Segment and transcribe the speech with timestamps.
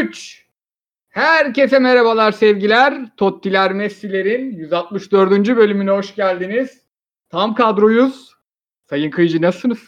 [0.00, 0.46] 3
[1.08, 3.16] Herkese merhabalar sevgiler.
[3.16, 5.30] Tottiler Messi'lerin 164.
[5.56, 6.80] bölümüne hoş geldiniz.
[7.28, 8.34] Tam kadroyuz.
[8.90, 9.78] Sayın Kıyıcı nasılsınız?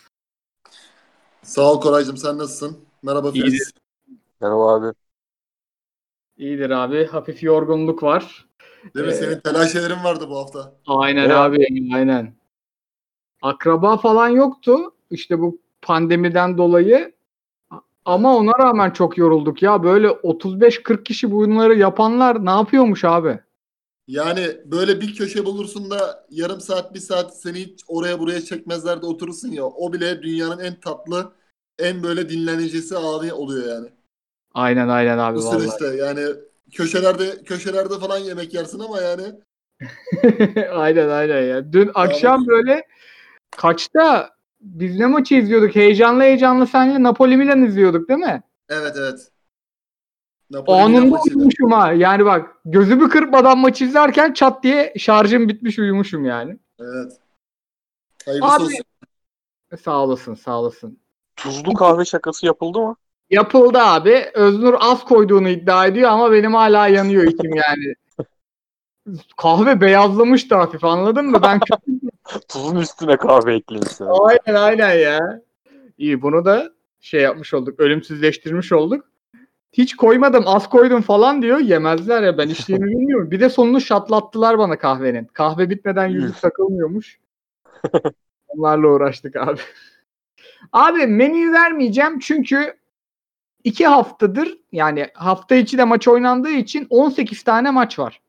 [1.43, 2.79] Sağ ol Koraycığım sen nasılsın?
[3.03, 3.47] Merhaba İyidir.
[3.47, 3.73] Filiz.
[4.41, 4.93] Merhaba abi.
[6.37, 7.07] İyidir abi.
[7.07, 8.47] Hafif yorgunluk var.
[8.95, 9.13] Değil mi?
[9.13, 10.75] Ee, Senin telaşelerin vardı bu hafta.
[10.87, 11.37] Aynen Evet.
[11.37, 11.67] abi.
[11.95, 12.35] Aynen.
[13.43, 14.95] Akraba falan yoktu.
[15.11, 17.18] İşte bu pandemiden dolayı.
[18.09, 19.83] Ama ona rağmen çok yorulduk ya.
[19.83, 23.41] Böyle 35-40 kişi bunları yapanlar ne yapıyormuş abi?
[24.07, 29.03] Yani böyle bir köşe bulursun da yarım saat bir saat seni hiç oraya buraya çekmezler
[29.03, 29.65] de oturursun ya.
[29.65, 31.33] O bile dünyanın en tatlı
[31.79, 33.89] en böyle dinlenicisi abi oluyor yani.
[34.55, 35.71] Aynen aynen abi Bu vallahi.
[35.71, 36.27] süreçte yani
[36.73, 39.23] köşelerde köşelerde falan yemek yersin ama yani
[40.71, 41.73] aynen aynen ya.
[41.73, 42.83] Dün akşam böyle
[43.57, 45.77] kaçta biz ne maçı izliyorduk?
[45.77, 48.43] Heyecanlı heyecanlı senle Napoli Milan izliyorduk değil mi?
[48.69, 49.29] evet evet.
[50.51, 51.93] Napoli Anında uyumuşum ha.
[51.93, 56.59] Yani bak gözümü kırpmadan maçı izlerken çat diye şarjım bitmiş uyumuşum yani.
[56.81, 57.13] Evet.
[58.25, 58.85] Hayırlısı Abi- olsun.
[59.85, 60.99] Sağ olasın sağ olasın.
[61.37, 62.97] Tuzlu kahve şakası yapıldı mı?
[63.31, 64.31] Yapıldı abi.
[64.35, 67.95] Öznur az koyduğunu iddia ediyor ama benim hala yanıyor içim yani.
[69.37, 71.41] Kahve beyazlamıştı hafif anladın mı?
[71.43, 71.61] Ben
[72.49, 74.09] Tuzun üstüne kahve eklemişler.
[74.21, 75.43] Aynen aynen ya.
[75.99, 77.81] İyi bunu da şey yapmış olduk.
[77.81, 79.05] Ölümsüzleştirmiş olduk.
[79.73, 81.59] Hiç koymadım az koydum falan diyor.
[81.59, 83.31] Yemezler ya ben içtiğimi bilmiyorum.
[83.31, 85.25] Bir de sonunu şatlattılar bana kahvenin.
[85.25, 86.41] Kahve bitmeden yüzü Üf.
[86.41, 87.19] takılmıyormuş.
[88.49, 89.61] Onlarla uğraştık abi.
[90.73, 92.75] Abi menüyü vermeyeceğim çünkü
[93.65, 98.21] iki haftadır yani hafta içi de maç oynandığı için 18 tane maç var.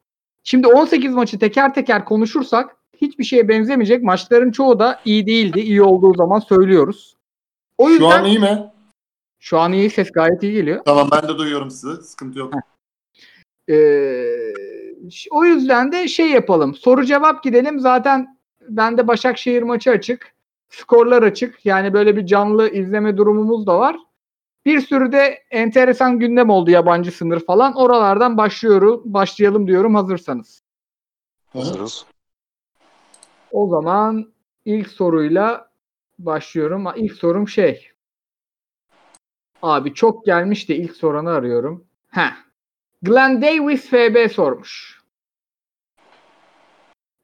[0.43, 4.03] Şimdi 18 maçı teker teker konuşursak hiçbir şeye benzemeyecek.
[4.03, 5.59] Maçların çoğu da iyi değildi.
[5.59, 7.15] İyi olduğu zaman söylüyoruz.
[7.77, 8.71] O yüzden Şu an iyi mi?
[9.39, 10.81] şu an iyi ses gayet iyi geliyor.
[10.85, 12.03] Tamam ben de duyuyorum sizi.
[12.03, 12.53] Sıkıntı yok.
[13.69, 14.53] Ee,
[15.31, 16.75] o yüzden de şey yapalım.
[16.75, 17.79] Soru cevap gidelim.
[17.79, 18.37] Zaten
[18.69, 20.33] bende Başakşehir maçı açık.
[20.69, 21.65] Skorlar açık.
[21.65, 23.95] Yani böyle bir canlı izleme durumumuz da var.
[24.65, 27.75] Bir sürü de enteresan gündem oldu yabancı sınır falan.
[27.75, 30.61] Oralardan başlıyorum, başlayalım diyorum hazırsanız.
[31.53, 32.05] Hazırız.
[33.51, 34.33] O zaman
[34.65, 35.69] ilk soruyla
[36.19, 36.85] başlıyorum.
[36.95, 37.89] İlk sorum şey.
[39.61, 41.87] Abi çok gelmiş de ilk soranı arıyorum.
[42.09, 42.33] Heh.
[43.01, 44.99] Glenn Davis FB sormuş.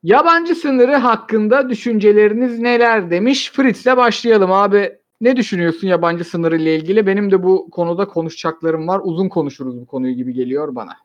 [0.03, 3.51] Yabancı sınırı hakkında düşünceleriniz neler demiş.
[3.51, 4.99] Fritz'le başlayalım abi.
[5.21, 7.07] Ne düşünüyorsun yabancı sınırı ile ilgili?
[7.07, 9.01] Benim de bu konuda konuşacaklarım var.
[9.03, 10.97] Uzun konuşuruz bu konuyu gibi geliyor bana.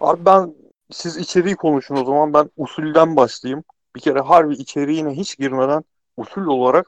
[0.00, 0.54] Abi ben
[0.90, 3.64] siz içeriği konuşun o zaman ben usulden başlayayım.
[3.96, 5.84] Bir kere harbi içeriğine hiç girmeden
[6.16, 6.86] usul olarak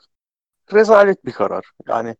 [0.72, 1.70] rezalet bir karar.
[1.88, 2.16] Yani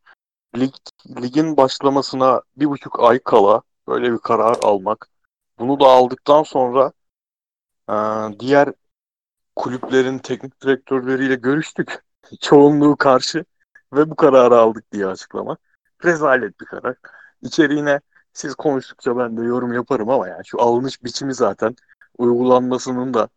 [0.57, 0.75] lig,
[1.23, 5.09] ligin başlamasına bir buçuk ay kala böyle bir karar almak.
[5.59, 6.93] Bunu da aldıktan sonra
[7.91, 7.95] e,
[8.41, 8.73] diğer
[9.57, 12.05] kulüplerin teknik direktörleriyle görüştük.
[12.41, 13.45] Çoğunluğu karşı
[13.93, 15.57] ve bu kararı aldık diye açıklama.
[16.05, 16.97] Rezalet bir karar.
[17.43, 18.01] İçeriğine
[18.33, 21.77] siz konuştukça ben de yorum yaparım ama yani şu alınış biçimi zaten
[22.19, 23.29] uygulanmasının da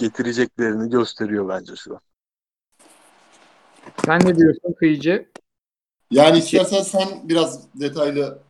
[0.00, 2.00] getireceklerini gösteriyor bence şu an.
[4.04, 5.28] Sen ne diyorsun Kıyıcı?
[6.10, 8.42] Yani istersen sen biraz detaylı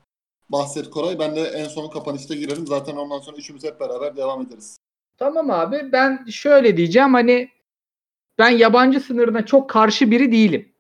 [0.49, 1.19] bahset Koray.
[1.19, 2.67] Ben de en son kapanışta girerim.
[2.67, 4.79] Zaten ondan sonra üçümüz hep beraber devam ederiz.
[5.19, 7.51] Tamam abi ben şöyle diyeceğim hani
[8.39, 10.73] ben yabancı sınırına çok karşı biri değilim.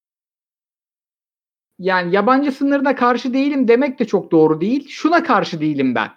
[1.78, 4.88] Yani yabancı sınırına karşı değilim demek de çok doğru değil.
[4.88, 6.10] Şuna karşı değilim ben.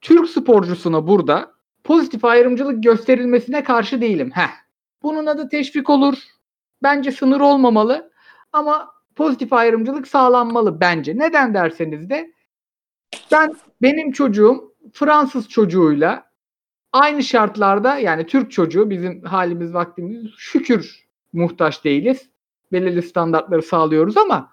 [0.00, 4.30] Türk sporcusuna burada pozitif ayrımcılık gösterilmesine karşı değilim.
[4.34, 4.50] Heh.
[5.02, 6.14] Bunun adı teşvik olur.
[6.82, 8.10] Bence sınır olmamalı.
[8.52, 11.18] Ama pozitif ayrımcılık sağlanmalı bence.
[11.18, 12.32] Neden derseniz de
[13.32, 16.30] ben benim çocuğum Fransız çocuğuyla
[16.92, 22.30] aynı şartlarda yani Türk çocuğu bizim halimiz vaktimiz şükür muhtaç değiliz.
[22.72, 24.52] Belirli standartları sağlıyoruz ama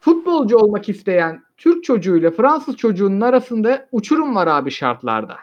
[0.00, 5.36] futbolcu olmak isteyen Türk çocuğuyla Fransız çocuğunun arasında uçurum var abi şartlarda.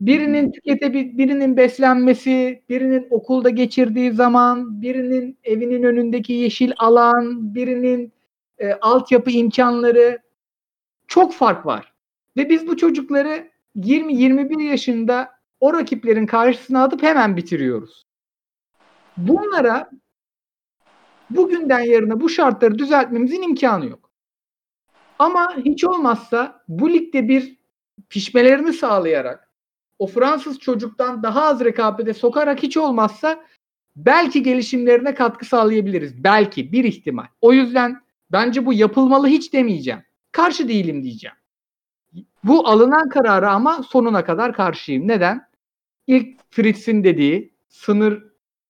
[0.00, 8.12] Birinin tüketebil birinin beslenmesi, birinin okulda geçirdiği zaman, birinin evinin önündeki yeşil alan, birinin
[8.58, 10.18] e, altyapı imkanları
[11.08, 11.92] çok fark var.
[12.36, 15.30] Ve biz bu çocukları 20-21 yaşında
[15.60, 18.06] o rakiplerin karşısına atıp hemen bitiriyoruz.
[19.16, 19.90] Bunlara
[21.30, 24.10] bugünden yarına bu şartları düzeltmemizin imkanı yok.
[25.18, 27.56] Ama hiç olmazsa bu ligde bir
[28.08, 29.43] pişmelerini sağlayarak
[30.04, 33.44] o Fransız çocuktan daha az rekabete sokarak hiç olmazsa
[33.96, 36.24] belki gelişimlerine katkı sağlayabiliriz.
[36.24, 37.26] Belki bir ihtimal.
[37.40, 38.00] O yüzden
[38.32, 40.02] bence bu yapılmalı hiç demeyeceğim.
[40.32, 41.36] karşı değilim diyeceğim.
[42.44, 45.08] Bu alınan kararı ama sonuna kadar karşıyım.
[45.08, 45.48] Neden?
[46.06, 48.24] İlk Fritz'in dediği sınır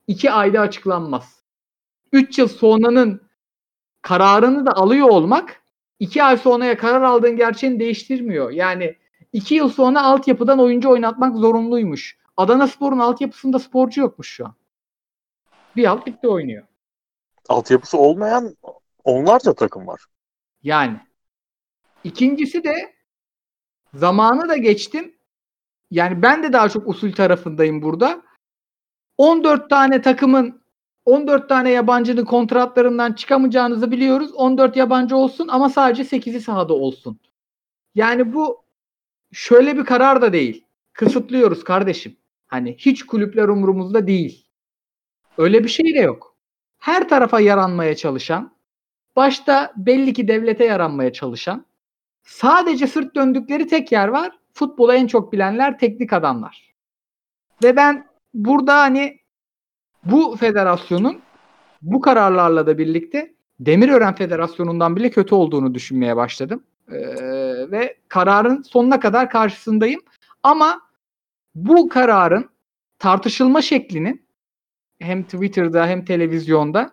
[0.06, 1.42] iki ayda açıklanmaz.
[2.12, 3.22] Üç yıl sonranın
[4.02, 5.62] kararını da alıyor olmak
[5.98, 8.50] iki ay sonraya karar aldığın gerçeğini değiştirmiyor.
[8.50, 8.96] Yani
[9.34, 12.18] iki yıl sonra altyapıdan oyuncu oynatmak zorunluymuş.
[12.36, 14.54] Adana Spor'un altyapısında sporcu yokmuş şu an.
[15.76, 16.66] Bir alt bitti oynuyor.
[17.48, 18.56] Altyapısı olmayan
[19.04, 20.04] onlarca takım var.
[20.62, 21.00] Yani.
[22.04, 22.94] İkincisi de
[23.94, 25.14] zamanı da geçtim.
[25.90, 28.22] Yani ben de daha çok usul tarafındayım burada.
[29.18, 30.62] 14 tane takımın
[31.04, 34.32] 14 tane yabancının kontratlarından çıkamayacağınızı biliyoruz.
[34.34, 37.20] 14 yabancı olsun ama sadece 8'i sahada olsun.
[37.94, 38.63] Yani bu
[39.34, 40.64] şöyle bir karar da değil.
[40.92, 42.16] Kısıtlıyoruz kardeşim.
[42.46, 44.46] Hani hiç kulüpler umurumuzda değil.
[45.38, 46.36] Öyle bir şey de yok.
[46.78, 48.56] Her tarafa yaranmaya çalışan,
[49.16, 51.66] başta belli ki devlete yaranmaya çalışan,
[52.22, 54.38] sadece sırt döndükleri tek yer var.
[54.52, 56.74] Futbolu en çok bilenler teknik adamlar.
[57.62, 59.20] Ve ben burada hani
[60.04, 61.20] bu federasyonun
[61.82, 66.64] bu kararlarla da birlikte Demirören Federasyonu'ndan bile kötü olduğunu düşünmeye başladım.
[66.92, 70.00] Ee, ve kararın sonuna kadar karşısındayım.
[70.42, 70.80] Ama
[71.54, 72.50] bu kararın
[72.98, 74.26] tartışılma şeklinin
[74.98, 76.90] hem Twitter'da hem televizyonda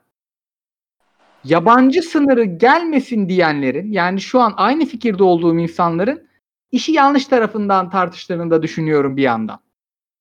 [1.44, 6.28] yabancı sınırı gelmesin diyenlerin yani şu an aynı fikirde olduğum insanların
[6.72, 9.60] işi yanlış tarafından tartıştığını da düşünüyorum bir yandan.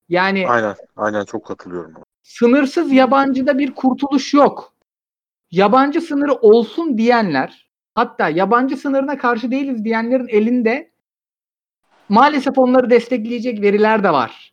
[0.08, 0.74] Yani Aynen.
[0.96, 1.94] Aynen çok katılıyorum.
[2.22, 4.74] sınırsız yabancıda bir kurtuluş yok.
[5.50, 10.90] Yabancı sınırı olsun diyenler, hatta yabancı sınırına karşı değiliz diyenlerin elinde
[12.08, 14.52] maalesef onları destekleyecek veriler de var.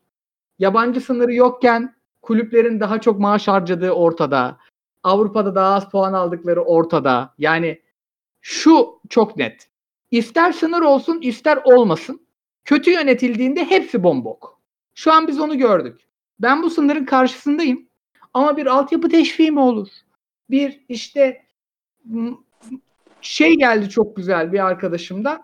[0.59, 4.57] Yabancı sınırı yokken kulüplerin daha çok maaş harcadığı ortada.
[5.03, 7.33] Avrupa'da daha az puan aldıkları ortada.
[7.37, 7.81] Yani
[8.41, 9.69] şu çok net.
[10.11, 12.27] İster sınır olsun ister olmasın.
[12.65, 14.59] Kötü yönetildiğinde hepsi bombok.
[14.95, 16.01] Şu an biz onu gördük.
[16.39, 17.87] Ben bu sınırın karşısındayım.
[18.33, 19.87] Ama bir altyapı teşviği mi olur?
[20.49, 21.45] Bir işte
[23.21, 25.43] şey geldi çok güzel bir arkadaşımda.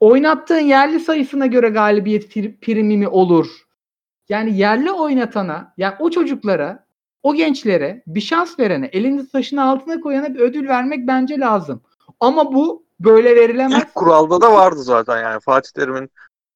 [0.00, 3.46] Oynattığın yerli sayısına göre galibiyet pri- primi mi olur?
[4.28, 6.86] Yani yerli oynatana, yani o çocuklara,
[7.22, 11.82] o gençlere bir şans verene, elini taşın altına koyana bir ödül vermek bence lazım.
[12.20, 13.82] Ama bu böyle verilemez.
[13.82, 16.10] İlk kuralda da vardı zaten yani Fatih Terim'in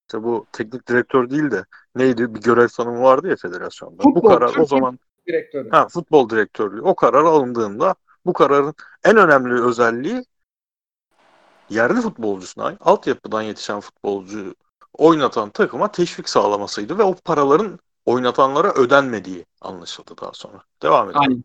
[0.09, 1.65] işte bu teknik direktör değil de
[1.95, 4.05] neydi bir görev tanımı vardı ya federasyonda.
[4.05, 5.71] bu Futbol, karar o zaman direktörü.
[5.71, 7.95] ha, futbol direktörlüğü o karar alındığında
[8.27, 8.75] bu kararın
[9.07, 10.25] en önemli özelliği
[11.71, 14.55] yerli futbolcusuna, altyapıdan yetişen futbolcu
[14.93, 20.63] oynatan takıma teşvik sağlamasıydı ve o paraların oynatanlara ödenmediği anlaşıldı daha sonra.
[20.83, 21.21] Devam edelim.
[21.21, 21.45] Aynen.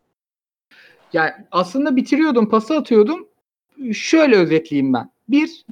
[1.13, 3.27] Yani aslında bitiriyordum, pası atıyordum.
[3.93, 5.11] Şöyle özetleyeyim ben.
[5.29, 5.65] Bir,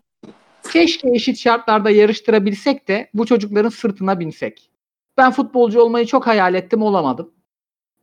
[0.72, 4.72] keşke eşit şartlarda yarıştırabilsek de bu çocukların sırtına binsek.
[5.18, 7.32] Ben futbolcu olmayı çok hayal ettim, olamadım.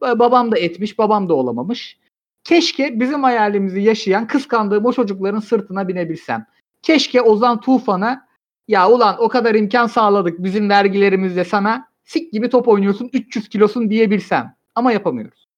[0.01, 1.99] Ba- Babam da etmiş, babam da olamamış.
[2.47, 6.47] Keşke bizim hayalimizi yaşayan, kıskandığım o çocukların sırtına binebilsem.
[6.83, 8.27] Keşke Ozan Tufan'a
[8.69, 13.91] ya ulan o kadar imkan sağladık bizim vergilerimizle sana sik gibi top oynuyorsun 300 kilosun
[13.91, 14.55] diyebilsem.
[14.75, 15.49] Ama yapamıyoruz.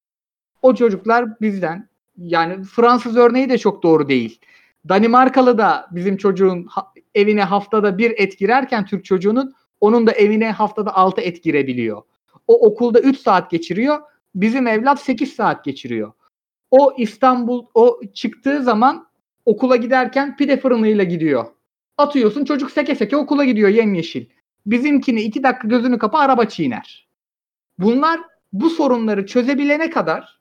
[0.63, 4.41] O çocuklar bizden yani Fransız örneği de çok doğru değil.
[4.89, 6.67] Danimarkalı da bizim çocuğun
[7.15, 12.03] evine haftada bir et girerken Türk çocuğunun onun da evine haftada 6 et girebiliyor.
[12.47, 13.99] O okulda 3 saat geçiriyor.
[14.35, 16.13] Bizim evlat 8 saat geçiriyor.
[16.71, 19.09] O İstanbul o çıktığı zaman
[19.45, 21.47] okula giderken pide fırınıyla gidiyor.
[21.99, 24.27] Atıyorsun çocuk seke seke okula gidiyor yemyeşil.
[24.67, 27.09] Bizimkini 2 dakika gözünü kapa araba çiğner.
[27.79, 28.21] Bunlar
[28.53, 30.41] bu sorunları çözebilene kadar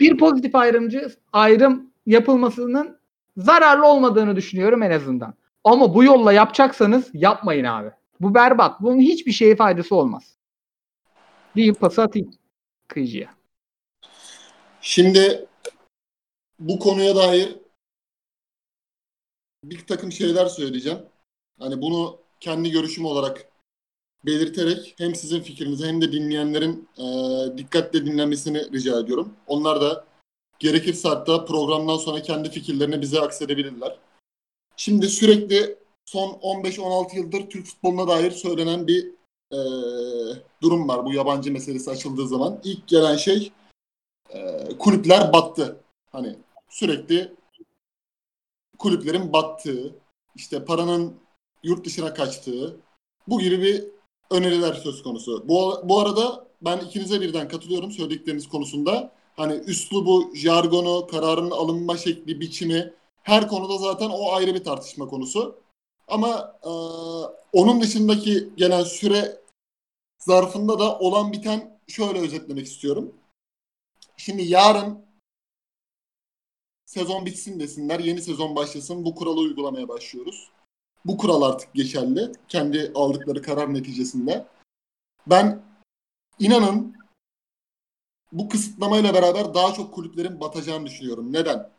[0.00, 2.98] bir pozitif ayrımcı ayrım yapılmasının
[3.36, 5.34] zararlı olmadığını düşünüyorum en azından.
[5.64, 7.90] Ama bu yolla yapacaksanız yapmayın abi.
[8.20, 8.80] Bu berbat.
[8.80, 10.36] Bunun hiçbir şeye faydası olmaz.
[11.56, 12.30] Deyip pası atayım
[12.88, 13.39] kıyıcıya.
[14.82, 15.46] Şimdi
[16.58, 17.56] bu konuya dair
[19.64, 20.98] bir takım şeyler söyleyeceğim.
[21.58, 23.48] Hani bunu kendi görüşüm olarak
[24.26, 27.04] belirterek hem sizin fikrinizi hem de dinleyenlerin e,
[27.58, 29.32] dikkatle dinlemesini rica ediyorum.
[29.46, 30.04] Onlar da
[30.58, 33.98] gerekirse hatta programdan sonra kendi fikirlerini bize aksedebilirler.
[34.76, 39.06] Şimdi sürekli son 15-16 yıldır Türk futboluna dair söylenen bir
[39.52, 39.58] e,
[40.62, 42.60] durum var bu yabancı meselesi açıldığı zaman.
[42.64, 43.52] İlk gelen şey
[44.34, 45.80] e, kulüpler battı.
[46.12, 46.36] Hani
[46.68, 47.32] sürekli
[48.78, 49.94] kulüplerin battığı,
[50.34, 51.14] işte paranın
[51.62, 52.80] yurt dışına kaçtığı
[53.28, 53.84] bu gibi bir
[54.30, 55.48] öneriler söz konusu.
[55.48, 59.12] Bu, bu arada ben ikinize birden katılıyorum söyledikleriniz konusunda.
[59.36, 65.56] Hani üslubu, jargonu, kararın alınma şekli, biçimi her konuda zaten o ayrı bir tartışma konusu.
[66.08, 66.70] Ama e,
[67.52, 69.40] onun dışındaki gelen süre
[70.18, 73.12] zarfında da olan biten şöyle özetlemek istiyorum.
[74.20, 75.06] Şimdi yarın
[76.86, 80.50] sezon bitsin desinler, yeni sezon başlasın, bu kuralı uygulamaya başlıyoruz.
[81.04, 82.32] Bu kural artık geçerli.
[82.48, 84.46] Kendi aldıkları karar neticesinde.
[85.26, 85.62] Ben
[86.38, 86.96] inanın
[88.32, 91.32] bu kısıtlamayla beraber daha çok kulüplerin batacağını düşünüyorum.
[91.32, 91.70] Neden?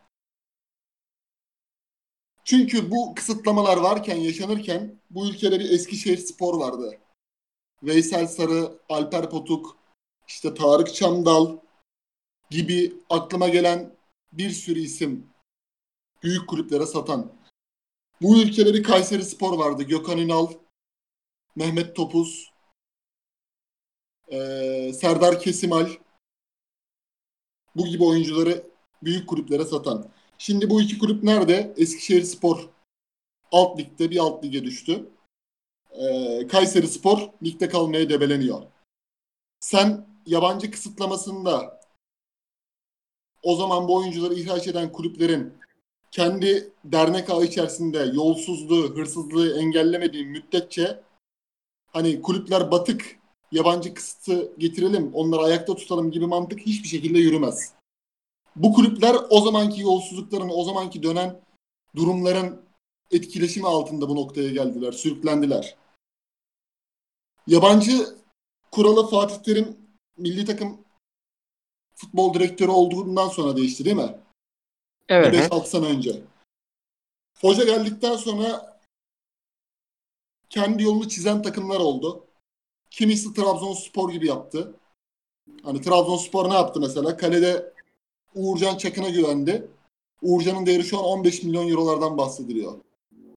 [2.44, 6.98] Çünkü bu kısıtlamalar varken, yaşanırken bu ülkede bir Eskişehir Spor vardı.
[7.84, 9.78] Veysel Sarı, Alper Potuk,
[10.28, 11.58] işte Tarık Çamdal
[12.52, 13.96] gibi aklıma gelen
[14.32, 15.30] bir sürü isim
[16.24, 17.32] büyük kulüplere satan.
[18.22, 19.84] Bu ülkede bir Kayseri Spor vardı.
[19.84, 20.48] Gökhan Ünal,
[21.56, 22.52] Mehmet Topuz,
[24.94, 25.90] Serdar Kesimal
[27.76, 28.64] bu gibi oyuncuları
[29.04, 30.10] büyük kulüplere satan.
[30.38, 31.74] Şimdi bu iki kulüp nerede?
[31.78, 32.70] Eskişehir Spor
[33.52, 35.10] alt ligde bir alt lige düştü.
[35.92, 38.62] Ee, Kayseri Spor ligde kalmaya debeleniyor.
[39.60, 41.81] Sen yabancı kısıtlamasında
[43.44, 45.54] o zaman bu oyuncuları ihraç eden kulüplerin
[46.12, 51.04] kendi dernek ağı içerisinde yolsuzluğu, hırsızlığı engellemediği müddetçe
[51.94, 53.20] hani kulüpler batık,
[53.52, 57.74] yabancı kısıtı getirelim, onları ayakta tutalım gibi mantık hiçbir şekilde yürümez.
[58.56, 61.42] Bu kulüpler o zamanki yolsuzlukların, o zamanki dönen
[61.96, 62.62] durumların
[63.12, 65.76] etkileşimi altında bu noktaya geldiler, sürüklendiler.
[67.48, 68.16] Yabancı
[68.72, 69.78] kuralı Fatih Terim
[70.18, 70.78] milli takım
[71.96, 74.16] futbol direktörü olduğundan sonra değişti değil mi?
[75.10, 75.36] Evet.
[75.36, 76.22] 5-6 sene önce.
[77.42, 78.80] Hoca geldikten sonra
[80.50, 82.26] kendi yolunu çizen takımlar oldu.
[82.90, 84.74] Kimisi Trabzonspor gibi yaptı.
[85.64, 87.18] Hani Trabzonspor ne yaptı mesela?
[87.18, 87.74] Kalede
[88.36, 89.68] Uğurcan Çakın'a güvendi.
[90.22, 92.74] Uğurcan'ın değeri şu an 15 milyon eurolardan bahsediliyor.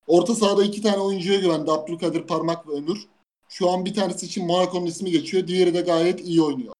[0.06, 1.70] Orta sahada iki tane oyuncuya güvendi.
[1.70, 3.06] Abdülkadir Parmak ve Ömür.
[3.48, 5.46] Şu an bir tanesi için Monaco'nun ismi geçiyor.
[5.46, 6.73] Diğeri de gayet iyi oynuyor.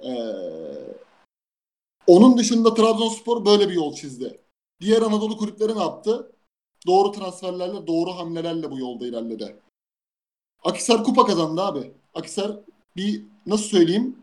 [0.00, 0.34] Ee,
[2.06, 4.40] onun dışında Trabzonspor böyle bir yol çizdi.
[4.80, 6.32] Diğer Anadolu kulüpleri ne yaptı?
[6.86, 9.56] Doğru transferlerle, doğru hamlelerle bu yolda ilerledi.
[10.64, 11.92] Akisar kupa kazandı abi.
[12.14, 12.60] Akisar
[12.96, 14.18] bir nasıl söyleyeyim?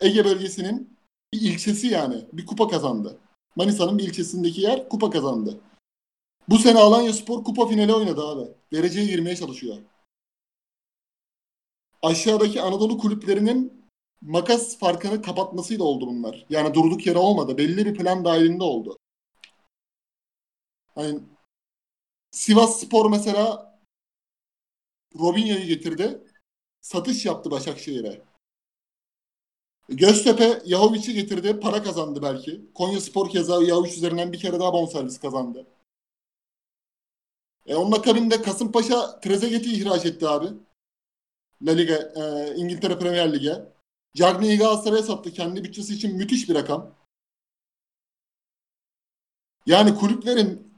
[0.00, 0.96] Ege bölgesinin
[1.32, 2.24] bir ilçesi yani.
[2.32, 3.18] Bir kupa kazandı.
[3.56, 5.60] Manisa'nın bir ilçesindeki yer kupa kazandı.
[6.48, 8.50] Bu sene Alanya Spor kupa finali oynadı abi.
[8.72, 9.76] Dereceye girmeye çalışıyor.
[12.02, 13.81] Aşağıdaki Anadolu kulüplerinin
[14.22, 16.46] makas farkını kapatmasıyla oldu bunlar.
[16.50, 17.58] Yani durduk yere olmadı.
[17.58, 18.98] Belli bir plan dahilinde oldu.
[20.94, 21.20] Hani
[22.30, 23.72] Sivas Spor mesela
[25.18, 26.22] Robinho'yu getirdi.
[26.80, 28.22] Satış yaptı Başakşehir'e.
[29.88, 31.60] Göztepe Yahovic'i getirdi.
[31.60, 32.72] Para kazandı belki.
[32.74, 35.66] Konya Spor keza Yahovic üzerinden bir kere daha bonservis kazandı.
[37.66, 40.46] E onun akabinde Kasımpaşa Trezeguet'i ihraç etti abi.
[41.62, 43.72] La Liga, e, İngiltere Premier Lig'e.
[44.14, 45.32] Cagney'i Galatasaray'a sattı.
[45.32, 46.94] Kendi bütçesi için müthiş bir rakam.
[49.66, 50.72] Yani kulüplerin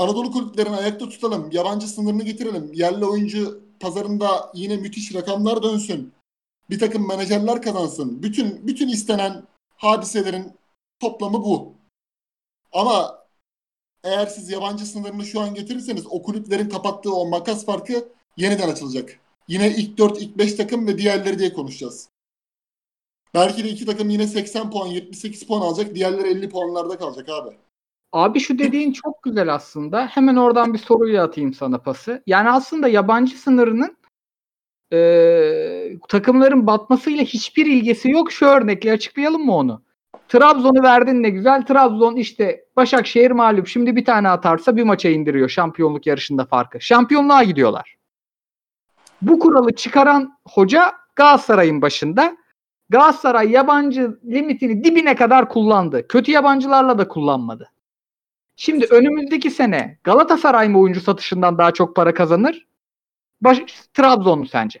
[0.00, 1.50] Anadolu kulüplerini ayakta tutalım.
[1.52, 2.72] Yabancı sınırını getirelim.
[2.72, 6.12] Yerli oyuncu pazarında yine müthiş rakamlar dönsün.
[6.70, 8.22] Bir takım menajerler kazansın.
[8.22, 9.44] Bütün bütün istenen
[9.76, 10.52] hadiselerin
[11.00, 11.74] toplamı bu.
[12.72, 13.24] Ama
[14.04, 19.20] eğer siz yabancı sınırını şu an getirirseniz o kulüplerin kapattığı o makas farkı yeniden açılacak.
[19.48, 22.08] Yine ilk 4, ilk 5 takım ve diğerleri diye konuşacağız.
[23.34, 25.94] Belki de iki takım yine 80 puan, 78 puan alacak.
[25.94, 27.56] Diğerleri 50 puanlarda kalacak abi.
[28.12, 30.06] Abi şu dediğin çok güzel aslında.
[30.06, 32.22] Hemen oradan bir soruyla atayım sana pası.
[32.26, 33.96] Yani aslında yabancı sınırının
[34.92, 38.32] e, takımların batmasıyla hiçbir ilgisi yok.
[38.32, 39.82] Şu örnekle açıklayalım mı onu?
[40.28, 41.66] Trabzon'u verdin ne güzel.
[41.66, 43.68] Trabzon işte Başakşehir mağlup.
[43.68, 46.80] Şimdi bir tane atarsa bir maça indiriyor şampiyonluk yarışında farkı.
[46.80, 47.96] Şampiyonluğa gidiyorlar.
[49.22, 52.36] Bu kuralı çıkaran hoca Galatasaray'ın başında.
[52.90, 56.08] Galatasaray yabancı limitini dibine kadar kullandı.
[56.08, 57.70] Kötü yabancılarla da kullanmadı.
[58.56, 62.66] Şimdi önümüzdeki sene Galatasaray mı oyuncu satışından daha çok para kazanır?
[63.40, 63.58] Baş,
[63.94, 64.80] Trabzon mu sence?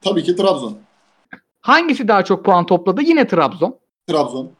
[0.00, 0.78] Tabii ki Trabzon.
[1.60, 3.02] Hangisi daha çok puan topladı?
[3.02, 3.78] Yine Trabzon.
[4.06, 4.50] Trabzon.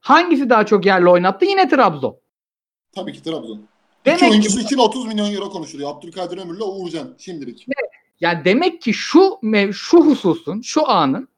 [0.00, 1.44] Hangisi daha çok yerli oynattı?
[1.44, 2.16] Yine Trabzon.
[2.94, 3.60] Tabii ki Trabzon.
[4.04, 5.90] Demek İki ki- oyuncusu için 30 milyon euro konuşuluyor.
[5.90, 7.66] Abdülkadir Ömür'le Uğurcan şimdilik.
[8.20, 9.38] Yani demek ki şu
[9.72, 11.28] şu hususun, şu anın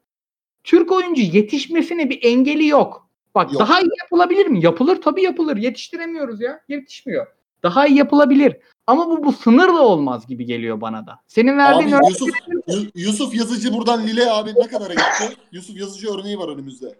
[0.65, 3.09] Türk oyuncu yetişmesine bir engeli yok.
[3.35, 3.59] Bak Yok.
[3.61, 4.65] daha iyi yapılabilir mi?
[4.65, 5.57] Yapılır tabii yapılır.
[5.57, 6.61] Yetiştiremiyoruz ya.
[6.67, 7.27] Yetişmiyor.
[7.63, 8.57] Daha iyi yapılabilir.
[8.87, 11.19] Ama bu bu sınırla olmaz gibi geliyor bana da.
[11.27, 12.29] Senin verdiğin Abi örnek Yusuf,
[12.67, 15.37] Yu- Yusuf Yazıcı buradan Lille abi ne kadara gitti?
[15.51, 16.95] Yusuf Yazıcı örneği var önümüzde.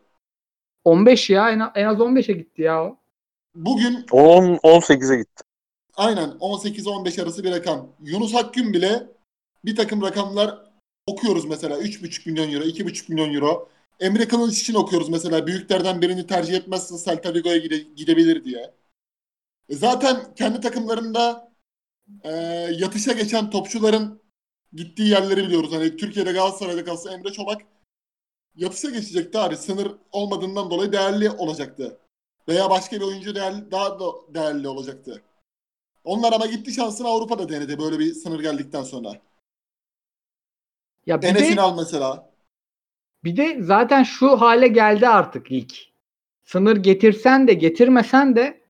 [0.84, 2.98] 15 ya en, en az 15'e gitti ya o.
[3.56, 5.44] bugün 10 18'e gitti.
[5.96, 7.88] aynen 18-15 arası bir rakam.
[8.04, 9.08] Yunus Akgün bile
[9.66, 10.65] bir takım rakamlar
[11.08, 13.70] okuyoruz mesela 3,5 milyon euro, 2,5 milyon euro.
[14.00, 18.74] Emre Kılıç için okuyoruz mesela büyüklerden birini tercih etmezse Celta Vigo'ya gide, gidebilir diye.
[19.70, 21.52] E zaten kendi takımlarında
[22.24, 22.32] e,
[22.80, 24.22] yatışa geçen topçuların
[24.74, 25.72] gittiği yerleri biliyoruz.
[25.72, 27.62] Hani Türkiye'de Galatasaray'da kalsa Emre Çolak
[28.56, 29.58] yatışa geçecekti abi.
[29.58, 32.00] Sınır olmadığından dolayı değerli olacaktı.
[32.48, 35.24] Veya başka bir oyuncu değerli, daha da değerli olacaktı.
[36.04, 39.22] Onlar ama gitti şansını Avrupa'da denedi böyle bir sınır geldikten sonra.
[41.06, 42.32] Ya bir Enes de, İnal mesela.
[43.24, 45.70] bir de zaten şu hale geldi artık lig.
[46.44, 48.66] Sınır getirsen de getirmesen de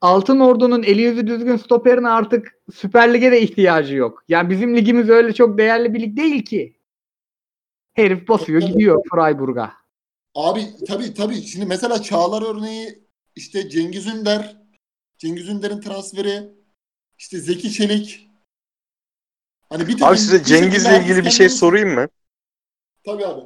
[0.00, 4.24] Altın Ordu'nun eli yüzü düzgün stoperine artık Süper Lig'e de ihtiyacı yok.
[4.28, 6.76] Yani bizim ligimiz öyle çok değerli bir lig değil ki.
[7.94, 8.72] Herif basıyor Tabii.
[8.72, 9.72] gidiyor Freiburg'a.
[10.34, 11.42] Abi tabii tabii.
[11.42, 13.04] Şimdi mesela Çağlar örneği
[13.36, 14.56] işte Cengiz Ünder,
[15.18, 16.54] Cengiz Ünder'in transferi,
[17.18, 18.28] işte Zeki Çelik.
[19.74, 22.08] Hani bir Abi size Cengiz'le ilgili bir şey sorayım mı?
[23.06, 23.40] Tabii abi.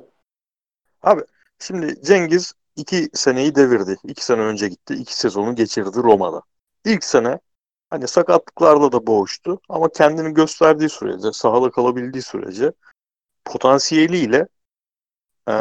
[1.02, 1.22] Abi
[1.58, 3.96] şimdi Cengiz iki seneyi devirdi.
[4.04, 4.94] İki sene önce gitti.
[4.94, 6.42] iki sezonu geçirdi Roma'da.
[6.84, 7.38] İlk sene
[7.90, 12.72] hani sakatlıklarla da boğuştu ama kendini gösterdiği sürece, sahada kalabildiği sürece
[13.44, 14.46] potansiyeliyle
[15.48, 15.54] eee,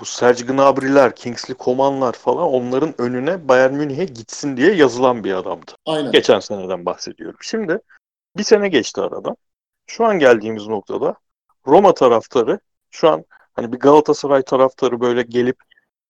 [0.00, 5.72] bu Serge Gnabry'ler, Kingsley Coman'lar falan onların önüne Bayern Münih'e gitsin diye yazılan bir adamdı.
[5.86, 6.12] Aynen.
[6.12, 7.38] Geçen seneden bahsediyorum.
[7.40, 7.78] Şimdi
[8.36, 9.36] bir sene geçti aradan.
[9.86, 11.16] Şu an geldiğimiz noktada
[11.66, 13.24] Roma taraftarı şu an
[13.54, 15.56] hani bir Galatasaray taraftarı böyle gelip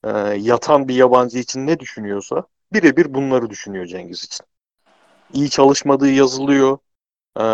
[0.04, 4.46] e, yatan bir yabancı için ne düşünüyorsa birebir bunları düşünüyor Cengiz için.
[5.32, 6.78] İyi çalışmadığı yazılıyor.
[7.40, 7.44] E,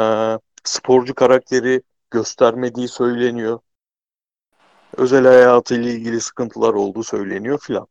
[0.65, 3.61] sporcu karakteri göstermediği söyleniyor.
[4.97, 7.87] Özel hayatıyla ilgili sıkıntılar olduğu söyleniyor filan.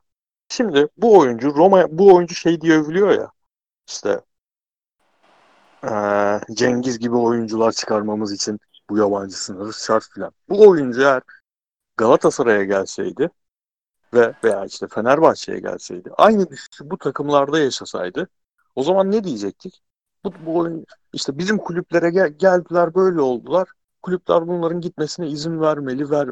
[0.50, 3.32] Şimdi bu oyuncu Roma bu oyuncu şey diye övülüyor ya
[3.88, 4.22] işte
[5.84, 10.32] eee, Cengiz gibi oyuncular çıkarmamız için bu yabancı sınırı şart filan.
[10.50, 11.22] Bu oyuncu eğer
[11.98, 13.30] Galatasaray'a gelseydi
[14.14, 18.28] ve veya işte Fenerbahçe'ye gelseydi aynı düşüşü bu takımlarda yaşasaydı
[18.76, 19.82] o zaman ne diyecektik?
[20.24, 23.70] Bu, bu oyun işte bizim kulüplere gel- geldiler böyle oldular.
[24.02, 26.30] Kulüpler bunların gitmesine izin vermeli ver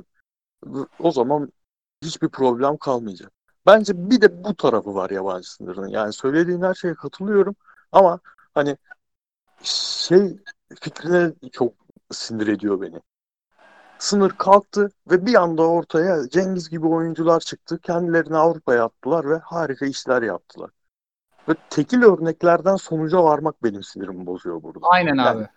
[1.00, 1.52] o zaman
[2.04, 3.32] hiçbir problem kalmayacak.
[3.66, 5.88] Bence bir de bu tarafı var yabancı sınırının.
[5.88, 7.56] Yani söylediğin her şeye katılıyorum
[7.92, 8.20] ama
[8.54, 8.78] hani
[9.64, 10.38] şey
[10.82, 11.74] fikrine çok
[12.12, 13.00] sinir ediyor beni.
[14.00, 17.80] Sınır kalktı ve bir anda ortaya Cengiz gibi oyuncular çıktı.
[17.82, 20.70] Kendilerini Avrupa'ya attılar ve harika işler yaptılar.
[21.50, 24.80] Ve tekil örneklerden sonuca varmak benim sinirimi bozuyor burada.
[24.82, 25.48] Aynen Yani- abi.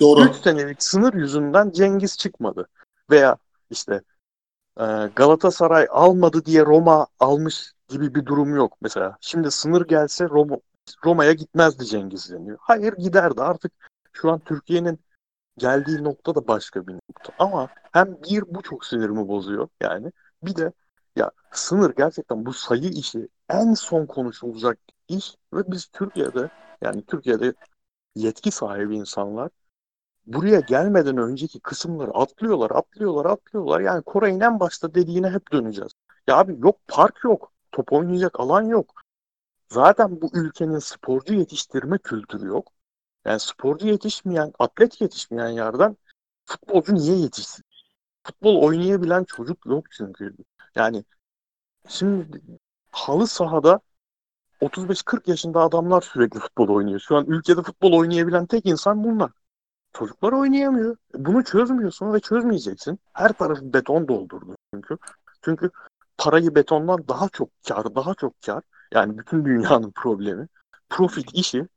[0.00, 0.24] Doğru.
[0.24, 2.68] 3 senelik sınır yüzünden Cengiz çıkmadı.
[3.10, 3.36] Veya
[3.70, 4.02] işte
[4.80, 4.84] e,
[5.16, 9.16] Galatasaray almadı diye Roma almış gibi bir durum yok mesela.
[9.20, 10.56] Şimdi sınır gelse Roma
[11.04, 12.58] Roma'ya gitmezdi Cengiz deniyor.
[12.60, 13.40] Hayır giderdi.
[13.42, 13.72] Artık
[14.12, 15.00] şu an Türkiye'nin
[15.58, 17.32] geldiği nokta da başka bir nokta.
[17.38, 20.12] Ama hem bir bu çok sinirimi bozuyor yani.
[20.42, 20.72] Bir de
[21.16, 26.48] ya sınır gerçekten bu sayı işi en son konuşulacak iş ve biz Türkiye'de
[26.82, 27.54] yani Türkiye'de
[28.14, 29.50] yetki sahibi insanlar
[30.26, 33.80] buraya gelmeden önceki kısımları atlıyorlar, atlıyorlar, atlıyorlar.
[33.80, 35.92] Yani Koray'ın en başta dediğine hep döneceğiz.
[36.26, 39.01] Ya abi yok park yok, top oynayacak alan yok.
[39.72, 42.72] Zaten bu ülkenin sporcu yetiştirme kültürü yok.
[43.24, 45.96] Yani sporcu yetişmeyen, atlet yetişmeyen yerden
[46.46, 47.64] futbolcu niye yetişsin?
[48.26, 50.36] Futbol oynayabilen çocuk yok çünkü.
[50.74, 51.04] Yani
[51.88, 52.42] şimdi
[52.90, 53.80] halı sahada
[54.60, 57.00] 35-40 yaşında adamlar sürekli futbol oynuyor.
[57.00, 59.30] Şu an ülkede futbol oynayabilen tek insan bunlar.
[59.92, 60.96] Çocuklar oynayamıyor.
[61.14, 63.00] Bunu çözmüyorsun ve çözmeyeceksin.
[63.12, 64.98] Her tarafı beton doldurdu çünkü.
[65.42, 65.70] Çünkü
[66.18, 68.62] parayı betondan daha çok kar, daha çok kar.
[68.94, 70.48] Yani bütün dünyanın problemi.
[70.90, 71.68] Profit işi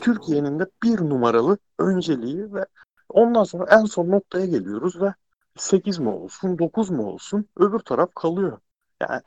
[0.00, 2.66] Türkiye'nin de bir numaralı önceliği ve
[3.08, 5.14] ondan sonra en son noktaya geliyoruz ve
[5.56, 8.58] 8 mi olsun 9 mu olsun öbür taraf kalıyor.
[9.00, 9.22] Yani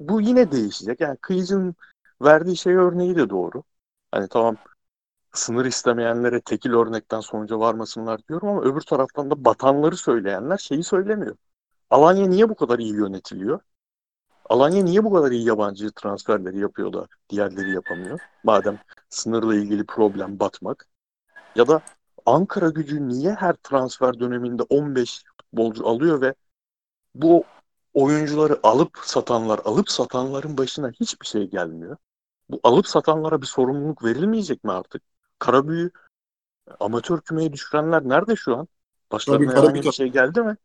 [0.00, 1.00] bu yine değişecek.
[1.00, 1.74] Yani Kıyıcı'nın
[2.22, 3.62] verdiği şey örneği de doğru.
[4.10, 4.56] Hani tamam
[5.32, 11.36] sınır istemeyenlere tekil örnekten sonuca varmasınlar diyorum ama öbür taraftan da batanları söyleyenler şeyi söylemiyor.
[11.90, 13.60] Alanya niye bu kadar iyi yönetiliyor?
[14.52, 18.20] Alanya niye bu kadar iyi yabancı transferleri yapıyor da diğerleri yapamıyor?
[18.44, 18.78] Madem
[19.10, 20.88] sınırla ilgili problem batmak.
[21.56, 21.80] Ya da
[22.26, 26.34] Ankara gücü niye her transfer döneminde 15 futbolcu alıyor ve
[27.14, 27.44] bu
[27.94, 31.96] oyuncuları alıp satanlar, alıp satanların başına hiçbir şey gelmiyor.
[32.48, 35.02] Bu alıp satanlara bir sorumluluk verilmeyecek mi artık?
[35.38, 35.90] Karabüyü
[36.80, 38.68] amatör kümeye düşürenler nerede şu an?
[39.12, 40.56] Başlarına Tabii, herhangi bir şey geldi mi?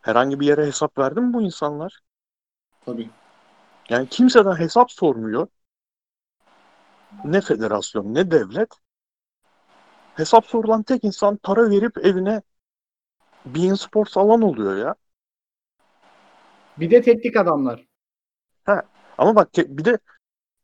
[0.00, 2.00] Herhangi bir yere hesap verdi mi bu insanlar?
[2.84, 3.10] Tabii.
[3.88, 5.46] Yani kimseden hesap sormuyor.
[7.24, 8.68] ne federasyon ne devlet
[10.14, 12.42] hesap sorulan tek insan para verip evine
[13.46, 14.94] Bein Sports alan oluyor ya.
[16.78, 17.86] Bir de teknik adamlar.
[19.18, 19.98] Ama bak te- bir de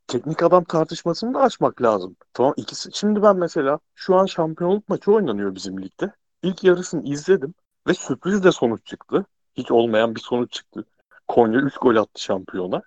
[0.06, 2.16] teknik adam tartışmasını da açmak lazım.
[2.32, 2.90] Tamam ikisi.
[2.92, 6.12] Şimdi ben mesela şu an şampiyonluk maçı oynanıyor bizim ligde.
[6.42, 7.54] İlk yarısını izledim
[7.86, 9.26] ve sürpriz de sonuç çıktı.
[9.56, 10.84] Hiç olmayan bir sonuç çıktı.
[11.28, 12.82] Konya 3 gol attı şampiyona.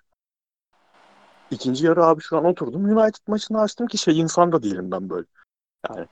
[1.50, 2.84] İkinci yarı abi şu an oturdum.
[2.98, 5.26] United maçını açtım ki şey insan da değilim ben böyle.
[5.88, 6.06] Yani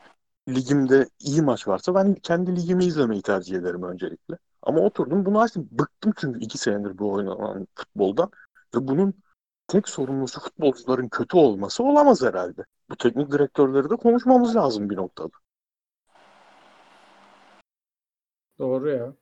[0.48, 4.38] ligimde iyi maç varsa ben kendi ligimi izlemeyi tercih ederim öncelikle.
[4.62, 5.68] Ama oturdum bunu açtım.
[5.70, 8.30] Bıktım çünkü iki senedir bu oynanan futboldan.
[8.74, 9.14] Ve bunun
[9.68, 12.64] tek sorumlusu futbolcuların kötü olması olamaz herhalde.
[12.90, 15.30] Bu teknik direktörleri de konuşmamız lazım bir noktada.
[18.58, 19.14] Doğru ya.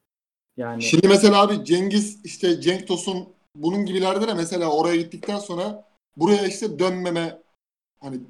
[0.56, 5.88] Yani Şimdi mesela abi Cengiz işte Cenk Tosun bunun gibilerde de mesela oraya gittikten sonra
[6.16, 7.42] buraya işte dönmeme
[8.00, 8.20] hani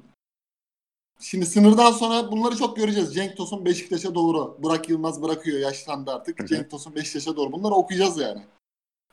[1.19, 3.13] şimdi sınırdan sonra bunları çok göreceğiz.
[3.13, 4.57] Cenk Tosun Beşiktaş'a doğru.
[4.63, 6.39] Burak Yılmaz bırakıyor yaşlandı artık.
[6.39, 6.47] Hı hı.
[6.47, 7.51] Cenk Tosun Beşiktaş'a doğru.
[7.51, 8.41] Bunları okuyacağız yani.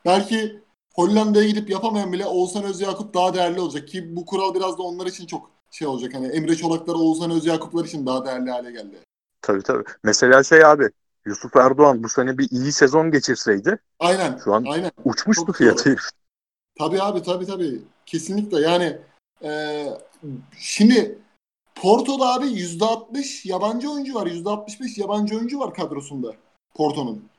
[0.05, 4.83] Belki Hollanda'ya gidip yapamayan bile Oğuzhan Özyakup daha değerli olacak ki bu kural biraz da
[4.83, 6.13] onlar için çok şey olacak.
[6.13, 8.99] Hani Emre Çolaklar, Oğuzhan Özyakuplar için daha değerli hale geldi.
[9.41, 9.83] Tabii tabii.
[10.03, 10.89] Mesela şey abi
[11.25, 14.39] Yusuf Erdoğan bu sene bir iyi sezon geçirseydi Aynen.
[14.43, 14.91] Şu an- Aynen.
[15.05, 15.89] uçmuştu Çok fiyatı.
[15.89, 15.99] doğru.
[16.79, 17.81] Tabii abi tabii tabii.
[18.05, 18.97] Kesinlikle yani
[19.43, 19.85] e,
[20.57, 21.19] şimdi
[21.75, 24.27] Porto'da abi %60 yabancı oyuncu var.
[24.27, 26.33] %65 yabancı oyuncu var kadrosunda
[26.75, 27.29] Porto'nun.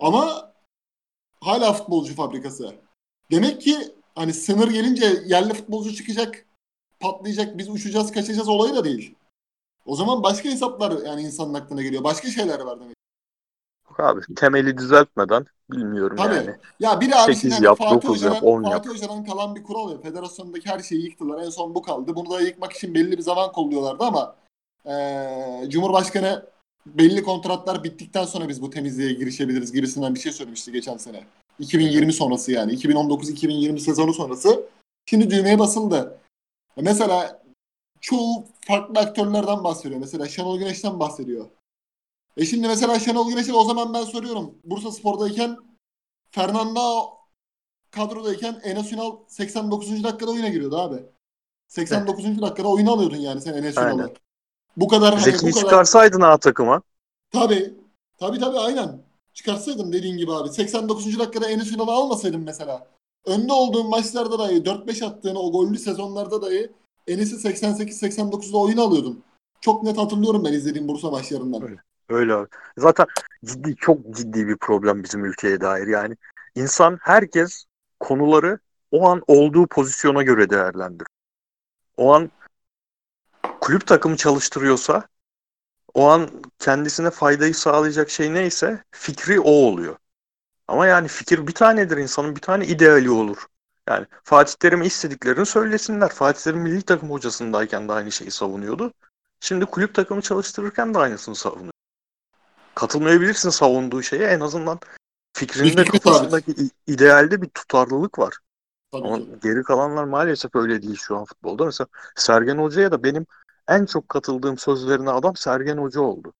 [0.00, 0.52] Ama
[1.40, 2.74] hala futbolcu fabrikası.
[3.30, 3.76] Demek ki
[4.14, 6.44] hani sınır gelince yerli futbolcu çıkacak,
[7.00, 9.14] patlayacak, biz uçacağız, kaçacağız olayı da değil.
[9.86, 12.04] O zaman başka hesaplar yani insanın aklına geliyor.
[12.04, 12.96] Başka şeyler var demek.
[13.98, 16.34] Abi temeli düzeltmeden bilmiyorum Tabii.
[16.34, 16.50] yani.
[16.80, 18.86] Ya biri abi Sekiz şimdi hani yap, Fatih dokuz yap, Hoca'dan, on Fatih yap.
[18.86, 19.98] Hoca'dan kalan bir kural ya.
[19.98, 21.42] Federasyondaki her şeyi yıktılar.
[21.44, 22.16] En son bu kaldı.
[22.16, 24.34] Bunu da yıkmak için belli bir zaman kolluyorlardı ama
[24.86, 26.46] eee, Cumhurbaşkanı
[26.86, 31.24] belli kontratlar bittikten sonra biz bu temizliğe girişebiliriz gibisinden bir şey söylemişti geçen sene.
[31.58, 32.72] 2020 sonrası yani.
[32.72, 34.66] 2019-2020 sezonu sonrası.
[35.06, 36.18] Şimdi düğmeye basıldı.
[36.76, 37.42] Mesela
[38.00, 40.00] çoğu farklı aktörlerden bahsediyor.
[40.00, 41.46] Mesela Şenol Güneş'ten bahsediyor.
[42.36, 44.54] E şimdi mesela Şenol Güneş'e o zaman ben soruyorum.
[44.64, 45.56] Bursa Spor'dayken
[46.30, 47.08] Fernando
[47.90, 50.04] kadrodayken Enes Ünal 89.
[50.04, 51.02] dakikada oyuna giriyordu abi.
[51.68, 52.24] 89.
[52.42, 53.76] dakikada oyunu alıyordun yani sen Enes.
[53.76, 54.14] Ünal'ı.
[54.76, 56.82] Bu kadar hani Zeki'yi bu kadar çıkarsaydın A takıma.
[57.32, 57.74] tabii.
[58.18, 59.02] Tabii tabii aynen.
[59.34, 60.48] Çıkarsaydım dediğin gibi abi.
[60.48, 61.18] 89.
[61.18, 62.86] dakikada Enes Ünal'ı almasaydım mesela.
[63.24, 66.72] Önde olduğun maçlarda dahi 4-5 attığın o gollü sezonlarda dahi
[67.08, 69.22] Enes'i 88-89'da oyunu alıyordun.
[69.60, 71.62] Çok net hatırlıyorum ben izlediğim Bursa maçlarından.
[71.62, 71.76] Öyle.
[72.08, 72.48] Öyle abi.
[72.78, 73.06] Zaten
[73.44, 76.16] ciddi çok ciddi bir problem bizim ülkeye dair yani.
[76.54, 77.64] İnsan herkes
[78.00, 78.58] konuları
[78.90, 81.08] o an olduğu pozisyona göre değerlendirir.
[81.96, 82.30] O an
[83.60, 85.08] kulüp takımı çalıştırıyorsa
[85.94, 89.96] o an kendisine faydayı sağlayacak şey neyse fikri o oluyor.
[90.68, 93.46] Ama yani fikir bir tanedir insanın bir tane ideali olur.
[93.88, 96.08] Yani Fatih Terim'e istediklerini söylesinler.
[96.08, 98.92] Fatih Terim milli takım hocasındayken de aynı şeyi savunuyordu.
[99.40, 101.73] Şimdi kulüp takımı çalıştırırken de aynısını savunuyor.
[102.74, 104.78] Katılmayabilirsin savunduğu şeye en azından
[105.32, 106.54] fikrinde kafasındaki
[106.86, 108.34] idealde bir tutarlılık var.
[108.92, 109.26] Tabii Ama ki.
[109.42, 111.64] geri kalanlar maalesef öyle değil şu an futbolda.
[111.64, 113.26] Mesela Sergen Hoca'ya da benim
[113.68, 116.32] en çok katıldığım sözlerine adam Sergen Hoca oldu.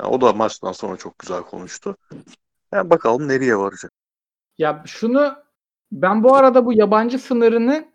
[0.00, 1.96] Yani o da maçtan sonra çok güzel konuştu.
[2.72, 3.92] Yani bakalım nereye varacak.
[4.58, 5.36] Ya şunu
[5.92, 7.92] ben bu arada bu yabancı sınırını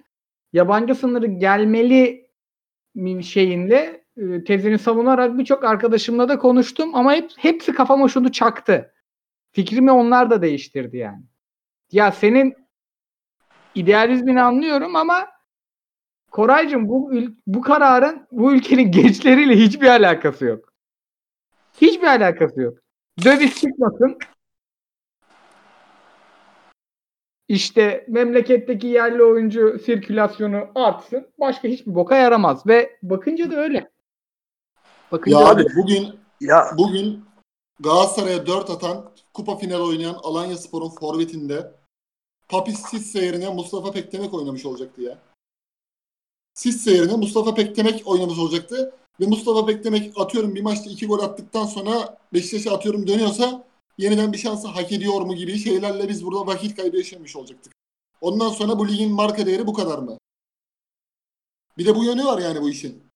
[0.53, 2.29] yabancı sınırı gelmeli
[2.95, 4.00] mi- şeyinle e,
[4.45, 8.93] tezini savunarak birçok arkadaşımla da konuştum ama hep, hepsi kafama şunu çaktı.
[9.51, 11.23] Fikrimi onlar da değiştirdi yani.
[11.91, 12.55] Ya senin
[13.75, 15.27] idealizmini anlıyorum ama
[16.31, 17.11] Koraycığım bu
[17.47, 20.73] bu kararın bu ülkenin gençleriyle hiçbir alakası yok.
[21.81, 22.77] Hiçbir alakası yok.
[23.25, 24.17] Döviz çıkmasın.
[27.47, 31.27] İşte memleketteki yerli oyuncu sirkülasyonu artsın.
[31.39, 32.67] Başka hiçbir boka yaramaz.
[32.67, 33.89] Ve bakınca da öyle.
[35.11, 37.25] Bakınca Ya abi bugün Ya bugün
[37.79, 41.71] Galatasaray'a 4 atan kupa final oynayan Alanya Spor'un forvetinde
[42.49, 45.17] Papis Sisse yerine Mustafa Pektemek oynamış olacaktı ya.
[46.53, 48.93] Sisse yerine Mustafa Pektemek oynamış olacaktı.
[49.19, 53.63] Ve Mustafa Pektemek atıyorum bir maçta 2 gol attıktan sonra Beşiktaş'a atıyorum dönüyorsa
[53.97, 57.73] yeniden bir şansı hak ediyor mu gibi şeylerle biz burada vakit kaybı yaşamış olacaktık.
[58.21, 60.17] Ondan sonra bu ligin marka değeri bu kadar mı?
[61.77, 63.10] Bir de bu yönü var yani bu işin.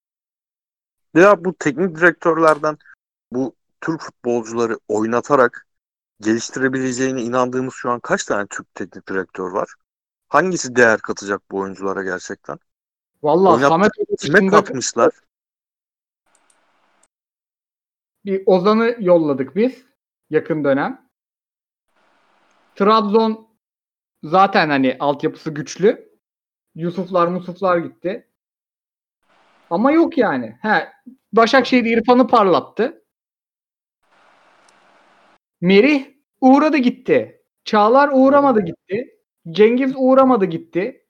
[1.16, 2.78] Ya bu teknik direktörlerden
[3.32, 5.68] bu Türk futbolcuları oynatarak
[6.22, 9.74] geliştirebileceğine inandığımız şu an kaç tane Türk teknik direktör var?
[10.28, 12.58] Hangisi değer katacak bu oyunculara gerçekten?
[13.24, 15.12] Vallahi Oynat- Samet Kime katmışlar?
[18.26, 19.86] bir Ozan'ı yolladık biz
[20.30, 21.10] yakın dönem.
[22.76, 23.48] Trabzon
[24.24, 26.16] zaten hani altyapısı güçlü.
[26.76, 28.28] Yusuflar Musuflar gitti.
[29.70, 30.58] Ama yok yani.
[30.62, 30.90] He,
[31.34, 33.04] Başakşehir İrfan'ı parlattı.
[35.62, 36.06] Merih
[36.42, 37.42] uğradı gitti.
[37.66, 39.20] Çağlar uğramadı gitti.
[39.52, 41.06] Cengiz uğramadı gitti.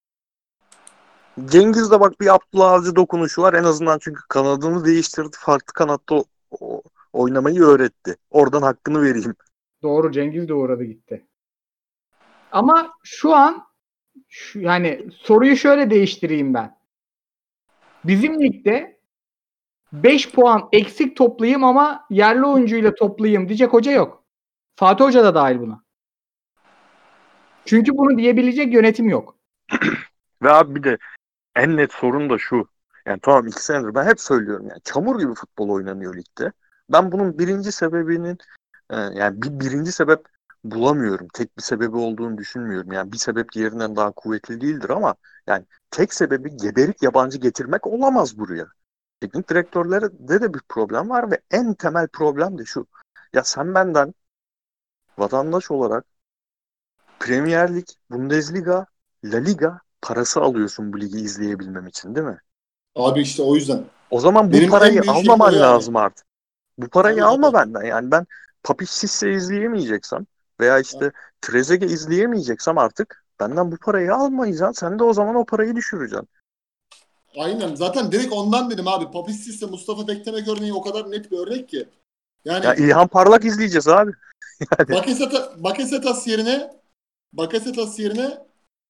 [1.45, 5.37] Cengiz de bak bir Abdullah Avcı dokunuşu var en azından çünkü kanadını değiştirdi.
[5.39, 6.25] Farklı kanatta o-
[6.59, 6.81] o-
[7.13, 8.15] oynamayı öğretti.
[8.29, 9.35] Oradan hakkını vereyim.
[9.83, 11.25] Doğru Cengiz de uğradı gitti.
[12.51, 13.63] Ama şu an
[14.27, 16.77] şu, yani soruyu şöyle değiştireyim ben.
[18.07, 18.99] Bizim ligde
[19.93, 24.23] 5 puan eksik toplayayım ama yerli oyuncuyla toplayayım diyecek hoca yok.
[24.75, 25.83] Fatih Hoca da dahil buna.
[27.65, 29.35] Çünkü bunu diyebilecek yönetim yok.
[30.41, 30.97] Ve abi bir de
[31.55, 32.67] en net sorun da şu.
[33.05, 36.51] Yani tamam iki senedir ben hep söylüyorum yani çamur gibi futbol oynanıyor ligde.
[36.89, 38.37] Ben bunun birinci sebebinin
[38.89, 40.25] e, yani bir birinci sebep
[40.71, 41.27] bulamıyorum.
[41.33, 42.91] Tek bir sebebi olduğunu düşünmüyorum.
[42.91, 45.15] Yani bir sebep diğerinden daha kuvvetli değildir ama
[45.47, 48.67] yani tek sebebi geberik yabancı getirmek olamaz buraya.
[49.21, 52.87] Teknik direktörlerde de bir problem var ve en temel problem de şu.
[53.33, 54.13] Ya sen benden
[55.17, 56.05] vatandaş olarak
[57.19, 58.85] Premier Lig, Bundesliga,
[59.23, 62.39] La Liga parası alıyorsun bu ligi izleyebilmem için değil mi?
[62.95, 63.83] Abi işte o yüzden.
[64.09, 65.61] O zaman bu Benim en parayı almaman yani.
[65.61, 66.25] lazım artık.
[66.77, 67.81] Bu parayı Tabii, alma benden.
[67.81, 68.25] Yani ben
[68.63, 70.25] Papiş Sisse izleyemeyeceksem
[70.59, 74.87] veya işte Trezeguet izleyemeyeceksem artık benden bu parayı almayacaksın.
[74.87, 76.27] Sen de o zaman o parayı düşüreceksin.
[77.37, 77.75] Aynen.
[77.75, 79.11] Zaten direkt ondan dedim abi.
[79.11, 81.89] Papisis'le Mustafa Bektemek örneği o kadar net bir örnek ki.
[82.45, 84.11] Yani Ya İlhan Parlak izleyeceğiz abi.
[84.89, 86.71] Bakaseta, Bakasetas yerine
[87.33, 88.37] Bakasetas yerine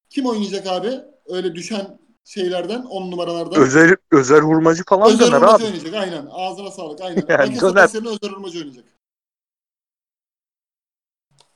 [0.09, 0.91] kim oynayacak abi?
[1.27, 3.61] Öyle düşen şeylerden 10 numaralardan.
[3.61, 5.63] Özer, Özer Hurmacı falan Özer Hurmacı abi.
[5.63, 6.27] oynayacak aynen.
[6.31, 7.15] Ağzına sağlık aynen.
[7.29, 7.89] Yani Bakasetas döner.
[7.93, 8.85] yerine Özer Hurmacı oynayacak.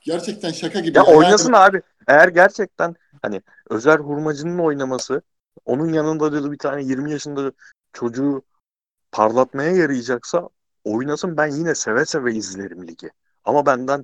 [0.02, 0.98] Gerçekten şaka gibi.
[0.98, 1.82] Ya Yani oynasın abi.
[2.08, 5.22] Eğer gerçekten hani Özer Hurmacı'nın oynaması
[5.66, 7.52] onun yanında da bir tane 20 yaşında
[7.94, 8.42] çocuğu
[9.12, 10.50] parlatmaya yarayacaksa
[10.84, 13.10] oynasın ben yine seve seve izlerim ligi.
[13.46, 14.04] Ama benden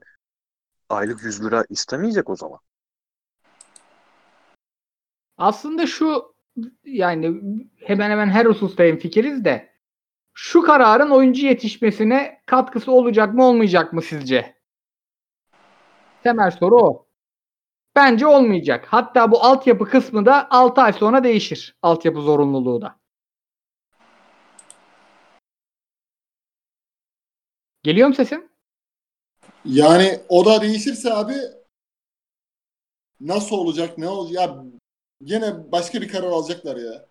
[0.89, 2.59] aylık 100 lira istemeyecek o zaman.
[5.37, 6.35] Aslında şu
[6.83, 7.41] yani
[7.75, 9.69] hemen hemen her hususta hemfikiriz de
[10.33, 14.54] şu kararın oyuncu yetişmesine katkısı olacak mı olmayacak mı sizce?
[16.25, 17.05] Temel soru o.
[17.95, 18.85] Bence olmayacak.
[18.89, 21.75] Hatta bu altyapı kısmı da 6 ay sonra değişir.
[21.81, 22.99] Altyapı zorunluluğu da.
[27.83, 28.49] Geliyor mu sesim?
[29.65, 31.35] Yani o da değişirse abi
[33.19, 34.35] nasıl olacak ne olacak?
[34.35, 34.63] Ya
[35.23, 37.05] gene başka bir karar alacaklar ya.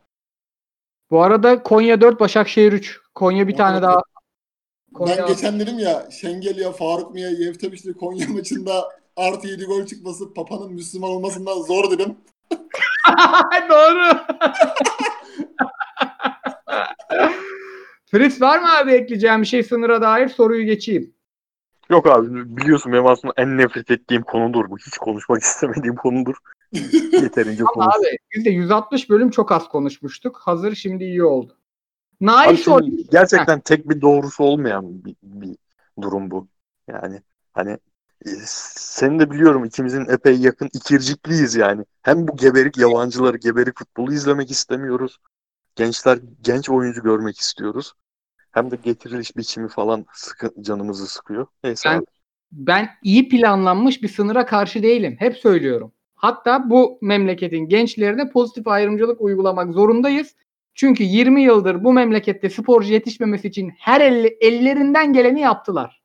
[1.11, 3.01] Bu arada Konya 4, Başakşehir 3.
[3.15, 3.97] Konya bir tane daha.
[3.97, 9.87] Ben Konya geçen dedim ya Şengel ya Faruk Miya Yevtemiş'le Konya maçında artı 7 gol
[9.87, 12.17] çıkması Papa'nın Müslüman olmasından zor dedim.
[13.69, 14.19] Doğru.
[18.11, 21.15] Fritz var mı abi ekleyeceğim bir şey sınıra dair soruyu geçeyim.
[21.91, 24.79] Yok abi biliyorsun benim aslında en nefret ettiğim konudur bu.
[24.79, 26.35] Hiç konuşmak istemediğim konudur.
[27.13, 27.97] Yeterince Ama konuş.
[27.97, 30.41] abi biz de 160 bölüm çok az konuşmuştuk.
[30.45, 31.57] Hazır şimdi iyi oldu.
[32.21, 35.57] Nail şimdi gerçekten tek bir doğrusu olmayan bir, bir
[36.03, 36.49] durum bu.
[36.89, 37.23] Yani
[37.53, 37.79] hani
[38.47, 41.85] seni de biliyorum ikimizin epey yakın ikircikliyiz yani.
[42.03, 45.19] Hem bu geberik yabancıları, geberik futbolu izlemek istemiyoruz.
[45.77, 47.93] Gençler, genç oyuncu görmek istiyoruz.
[48.51, 51.47] Hem de getiriliş biçimi falan sıkı, canımızı sıkıyor.
[51.65, 52.05] Neyse Ben- abi.
[52.53, 55.17] Ben iyi planlanmış bir sınıra karşı değilim.
[55.19, 55.93] Hep söylüyorum.
[56.15, 60.35] Hatta bu memleketin gençlerine pozitif ayrımcılık uygulamak zorundayız.
[60.75, 66.03] Çünkü 20 yıldır bu memlekette sporcu yetişmemesi için her elle- ellerinden geleni yaptılar.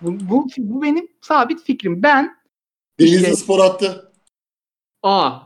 [0.00, 2.02] Bu, bu, bu benim sabit fikrim.
[2.02, 2.40] Ben
[3.00, 4.12] Denizli İşte- Spor attı.
[5.02, 5.40] A.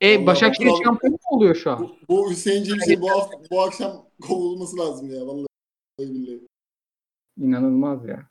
[0.00, 0.84] E Vallahi Başakşehir bakalım.
[0.84, 1.78] şampiyon mu oluyor şu an?
[1.80, 5.26] Bu, bu Hüseyin Cemşir bu, hafta, bu akşam kovulması lazım ya.
[5.26, 5.46] Vallahi
[5.98, 6.48] billahi.
[7.38, 8.28] İnanılmaz ya.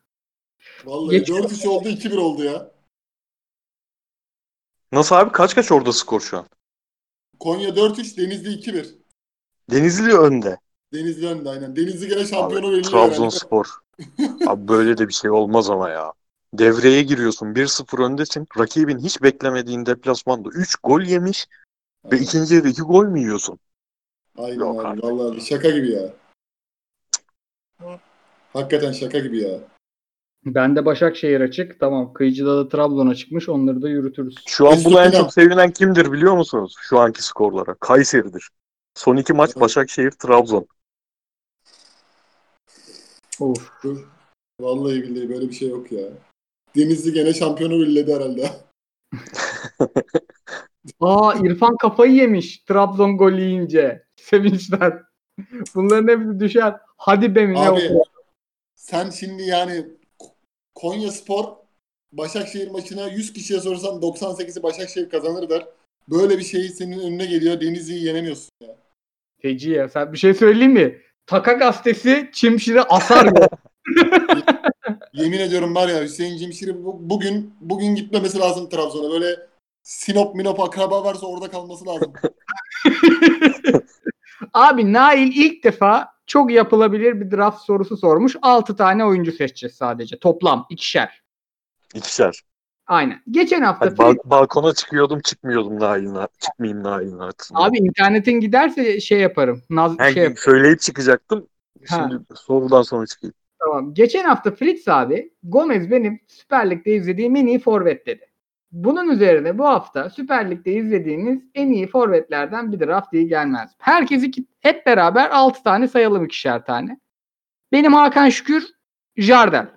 [0.85, 2.71] Vallahi Geç- 4-3 oldu 2-1 oldu ya.
[4.91, 5.31] Nasıl abi?
[5.31, 6.45] Kaç kaç orada skor şu an?
[7.39, 8.95] Konya 4-3 Denizli 2-1.
[9.71, 10.57] Denizli önde.
[10.93, 11.75] Denizli önde aynen.
[11.75, 12.83] Denizli gene Abi, şampiyonu belirliyor.
[12.83, 13.07] yani.
[13.07, 13.65] Trabzonspor.
[14.47, 16.13] Abi böyle de bir şey olmaz ama ya.
[16.53, 18.47] Devreye giriyorsun 1-0 öndesin.
[18.59, 21.47] Rakibin hiç beklemediğin deplasmanda 3 gol yemiş
[22.11, 23.59] ve ikinci yarıda 2 gol mü yiyorsun?
[24.37, 24.87] Aynen Yok abi.
[24.87, 25.03] artık.
[25.03, 26.13] Vallahi şaka gibi ya.
[28.53, 29.59] Hakikaten şaka gibi ya.
[30.45, 31.79] Ben de Başakşehir açık.
[31.79, 32.13] Tamam.
[32.13, 33.49] Kıyıcıda da Trabzon'a çıkmış.
[33.49, 34.35] Onları da yürütürüz.
[34.47, 36.75] Şu an buna en çok sevinen kimdir biliyor musunuz?
[36.81, 37.73] Şu anki skorlara.
[37.73, 38.49] Kayseri'dir.
[38.95, 39.55] Son iki maç.
[39.55, 40.67] Başakşehir, Trabzon.
[43.41, 43.85] Of.
[44.61, 46.03] Vallahi billahi böyle bir şey yok ya.
[46.75, 48.49] Denizli gene şampiyonu belledi herhalde.
[50.99, 54.03] Aa İrfan kafayı yemiş Trabzon gol yiyince.
[54.15, 55.03] Sevinçten.
[55.75, 56.75] Bunların hepsi düşer.
[56.97, 58.03] Hadi be mi ne Abi o?
[58.75, 59.85] sen şimdi yani
[60.75, 61.45] Konya Spor
[62.13, 65.67] Başakşehir maçına 100 kişiye sorsan 98'i Başakşehir kazanır der.
[66.09, 67.61] Böyle bir şey senin önüne geliyor.
[67.61, 68.75] Denizli'yi yenemiyorsun ya.
[69.41, 69.89] Feci ya.
[69.89, 71.01] Sen bir şey söyleyeyim mi?
[71.27, 73.49] Taka gazetesi Çimşir'e asar ya.
[75.13, 79.11] Yemin ediyorum var ya Hüseyin Cimşir'i bu- bugün bugün gitmemesi lazım Trabzon'a.
[79.11, 79.35] Böyle
[79.83, 82.13] Sinop Minop akraba varsa orada kalması lazım.
[84.53, 88.35] Abi Nail ilk defa çok yapılabilir bir draft sorusu sormuş.
[88.41, 90.19] 6 tane oyuncu seçeceğiz sadece.
[90.19, 91.21] Toplam ikişer.
[91.95, 92.41] İkişer.
[92.87, 93.21] Aynen.
[93.31, 97.61] Geçen hafta Hani bal- balkona çıkıyordum çıkmıyordum Nail'in çıkmayayım Nail'in arkasından.
[97.61, 99.61] abi internetin giderse şey yaparım.
[99.69, 101.47] Naz He, şey söyleyip çıkacaktım.
[101.89, 101.95] Ha.
[102.09, 103.33] Şimdi sorudan sonra çıkayım.
[103.59, 103.93] Tamam.
[103.93, 108.25] Geçen hafta Fritz abi Gomez benim Süper Lig'de izlediğim en iyi forvet dedi.
[108.71, 113.71] Bunun üzerine bu hafta Süper Lig'de izlediğiniz en iyi forvetlerden bir draft diye gelmez.
[113.77, 116.99] Herkes iki, hep beraber 6 tane sayalım ikişer tane.
[117.71, 118.67] Benim Hakan Şükür,
[119.17, 119.67] Jardel.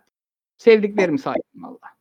[0.58, 1.93] Sevdiklerimi saydım valla.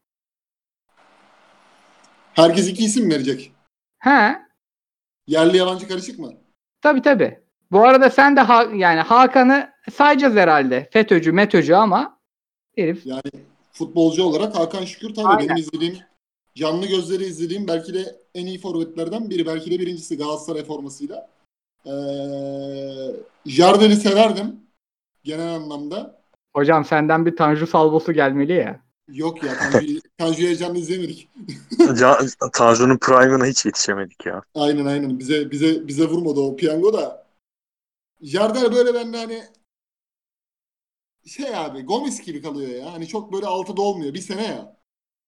[2.34, 3.52] Herkes iki isim verecek?
[4.00, 4.36] He,
[5.28, 6.34] Yerli yabancı karışık mı?
[6.82, 7.40] tabi tabi.
[7.72, 10.90] Bu arada sen de ha- yani Hakan'ı sayacağız herhalde.
[10.94, 12.20] FETÖ'cü, METÖ'cü ama
[12.76, 13.22] herif Yani
[13.72, 15.40] futbolcu olarak Hakan Şükür tabii Aynen.
[15.46, 15.98] benim izlediğim
[16.56, 19.46] canlı gözleri izlediğim belki de en iyi forvetlerden biri.
[19.46, 21.30] Belki de birincisi Galatasaray formasıyla.
[21.86, 21.92] Ee,
[23.46, 24.56] Jardel'i severdim
[25.24, 26.22] genel anlamda.
[26.56, 28.80] hocam senden bir Tanju salvosu gelmeli ya.
[29.08, 29.52] Yok ya
[30.24, 31.30] Tanju, canlı izlemedik.
[32.54, 34.42] Tanju'nun prime'ına hiç yetişemedik ya.
[34.56, 37.28] Aynen aynen bize bize bize vurmadı o piyango da.
[38.22, 39.44] Jardel böyle bende hani
[41.26, 42.94] şey abi Gomis gibi kalıyor ya.
[42.94, 44.14] Hani çok böyle altıda olmuyor.
[44.14, 44.78] Bir sene ya.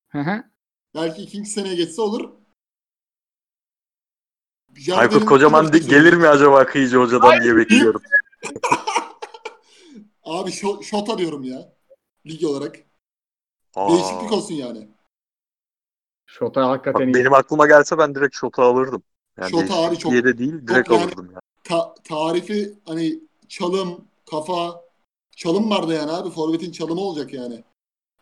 [0.10, 0.44] Hı hı.
[0.96, 2.30] Belki ikinci seneye geçse olur.
[4.94, 8.02] Aykut Kocaman de- gelir mi acaba Kıyıcı Hoca'dan diye bekliyorum.
[10.24, 11.74] Abi şo- şota diyorum ya.
[12.26, 12.86] Lig olarak.
[13.76, 14.88] Aa, Değişiklik olsun yani.
[16.26, 17.14] Şota bak hakikaten iyi.
[17.14, 19.04] benim aklıma gelse ben direkt Şot'u alırdım.
[19.40, 21.40] Yani Şota abi çok- diye de değil direkt yani- alırdım ya.
[21.64, 24.82] Ta- tarifi hani çalım, kafa,
[25.36, 26.30] çalım vardı yani abi.
[26.30, 27.64] Forvet'in çalımı olacak yani.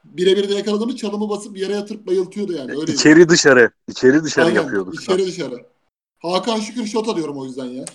[0.04, 2.72] Birebir de yakaladı mı çalımı basıp yere yatırıp bayıltıyordu yani.
[2.72, 2.92] Öyle.
[2.92, 4.96] İçeri dışarı, içeri dışarı Aynen, yapıyorduk.
[5.02, 5.66] İçeri dışarı.
[6.20, 7.86] Hakan Şükür şota diyorum o yüzden ya.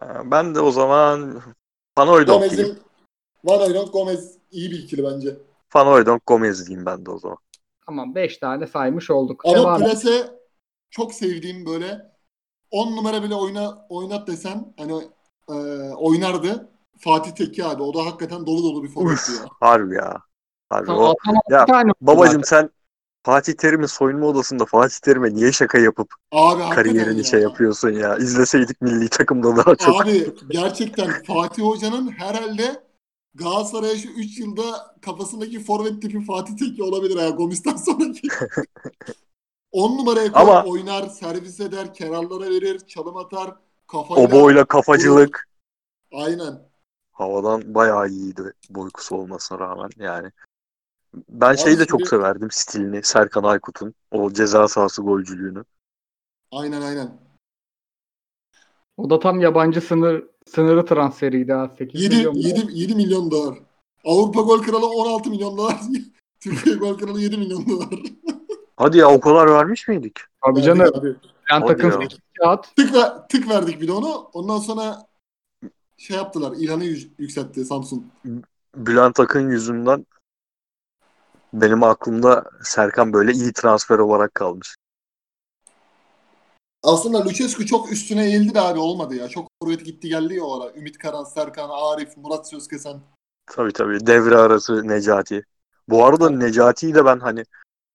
[0.00, 1.42] Ha, Ben de o zaman
[1.98, 2.66] Hooijdonk diyeyim.
[2.66, 2.78] Gomez'in
[3.44, 5.36] Van Hooijdonk Gomez iyi bir ikili bence.
[5.76, 7.38] Van Hooijdonk Gomez diyeyim ben de o zaman.
[7.86, 9.42] Tamam 5 tane saymış olduk.
[9.46, 10.40] Ama plase
[10.90, 12.12] çok sevdiğim böyle
[12.70, 14.92] 10 numara bile oyna oynat desen hani
[15.48, 15.54] e,
[15.94, 16.70] oynardı.
[16.98, 17.82] Fatih Tekke abi.
[17.82, 19.48] O da hakikaten dolu dolu bir forvetti ya.
[19.60, 20.22] Harbi ya.
[20.70, 21.14] Harbi Tamam, o.
[21.26, 21.66] tamam, Ya,
[22.00, 22.70] Babacım sen
[23.22, 27.24] Fatih Terim'in soyunma odasında Fatih Terim'e niye şaka yapıp Abi kariyerini ya.
[27.24, 28.16] şey yapıyorsun ya?
[28.16, 30.02] İzleseydik milli takımda daha çok.
[30.02, 32.83] Abi gerçekten Fatih Hoca'nın herhalde
[33.34, 38.28] Galatasaray'a şu 3 yılda kafasındaki forvet tipi Fatih Tekke olabilir ya Gomis'ten sonraki.
[39.72, 43.54] 10 numaraya koy, Ama- oynar, servis eder, kenarlara verir, çalım atar,
[43.86, 44.22] kafayla.
[44.22, 45.48] O boyla kafacılık
[46.12, 46.68] Aynen.
[47.12, 50.30] havadan bayağı iyiydi boykusu olmasına rağmen yani.
[51.28, 55.64] Ben Abi şeyi de çok severdim stilini Serkan Aykut'un o ceza sahası golcülüğünü.
[56.52, 57.18] Aynen aynen.
[58.96, 61.70] O da tam yabancı sınır sınırı transferiydi ha.
[61.78, 62.34] 8 7, milyon.
[62.34, 63.58] 7, 7 milyon dolar.
[64.04, 65.80] Avrupa gol kralı 16 milyon dolar.
[66.40, 67.88] Türkiye gol kralı 7 milyon dolar.
[68.76, 70.18] Hadi ya o kadar vermiş miydik?
[70.46, 70.92] Yani canım.
[70.94, 71.08] abi,
[71.50, 72.08] Yan Hadi takım ya.
[72.08, 72.76] 8 kağıt.
[72.76, 74.16] tık, ver- tık verdik bir de onu.
[74.32, 75.06] Ondan sonra
[75.96, 76.52] şey yaptılar.
[76.58, 78.12] İlhan'ı yü- yükseltti Samsun.
[78.76, 80.06] Bülent Akın yüzünden
[81.52, 84.76] benim aklımda Serkan böyle iyi transfer olarak kalmış.
[86.84, 89.28] Aslında Lucescu çok üstüne eğildi de abi olmadı ya.
[89.28, 90.72] Çok forvet gitti geldi ya o ara.
[90.72, 93.00] Ümit Karan, Serkan, Arif, Murat Sözkesen.
[93.46, 95.44] Tabii tabii devre arası Necati.
[95.88, 97.44] Bu arada Necati'yi de ben hani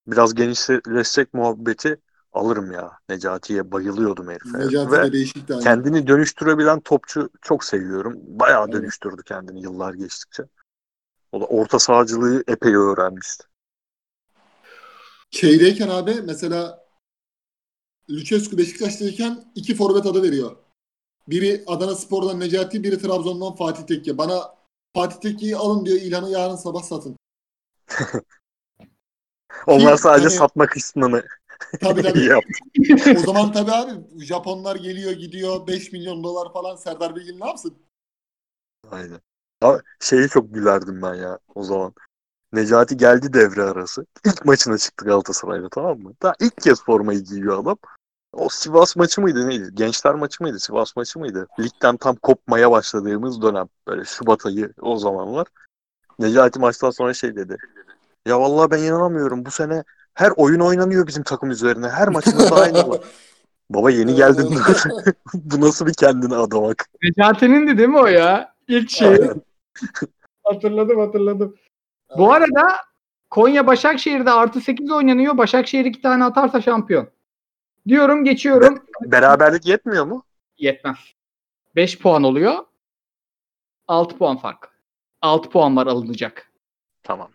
[0.08, 2.02] biraz genişletsek muhabbeti
[2.34, 2.92] alırım ya.
[3.10, 4.60] Necati'ye bayılıyordum herife.
[4.60, 5.54] Necati Ve de değişikti.
[5.54, 5.64] aynı.
[5.64, 8.14] kendini dönüştürebilen topçu çok seviyorum.
[8.28, 8.74] Bayağı Evet.
[8.74, 10.44] dönüştürdü kendini yıllar geçtikçe.
[11.32, 13.44] O da orta sahacılığı epey öğrenmişti.
[15.32, 16.89] Şeydeyken abi mesela
[18.10, 20.56] Lucescu Beşiktaş'tayken iki forvet adı veriyor.
[21.28, 24.18] Biri Adana Spor'dan Necati, biri Trabzon'dan Fatih Tekke.
[24.18, 24.56] Bana
[24.96, 27.18] Fatih Tekke'yi alın diyor İlhan'ı yarın sabah satın.
[29.68, 31.24] Onlar Ki sadece hani- satma kısmını
[31.82, 32.20] Tabii tabii.
[32.26, 32.44] Yap.
[33.18, 37.78] o zaman tabii abi Japonlar geliyor gidiyor 5 milyon dolar falan Serdar Bilgin ne yapsın?
[38.92, 39.20] Aynen.
[39.62, 41.94] Ama şeye çok gülerdim ben ya o zaman.
[42.54, 44.06] Necati geldi devre arası.
[44.26, 46.14] İlk maçına çıktı Galatasaray'da tamam mı?
[46.22, 47.78] Daha ilk kez formayı giyiyor adam.
[48.34, 49.70] O Sivas maçı mıydı neydi?
[49.74, 50.60] Gençler maçı mıydı?
[50.60, 51.48] Sivas maçı mıydı?
[51.60, 53.68] Ligden tam kopmaya başladığımız dönem.
[53.88, 55.48] Böyle Şubat ayı o zamanlar.
[56.20, 57.58] Necati maçtan sonra şey dedi.
[58.26, 59.46] Ya vallahi ben inanamıyorum.
[59.46, 61.90] Bu sene her oyun oynanıyor bizim takım üzerine.
[61.90, 63.00] Her maçımızda aynı var.
[63.70, 64.50] Baba yeni geldin.
[65.34, 66.86] Bu nasıl bir kendini adamak?
[67.04, 68.54] Necati'nin de değil mi o ya?
[68.68, 69.18] İlk şey.
[70.44, 71.56] Hatırladım hatırladım.
[72.18, 72.64] Bu arada
[73.30, 75.38] Konya Başakşehir'de artı 8 oynanıyor.
[75.38, 77.08] Başakşehir iki tane atarsa şampiyon.
[77.90, 78.80] Diyorum geçiyorum.
[79.02, 80.24] Beraberlik yetmiyor mu?
[80.58, 80.98] Yetmez.
[81.76, 82.54] 5 puan oluyor.
[83.88, 84.70] 6 puan fark.
[85.22, 86.52] 6 puan var alınacak.
[87.04, 87.30] Tamam.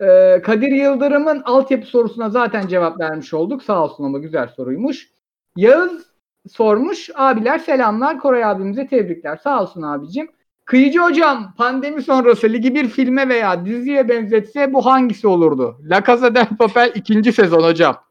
[0.00, 3.62] Ee, Kadir Yıldırım'ın altyapı sorusuna zaten cevap vermiş olduk.
[3.62, 5.10] Sağ olsun ama güzel soruymuş.
[5.56, 6.06] Yağız
[6.50, 7.10] sormuş.
[7.14, 8.18] Abiler selamlar.
[8.18, 9.36] Koray abimize tebrikler.
[9.36, 10.30] Sağ olsun abicim.
[10.64, 15.78] Kıyıcı hocam pandemi sonrası ligi bir filme veya diziye benzetse bu hangisi olurdu?
[15.82, 18.07] La Casa del Papel ikinci sezon hocam.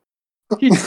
[0.61, 0.73] Hiç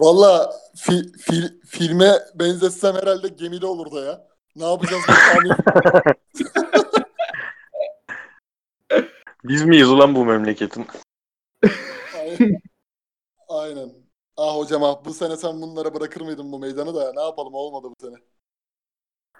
[0.00, 4.26] Valla fi- fil- filme benzetsem herhalde gemide olurdu ya.
[4.56, 5.02] Ne yapacağız?
[9.44, 10.86] Biz miyiz ulan bu memleketin?
[12.18, 12.60] Aynen.
[13.48, 13.92] Aynen.
[14.36, 17.88] Ah hocam ah bu sene sen bunlara bırakır mıydın bu meydanı da ne yapalım olmadı
[17.90, 18.10] bu sene.
[18.14, 18.22] Yani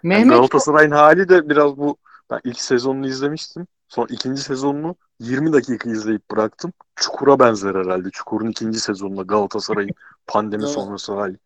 [0.02, 1.96] Mehmet Galatasaray'ın hali de biraz bu.
[2.30, 3.66] Ben ilk sezonunu izlemiştim.
[3.88, 6.72] Sonra ikinci sezonunu 20 dakika izleyip bıraktım.
[6.96, 8.10] Çukur'a benzer herhalde.
[8.10, 9.90] Çukur'un ikinci sezonunda Galatasaray'ın
[10.26, 11.38] pandemi sonrası hali.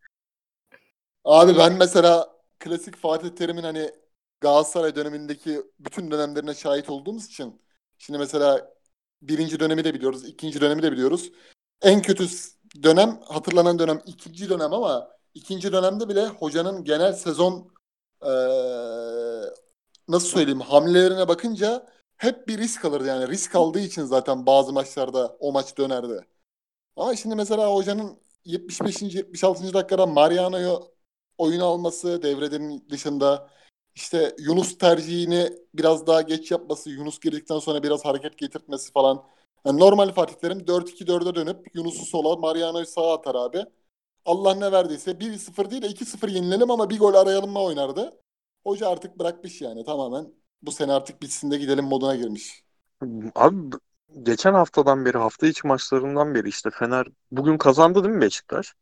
[1.24, 2.28] Abi ben mesela
[2.58, 3.90] klasik Fatih Terim'in hani
[4.40, 7.62] Galatasaray dönemindeki bütün dönemlerine şahit olduğumuz için
[7.98, 8.70] şimdi mesela
[9.22, 11.32] birinci dönemi de biliyoruz, ikinci dönemi de biliyoruz.
[11.82, 12.26] En kötü
[12.82, 17.70] dönem, hatırlanan dönem ikinci dönem ama ikinci dönemde bile hocanın genel sezon
[18.24, 19.42] eee,
[20.08, 21.86] nasıl söyleyeyim hamlelerine bakınca
[22.20, 23.28] hep bir risk alırdı yani.
[23.28, 26.26] Risk aldığı için zaten bazı maçlarda o maç dönerdi.
[26.96, 29.02] Ama şimdi mesela hocanın 75.
[29.02, 29.74] 76.
[29.74, 30.80] dakikada Mariano'yu
[31.38, 33.50] oyun alması devrenin dışında
[33.94, 39.24] işte Yunus tercihini biraz daha geç yapması, Yunus girdikten sonra biraz hareket getirtmesi falan.
[39.66, 43.64] Yani normal Fatih Terim 4-2-4'e dönüp Yunus'u sola, Mariano'yu sağa atar abi.
[44.24, 48.20] Allah ne verdiyse 1-0 değil de 2-0 yenilelim ama bir gol arayalım mı oynardı.
[48.64, 50.39] Hoca artık bırakmış yani tamamen.
[50.62, 52.64] Bu sene artık bitsin de gidelim moduna girmiş.
[53.34, 53.76] Abi
[54.22, 58.74] geçen haftadan beri, hafta içi maçlarından beri işte Fener bugün kazandı değil mi Beşiktaş?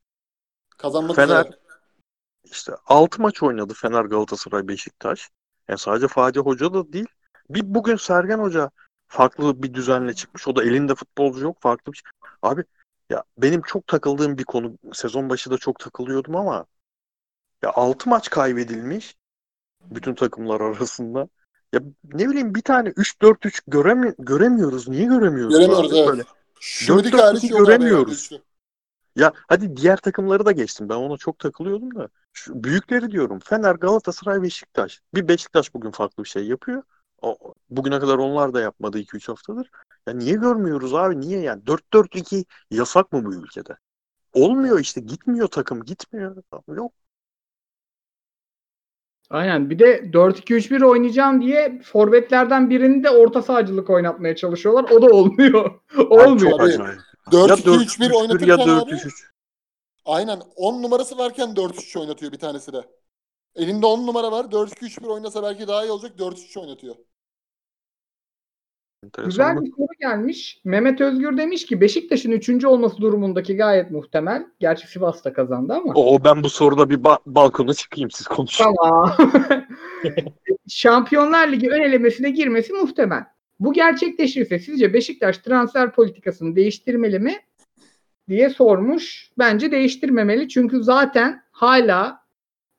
[0.79, 1.59] Kazanmak Fener üzere.
[2.45, 5.31] işte 6 maç oynadı Fener, Galatasaray, Beşiktaş.
[5.69, 7.07] Yani sadece Fatih Hoca da değil.
[7.51, 8.71] Bir bugün Sergen Hoca
[9.09, 10.49] farklı bir düzenle çıkmış.
[10.49, 11.57] O da elinde futbolcu yok.
[11.61, 12.11] Farklı bir şey.
[12.43, 12.65] Abi
[13.11, 14.79] ya benim çok takıldığım bir konu.
[14.93, 16.67] Sezon başı da çok takılıyordum ama
[17.63, 19.17] ya 6 maç kaybedilmiş
[19.81, 21.29] bütün takımlar arasında.
[21.73, 24.89] Ya ne bileyim bir tane 3-4-3 göremi göremiyoruz.
[24.89, 25.55] Niye göremiyoruz?
[25.55, 26.09] Göremiyoruz evet.
[26.09, 26.25] böyle?
[26.89, 28.31] Dört hariç abi göremiyoruz.
[29.17, 30.89] Ya hadi diğer takımları da geçtim.
[30.89, 32.09] Ben ona çok takılıyordum da.
[32.33, 33.39] Şu büyükleri diyorum.
[33.39, 35.01] Fener, Galatasaray, Beşiktaş.
[35.15, 36.83] Bir Beşiktaş bugün farklı bir şey yapıyor.
[37.23, 39.71] O, bugüne kadar onlar da yapmadı 2-3 haftadır.
[40.09, 41.21] Ya niye görmüyoruz abi?
[41.21, 41.63] Niye yani?
[41.67, 43.77] 4-4-2 yasak mı bu ülkede?
[44.33, 45.01] Olmuyor işte.
[45.01, 45.85] Gitmiyor takım.
[45.85, 46.43] Gitmiyor.
[46.69, 46.93] Yok.
[49.31, 49.71] Aynen.
[49.71, 54.91] Bir de 4-2-3-1 oynayacağım diye forvetlerden birini de orta sahacılık oynatmaya çalışıyorlar.
[54.91, 55.65] O da olmuyor.
[55.97, 56.61] Abi olmuyor.
[56.61, 57.01] Abi, acayip.
[57.31, 59.13] 4-2-3-1 ya oynatırken abi 4-3-3.
[60.05, 62.85] aynen 10 numarası varken 4-3 oynatıyor bir tanesi de.
[63.57, 64.45] Elinde 10 numara var.
[64.45, 66.19] 4-2-3-1 oynasa belki daha iyi olacak.
[66.19, 66.95] 4-3 oynatıyor.
[69.05, 70.61] Enteresan Güzel bir soru gelmiş.
[70.65, 72.65] Mehmet Özgür demiş ki Beşiktaş'ın 3.
[72.65, 74.47] olması durumundaki gayet muhtemel.
[74.61, 75.93] Gerçi Sivas da kazandı ama.
[75.95, 78.65] O ben bu soruda bir ba- balkona çıkayım siz konuşun.
[78.65, 79.17] Tamam.
[80.69, 83.25] Şampiyonlar Ligi ön elemesine girmesi muhtemel.
[83.61, 87.35] Bu gerçekleşirse sizce Beşiktaş transfer politikasını değiştirmeli mi?
[88.29, 89.31] diye sormuş.
[89.39, 90.49] Bence değiştirmemeli.
[90.49, 92.21] Çünkü zaten hala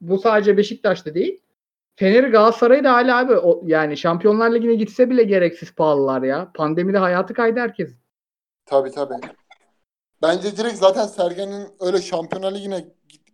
[0.01, 1.39] bu sadece Beşiktaş'ta değil.
[1.99, 6.51] Fener Galatasaray da hala abi o, yani Şampiyonlar Ligi'ne gitse bile gereksiz pahalılar ya.
[6.53, 7.89] Pandemide hayatı kaydı herkes.
[8.65, 9.13] Tabii tabii.
[10.21, 12.85] Bence direkt zaten Sergen'in öyle Şampiyonlar Ligi'ne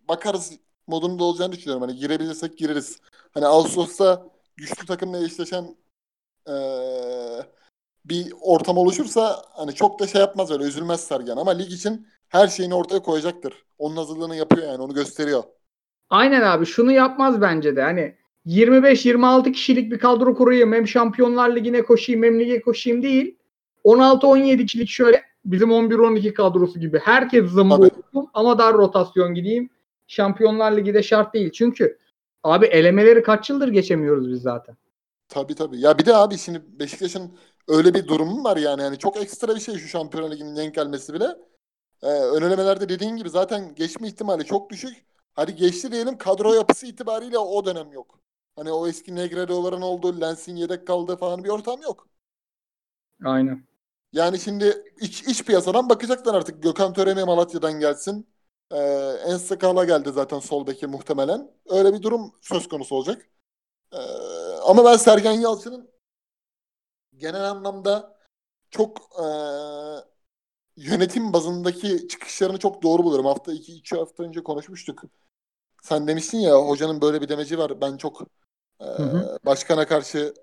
[0.08, 0.52] bakarız
[0.86, 1.82] modunda olacağını düşünüyorum.
[1.88, 3.00] Hani girebilirsek gireriz.
[3.34, 5.76] Hani Ağustos'ta güçlü takımla eşleşen
[6.48, 7.42] eee,
[8.04, 12.48] bir ortam oluşursa hani çok da şey yapmaz öyle üzülmez Sergen ama lig için her
[12.48, 13.64] şeyini ortaya koyacaktır.
[13.78, 15.42] Onun hazırlığını yapıyor yani onu gösteriyor.
[16.10, 17.82] Aynen abi şunu yapmaz bence de.
[17.82, 18.16] Hani
[18.46, 23.36] 25-26 kişilik bir kadro kurayım hem Şampiyonlar Ligi'ne koşayım hem lige koşayım değil.
[23.84, 26.98] 16-17 kişilik şöyle bizim 11-12 kadrosu gibi.
[26.98, 29.70] Herkes zımba olsun ama dar rotasyon gideyim.
[30.06, 31.50] Şampiyonlar Ligi de şart değil.
[31.50, 31.98] Çünkü
[32.44, 34.76] abi elemeleri kaç yıldır geçemiyoruz biz zaten.
[35.28, 35.80] Tabii tabii.
[35.80, 37.32] Ya bir de abi şimdi Beşiktaş'ın
[37.68, 38.82] öyle bir durumu var yani.
[38.82, 41.26] yani çok ekstra bir şey şu Şampiyonlar Ligi'nin denk gelmesi bile.
[42.02, 45.06] Ee, ön elemelerde dediğin gibi zaten geçme ihtimali çok düşük.
[45.34, 48.18] Hadi geçti diyelim kadro yapısı itibariyle o dönem yok.
[48.56, 52.08] Hani o eski Negredo'ların olduğu, Lens'in yedek kaldığı falan bir ortam yok.
[53.24, 53.66] Aynen.
[54.12, 56.62] Yani şimdi iç, iç piyasadan bakacaklar artık.
[56.62, 58.28] Gökhan Töre mi Malatya'dan gelsin.
[58.70, 58.76] Ee,
[59.26, 61.50] Ensakala geldi zaten sol beki muhtemelen.
[61.66, 63.28] Öyle bir durum söz konusu olacak.
[63.92, 63.96] Ee,
[64.66, 65.90] ama ben Sergen Yalçın'ın
[67.16, 68.16] genel anlamda
[68.70, 69.26] çok ee,
[70.76, 73.26] yönetim bazındaki çıkışlarını çok doğru buluyorum.
[73.26, 75.02] Hafta iki, iki hafta önce konuşmuştuk.
[75.82, 77.80] Sen demiştin ya hocanın böyle bir demeci var.
[77.80, 78.22] Ben çok
[78.80, 79.38] ee, hı.
[79.46, 80.34] başkana karşı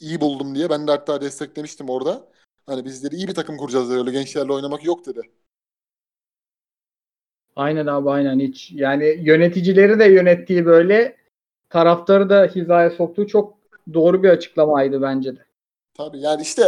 [0.00, 0.70] iyi buldum diye.
[0.70, 2.28] Ben de hatta desteklemiştim orada.
[2.66, 3.98] Hani biz dedi iyi bir takım kuracağız dedi.
[3.98, 5.20] Öyle gençlerle oynamak yok dedi.
[7.56, 8.72] Aynen abi aynen hiç.
[8.72, 11.16] Yani yöneticileri de yönettiği böyle
[11.70, 13.58] taraftarı da hizaya soktuğu çok
[13.94, 15.46] doğru bir açıklamaydı bence de.
[15.94, 16.62] Tabii yani işte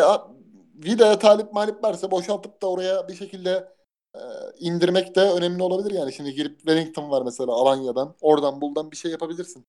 [0.74, 3.68] Vida'ya talip malip varsa boşaltıp da oraya bir şekilde
[4.14, 4.20] e,
[4.60, 6.12] indirmek de önemli olabilir yani.
[6.12, 8.14] Şimdi girip Wellington var mesela Alanya'dan.
[8.20, 9.66] Oradan buldan bir şey yapabilirsin.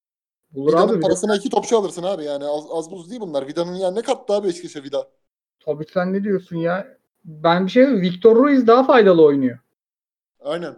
[0.51, 0.83] Bulur abi.
[0.83, 0.99] Vida'nın de.
[0.99, 2.45] parasına iki topçu alırsın abi yani.
[2.45, 3.47] Az, az buz değil bunlar.
[3.47, 5.07] Vida'nın yani ne kattı abi Beşiktaş'a Vida?
[5.59, 6.97] Tabii sen ne diyorsun ya?
[7.25, 9.59] Ben bir şey diyeyim, Victor Ruiz daha faydalı oynuyor.
[10.39, 10.77] Aynen.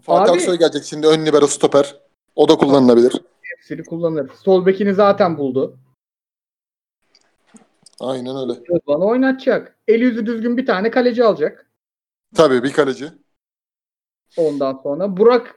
[0.00, 2.00] Fatih Abi- Aksoy gelecek şimdi ön libero stoper.
[2.36, 3.22] O da kullanılabilir.
[3.42, 4.30] Hepsini kullanır.
[4.42, 5.78] Sol bekini zaten buldu.
[8.00, 8.52] Aynen öyle.
[8.52, 9.76] Rıdvan'ı oynatacak.
[9.88, 11.70] El yüzü düzgün bir tane kaleci alacak.
[12.34, 13.12] Tabii bir kaleci.
[14.36, 15.54] Ondan sonra Burak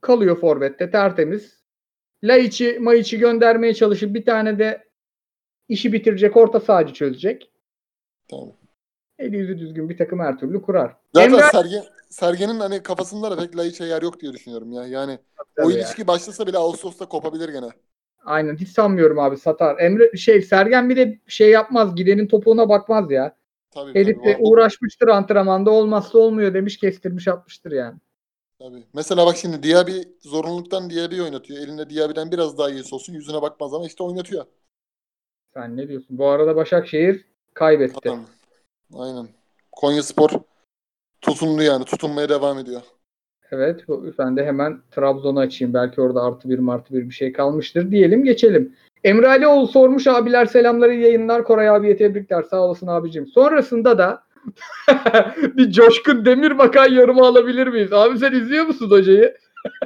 [0.00, 1.63] kalıyor forvette tertemiz.
[2.24, 4.84] Laiç'i Maiç'i göndermeye çalışıp bir tane de
[5.68, 7.50] işi bitirecek orta sahacı çözecek.
[8.28, 8.52] Tamam.
[9.18, 10.96] El yüzü düzgün bir takım her türlü kurar.
[11.14, 14.86] Zaten Emre Sergen, Sergen'in hani kafasında da pek Laiç'e yer yok diye düşünüyorum ya.
[14.86, 15.78] Yani o Tabii ya.
[15.78, 17.66] ilişki başlasa bile Ağustos'ta kopabilir gene.
[18.24, 19.78] Aynen hiç sanmıyorum abi satar.
[19.78, 21.94] Emre şey Sergen bir de şey yapmaz.
[21.94, 23.36] Gidenin topuğuna bakmaz ya.
[23.70, 24.26] Tabii, Herif tabii.
[24.26, 27.98] de O- uğraşmıştır antrenmanda olmazsa olmuyor demiş kestirmiş atmıştır yani.
[28.58, 28.84] Tabii.
[28.94, 31.60] Mesela bak şimdi Diaby zorunluluktan Diaby oynatıyor.
[31.60, 33.12] Elinde Diaby'den biraz daha iyisi olsun.
[33.12, 34.44] Yüzüne bakmaz ama işte oynatıyor.
[35.54, 36.18] Sen ne diyorsun?
[36.18, 37.24] Bu arada Başakşehir
[37.54, 38.00] kaybetti.
[38.04, 38.24] Tamam.
[38.94, 39.28] Aynen.
[39.72, 40.30] Konyaspor
[41.20, 41.84] tutundu yani.
[41.84, 42.82] Tutunmaya devam ediyor.
[43.50, 43.84] Evet.
[44.18, 45.74] Ben de hemen Trabzon'u açayım.
[45.74, 47.90] Belki orada artı bir martı bir bir şey kalmıştır.
[47.90, 48.76] Diyelim geçelim.
[49.04, 51.44] Emre Alioğlu sormuş abiler selamları yayınlar.
[51.44, 52.42] Koray abiye tebrikler.
[52.42, 53.26] Sağ olasın abicim.
[53.26, 54.22] Sonrasında da
[55.56, 57.92] bir Coşkun Demirbakan yorumu alabilir miyiz?
[57.92, 59.36] Abi sen izliyor musun hocayı?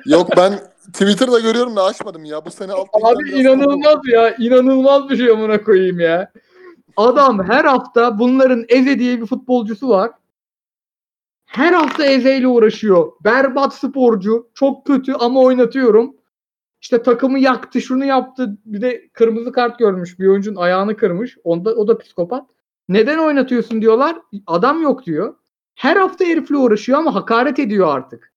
[0.06, 0.52] Yok ben
[0.92, 2.44] Twitter'da görüyorum da açmadım ya.
[2.44, 4.36] Bu sene alt Abi inanılmaz ya.
[4.38, 6.32] inanılmaz bir şey amına koyayım ya.
[6.96, 10.10] Adam her hafta bunların Eze diye bir futbolcusu var.
[11.46, 13.12] Her hafta Eze ile uğraşıyor.
[13.24, 14.48] Berbat sporcu.
[14.54, 16.16] Çok kötü ama oynatıyorum.
[16.80, 18.58] İşte takımı yaktı, şunu yaptı.
[18.64, 20.18] Bir de kırmızı kart görmüş.
[20.18, 21.38] Bir oyuncunun ayağını kırmış.
[21.44, 22.46] Onda, o da psikopat.
[22.88, 24.18] Neden oynatıyorsun diyorlar.
[24.46, 25.34] Adam yok diyor.
[25.74, 28.32] Her hafta herifle uğraşıyor ama hakaret ediyor artık.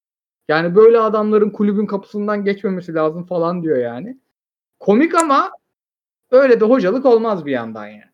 [0.48, 4.18] Yani böyle adamların kulübün kapısından geçmemesi lazım falan diyor yani.
[4.80, 5.52] Komik ama
[6.32, 8.12] öyle de hocalık olmaz bir yandan yani.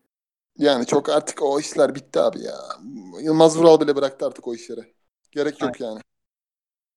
[0.58, 2.54] Yani çok artık o işler bitti abi ya.
[3.22, 4.94] Yılmaz Vural bile bıraktı artık o işleri.
[5.30, 6.00] Gerek yok yani.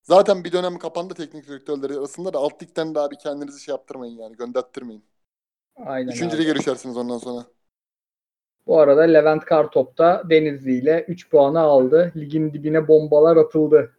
[0.03, 4.17] Zaten bir dönem kapandı teknik direktörleri arasında da alt ligden de abi kendinizi şey yaptırmayın
[4.17, 5.03] yani gönderttirmeyin.
[5.85, 7.45] Aynen Üçüncü lige düşersiniz ondan sonra.
[8.67, 12.11] Bu arada Levent Kartop da Denizli ile 3 puanı aldı.
[12.15, 13.91] Ligin dibine bombalar atıldı.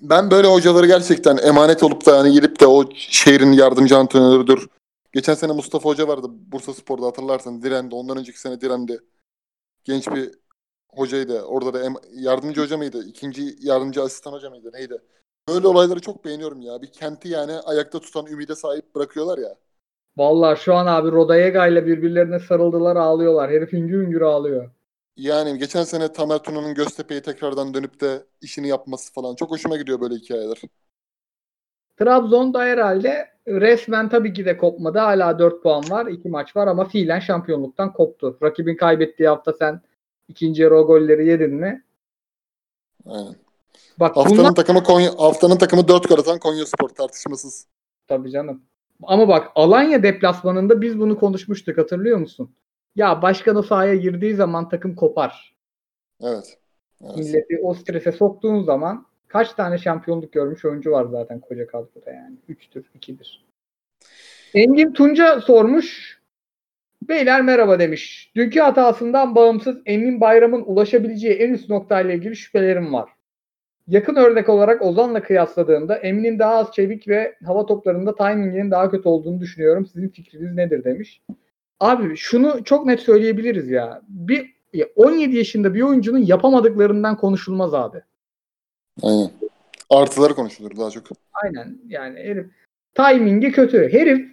[0.00, 4.68] Ben böyle hocaları gerçekten emanet olup da yani gidip de o şehrin yardımcı antrenörüdür.
[5.12, 7.94] Geçen sene Mustafa Hoca vardı Bursa Spor'da hatırlarsan direndi.
[7.94, 9.00] Ondan önceki sene direndi.
[9.84, 10.30] Genç bir
[10.94, 11.42] hocaydı.
[11.42, 13.04] Orada da yardımcı hoca mıydı?
[13.06, 14.70] İkinci yardımcı asistan hoca mıydı?
[14.72, 14.98] Neydi?
[15.48, 16.82] Böyle olayları çok beğeniyorum ya.
[16.82, 19.56] Bir kenti yani ayakta tutan ümide sahip bırakıyorlar ya.
[20.18, 23.50] Vallahi şu an abi Rodayega ile birbirlerine sarıldılar ağlıyorlar.
[23.50, 24.70] Herif hüngür hüngür ağlıyor.
[25.16, 29.34] Yani geçen sene Tamer Tuna'nın Göztepe'ye tekrardan dönüp de işini yapması falan.
[29.34, 30.62] Çok hoşuma gidiyor böyle hikayeler.
[31.96, 34.98] Trabzon'da herhalde resmen tabii ki de kopmadı.
[34.98, 36.06] Hala 4 puan var.
[36.06, 38.38] 2 maç var ama fiilen şampiyonluktan koptu.
[38.42, 39.80] Rakibin kaybettiği hafta sen
[40.28, 41.84] ikinci yarı o golleri yedin mi?
[43.06, 43.36] Aynen.
[44.00, 47.66] Bak Haftanın bunlar takımı Konya, haftanın takımı 4 gol atan Konya Spor tartışmasız.
[48.08, 48.67] tabii canım.
[49.02, 52.54] Ama bak Alanya deplasmanında biz bunu konuşmuştuk hatırlıyor musun?
[52.96, 55.56] Ya başkan o sahaya girdiği zaman takım kopar.
[56.22, 56.58] Evet.
[57.04, 57.16] evet.
[57.16, 62.36] Milleti o strese soktuğun zaman kaç tane şampiyonluk görmüş oyuncu var zaten koca kadroda yani.
[62.48, 63.44] 3'tür, 2'dir.
[64.54, 66.18] Engin Tunca sormuş.
[67.02, 68.32] Beyler merhaba demiş.
[68.36, 73.10] Dünkü hatasından bağımsız Emin Bayram'ın ulaşabileceği en üst noktayla ilgili şüphelerim var.
[73.88, 79.08] Yakın örnek olarak Ozan'la kıyasladığımda Emin'in daha az çevik ve hava toplarında timinginin daha kötü
[79.08, 79.86] olduğunu düşünüyorum.
[79.86, 81.22] Sizin fikriniz nedir demiş.
[81.80, 84.02] Abi şunu çok net söyleyebiliriz ya.
[84.08, 88.02] Bir ya 17 yaşında bir oyuncunun yapamadıklarından konuşulmaz abi.
[89.02, 89.30] Aynen.
[89.90, 91.04] Artıları konuşulur daha çok.
[91.32, 92.46] Aynen yani herif
[92.94, 93.92] timingi kötü.
[93.92, 94.28] Herif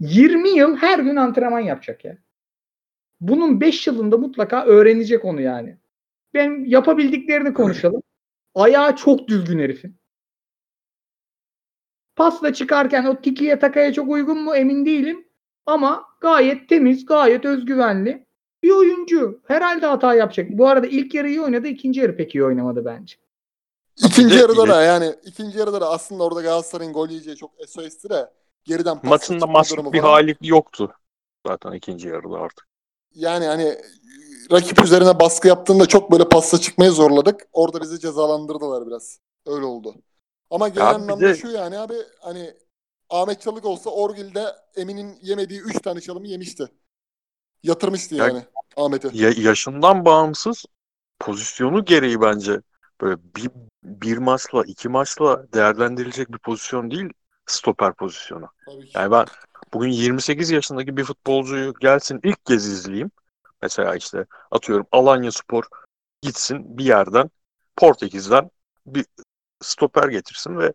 [0.00, 2.18] 20 yıl her gün antrenman yapacak ya.
[3.20, 5.76] Bunun 5 yılında mutlaka öğrenecek onu yani.
[6.34, 8.02] Ben yapabildiklerini konuşalım.
[8.54, 9.96] Ayağı çok düzgün herifin.
[12.16, 15.28] Pasla çıkarken o tikiye takaya çok uygun mu emin değilim.
[15.66, 18.26] Ama gayet temiz, gayet özgüvenli
[18.62, 19.40] bir oyuncu.
[19.46, 20.50] Herhalde hata yapacak.
[20.50, 23.16] Bu arada ilk yarı iyi oynadı, ikinci yarı pek iyi oynamadı bence.
[23.96, 28.30] İkinci yarıda da yani ikinci yarıda da aslında orada Galatasaray'ın gol yiyeceği çok SOS'ti de
[28.64, 30.12] geriden pas Maçında maçlık bir falan.
[30.12, 30.94] hali yoktu.
[31.46, 32.66] Zaten ikinci yarıda artık.
[33.14, 33.76] Yani hani
[34.52, 37.46] rakip üzerine baskı yaptığında çok böyle pasla çıkmaya zorladık.
[37.52, 39.18] Orada bizi cezalandırdılar biraz.
[39.46, 39.94] Öyle oldu.
[40.50, 42.54] Ama genel Ya anlamda de- şu yani abi hani
[43.10, 44.44] Ahmet Çalık olsa Orgil'de
[44.76, 46.68] Emin'in yemediği 3 tane çalımı yemişti.
[47.62, 48.42] Yatırmıştı Ya- yani
[48.76, 49.10] Ahmet'i.
[49.12, 50.64] Ya, yaşından bağımsız
[51.18, 52.60] pozisyonu gereği bence
[53.00, 53.50] böyle bir,
[53.84, 57.08] bir maçla iki maçla değerlendirilecek bir pozisyon değil
[57.46, 58.46] stoper pozisyonu.
[58.66, 58.90] Tabii ki.
[58.94, 59.26] Yani ben
[59.74, 63.10] bugün 28 yaşındaki bir futbolcuyu gelsin ilk kez izleyeyim.
[63.64, 65.64] Mesela işte atıyorum Alanya Spor
[66.22, 67.30] gitsin bir yerden
[67.76, 68.50] Portekiz'den
[68.86, 69.06] bir
[69.62, 70.72] stoper getirsin ve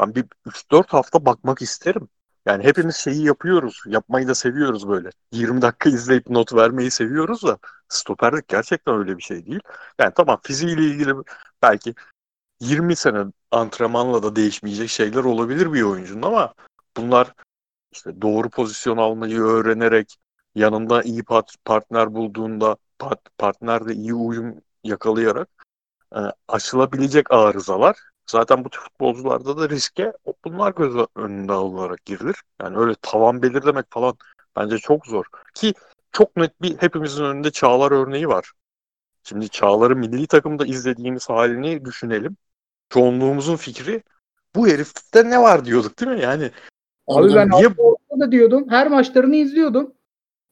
[0.00, 2.08] ben bir 3-4 hafta bakmak isterim.
[2.46, 3.82] Yani hepimiz şeyi yapıyoruz.
[3.86, 5.10] Yapmayı da seviyoruz böyle.
[5.32, 7.58] 20 dakika izleyip not vermeyi seviyoruz da
[7.88, 9.60] stoperlik gerçekten öyle bir şey değil.
[9.98, 11.14] Yani tamam fiziğiyle ilgili
[11.62, 11.94] belki
[12.60, 16.54] 20 sene antrenmanla da değişmeyecek şeyler olabilir bir oyuncunun ama
[16.96, 17.34] bunlar
[17.92, 20.18] işte doğru pozisyon almayı öğrenerek
[20.58, 25.48] yanında iyi pat- partner bulduğunda pat- partnerle iyi uyum yakalayarak
[26.16, 27.96] e, aşılabilecek arızalar
[28.26, 30.12] zaten bu tür futbolcularda da riske
[30.44, 32.36] bunlar göz önünde alınarak girilir.
[32.62, 34.16] Yani öyle tavan belirlemek falan
[34.56, 35.24] bence çok zor.
[35.54, 35.74] Ki
[36.12, 38.52] çok net bir hepimizin önünde Çağlar örneği var.
[39.24, 42.36] Şimdi Çağlar'ı milli takımda izlediğimiz halini düşünelim.
[42.90, 44.02] Çoğunluğumuzun fikri
[44.54, 46.20] bu herifte ne var diyorduk değil mi?
[46.20, 46.50] Yani
[47.08, 47.76] Abi ben niye
[48.20, 48.66] da diyordum.
[48.68, 49.92] Her maçlarını izliyordum.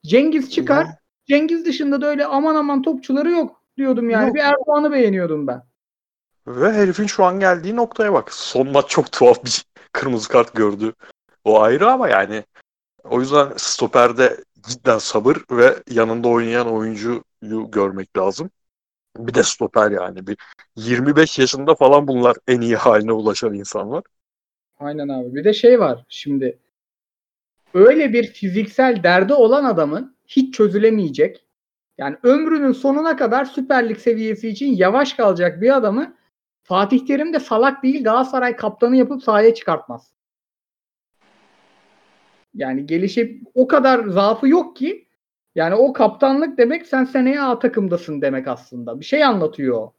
[0.06, 0.86] Cengiz çıkar.
[1.26, 4.26] Cengiz dışında da öyle aman aman topçuları yok diyordum yani.
[4.26, 4.34] Yok.
[4.34, 5.62] Bir Erdoğan'ı beğeniyordum ben.
[6.46, 8.32] Ve herifin şu an geldiği noktaya bak.
[8.32, 10.94] Son maç çok tuhaf bir kırmızı kart gördü.
[11.44, 12.44] O ayrı ama yani
[13.04, 14.36] o yüzden stoperde
[14.68, 17.22] cidden sabır ve yanında oynayan oyuncuyu
[17.68, 18.50] görmek lazım.
[19.18, 20.26] Bir de stoper yani.
[20.26, 20.36] Bir
[20.76, 24.02] 25 yaşında falan bunlar en iyi haline ulaşan insanlar.
[24.78, 25.34] Aynen abi.
[25.34, 26.58] Bir de şey var şimdi.
[27.74, 31.46] Öyle bir fiziksel derdi olan adamın hiç çözülemeyecek.
[31.98, 36.16] Yani ömrünün sonuna kadar Süper Lig seviyesi için yavaş kalacak bir adamı
[36.62, 40.12] Fatih Terim de salak değil Galatasaray kaptanı yapıp sahaya çıkartmaz.
[42.54, 45.06] Yani gelişip o kadar zaafı yok ki
[45.54, 49.00] yani o kaptanlık demek sen seneye A takımdasın demek aslında.
[49.00, 49.90] Bir şey anlatıyor.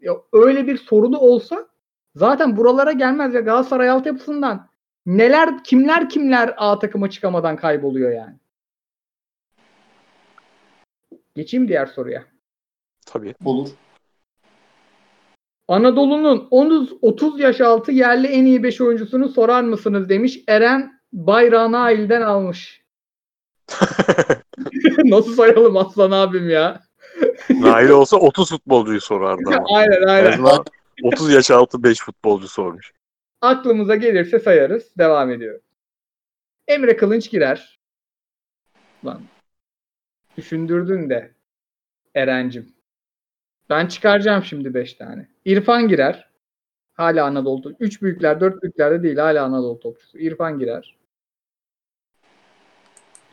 [0.00, 1.68] Ya öyle bir sorunu olsa
[2.14, 4.69] zaten buralara gelmez ya Galatasaray altyapısından
[5.06, 8.34] neler kimler kimler A takıma çıkamadan kayboluyor yani.
[11.34, 12.24] Geçeyim diğer soruya.
[13.06, 13.34] Tabii.
[13.44, 13.68] Olur.
[15.68, 20.40] Anadolu'nun 30, 30 yaş altı yerli en iyi 5 oyuncusunu sorar mısınız demiş.
[20.48, 22.82] Eren bayrağını Ail'den almış.
[25.04, 26.80] Nasıl sayalım Aslan abim ya?
[27.50, 29.64] Nail olsa 30 futbolcuyu sorardı ama.
[29.76, 30.32] aynen En aynen.
[30.32, 30.64] azından
[31.02, 32.92] 30 yaş altı 5 futbolcu sormuş.
[33.40, 34.90] Aklımıza gelirse sayarız.
[34.98, 35.60] Devam ediyor.
[36.68, 37.80] Emre Kılınç girer.
[39.04, 39.22] Lan.
[40.36, 41.30] Düşündürdün de.
[42.14, 42.72] Erencim.
[43.70, 45.28] Ben çıkaracağım şimdi 5 tane.
[45.44, 46.30] İrfan girer.
[46.92, 47.74] Hala Anadolu.
[47.80, 49.16] 3 büyükler, 4 büyüklerde değil.
[49.16, 50.18] Hala Anadolu topçusu.
[50.18, 50.96] İrfan girer.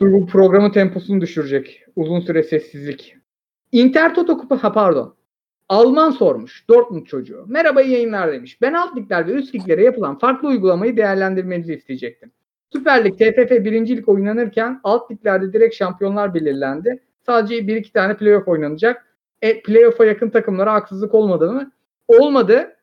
[0.00, 1.84] Dur bu programın temposunu düşürecek.
[1.96, 3.16] Uzun süre sessizlik.
[3.72, 5.17] Inter Toto Kupa, ha pardon.
[5.68, 6.68] Alman sormuş.
[6.68, 7.44] Dortmund çocuğu.
[7.48, 8.60] Merhaba iyi yayınlar demiş.
[8.62, 12.32] Ben alt ligler ve üst liglere yapılan farklı uygulamayı değerlendirmenizi isteyecektim.
[12.72, 17.02] Süper Lig, TFF birincilik oynanırken alt liglerde direkt şampiyonlar belirlendi.
[17.26, 19.06] Sadece 1-2 tane playoff oynanacak.
[19.42, 21.72] E, playoff'a yakın takımlara haksızlık olmadı mı?
[22.08, 22.76] Olmadı.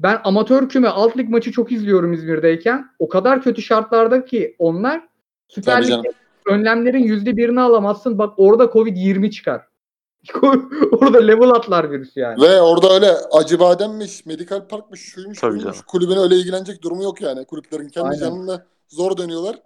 [0.00, 2.90] Ben amatör küme alt lig maçı çok izliyorum İzmir'deyken.
[2.98, 5.08] O kadar kötü şartlarda ki onlar
[5.48, 6.12] Süper Lig'de
[6.46, 8.18] önlemlerin %1'ini alamazsın.
[8.18, 9.69] Bak orada Covid-20 çıkar.
[10.92, 12.42] orada level atlar virüs yani.
[12.42, 15.64] Ve orada öyle acı bademmiş, medikal parkmış, şuymuş, Tabii buymuş.
[15.64, 15.86] canım.
[15.86, 17.44] Kulübün öyle ilgilenecek durumu yok yani.
[17.44, 18.20] Kulüplerin kendi Aynen.
[18.20, 19.62] canında zor dönüyorlar.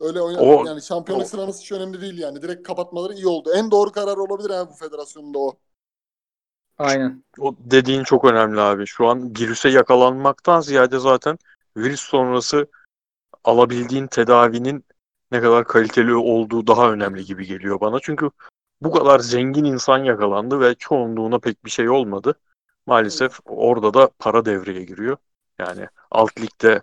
[0.00, 2.42] Öyle oyna O- yani şampiyonluk o- sıralaması hiç önemli değil yani.
[2.42, 3.50] Direkt kapatmaları iyi oldu.
[3.54, 5.54] En doğru karar olabilir ha bu federasyonda o.
[6.78, 7.24] Aynen.
[7.38, 8.86] O dediğin çok önemli abi.
[8.86, 11.38] Şu an virüse yakalanmaktan ziyade zaten
[11.76, 12.66] virüs sonrası
[13.44, 14.84] alabildiğin tedavinin
[15.32, 17.98] ne kadar kaliteli olduğu daha önemli gibi geliyor bana.
[18.02, 18.30] Çünkü
[18.84, 22.34] bu kadar zengin insan yakalandı ve çoğunluğuna pek bir şey olmadı.
[22.86, 25.16] Maalesef orada da para devreye giriyor.
[25.58, 26.82] Yani alt ligde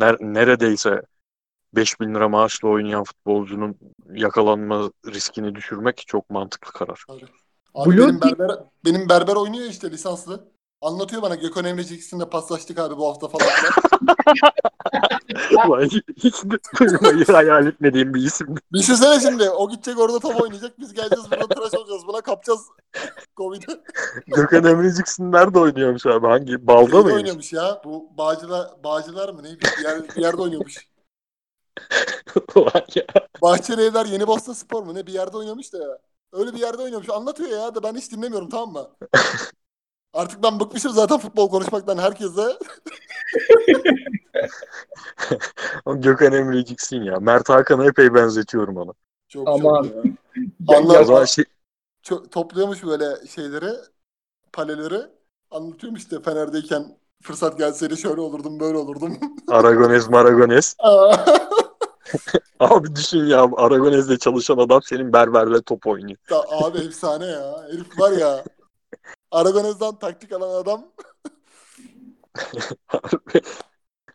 [0.00, 1.02] ner- neredeyse
[1.74, 3.76] 5000 lira maaşla oynayan futbolcunun
[4.10, 7.04] yakalanma riskini düşürmek çok mantıklı karar.
[7.74, 10.53] Abi Blue benim berber, benim berber oynuyor işte lisanslı.
[10.84, 13.48] Anlatıyor bana Gökhan Emreci ikisinde paslaştık abi bu hafta falan.
[15.68, 16.34] Ulan hiç
[16.80, 18.54] duymayı hayal etmediğim bir isim.
[18.72, 20.80] Düşünsene şimdi o gidecek orada top oynayacak.
[20.80, 22.06] Biz geleceğiz burada tıraş olacağız.
[22.06, 22.60] Buna kapacağız
[23.36, 23.80] Covid'i.
[24.26, 26.26] Gökhan Emreciksin nerede oynuyormuş abi?
[26.26, 26.66] Hangi?
[26.66, 27.14] Balda mıymış?
[27.14, 27.80] oynuyormuş ya.
[27.84, 29.48] Bu Bağcılar, Bağcılar mı ne?
[29.48, 30.88] Bir, yer, bir yerde oynuyormuş.
[33.42, 35.06] Bahçeli Evler Yeni Boston Spor mu ne?
[35.06, 35.98] Bir yerde oynamış da ya.
[36.32, 37.10] Öyle bir yerde oynuyormuş.
[37.10, 38.88] Anlatıyor ya da ben hiç dinlemiyorum tamam mı?
[40.14, 42.58] Artık ben bıkmışım zaten futbol konuşmaktan herkese.
[45.84, 47.18] O Gökhan Emreciksin ya.
[47.20, 48.94] Mert Hakan'a epey benzetiyorum onu.
[49.28, 49.82] Çok Aman.
[49.82, 49.94] çok
[50.88, 51.04] ya.
[51.04, 51.44] Zaman şey,
[52.02, 53.70] Çok, topluyormuş böyle şeyleri,
[54.52, 55.00] paleleri.
[55.50, 59.18] Anlatıyormuş işte Fener'deyken fırsat gelseydi şöyle olurdum böyle olurdum.
[59.48, 60.76] Aragones Maragones.
[62.60, 66.18] Abi düşün ya Aragones'de çalışan adam senin berberle top oynuyor.
[66.30, 67.62] Da- Abi efsane ya.
[67.72, 68.44] Herif var ya.
[69.34, 70.86] Aragonez'den taktik alan adam.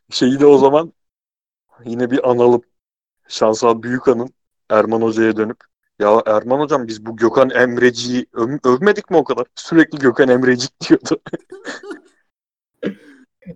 [0.10, 0.94] Şeyi de o zaman
[1.86, 2.62] yine bir analım.
[3.28, 4.30] Şansal Büyükan'ın
[4.70, 5.58] Erman Hoca'ya dönüp
[6.00, 9.48] ya Erman Hocam biz bu Gökhan Emreci'yi öv- övmedik mi o kadar?
[9.56, 11.22] Sürekli Gökhan Emrecik diyordu.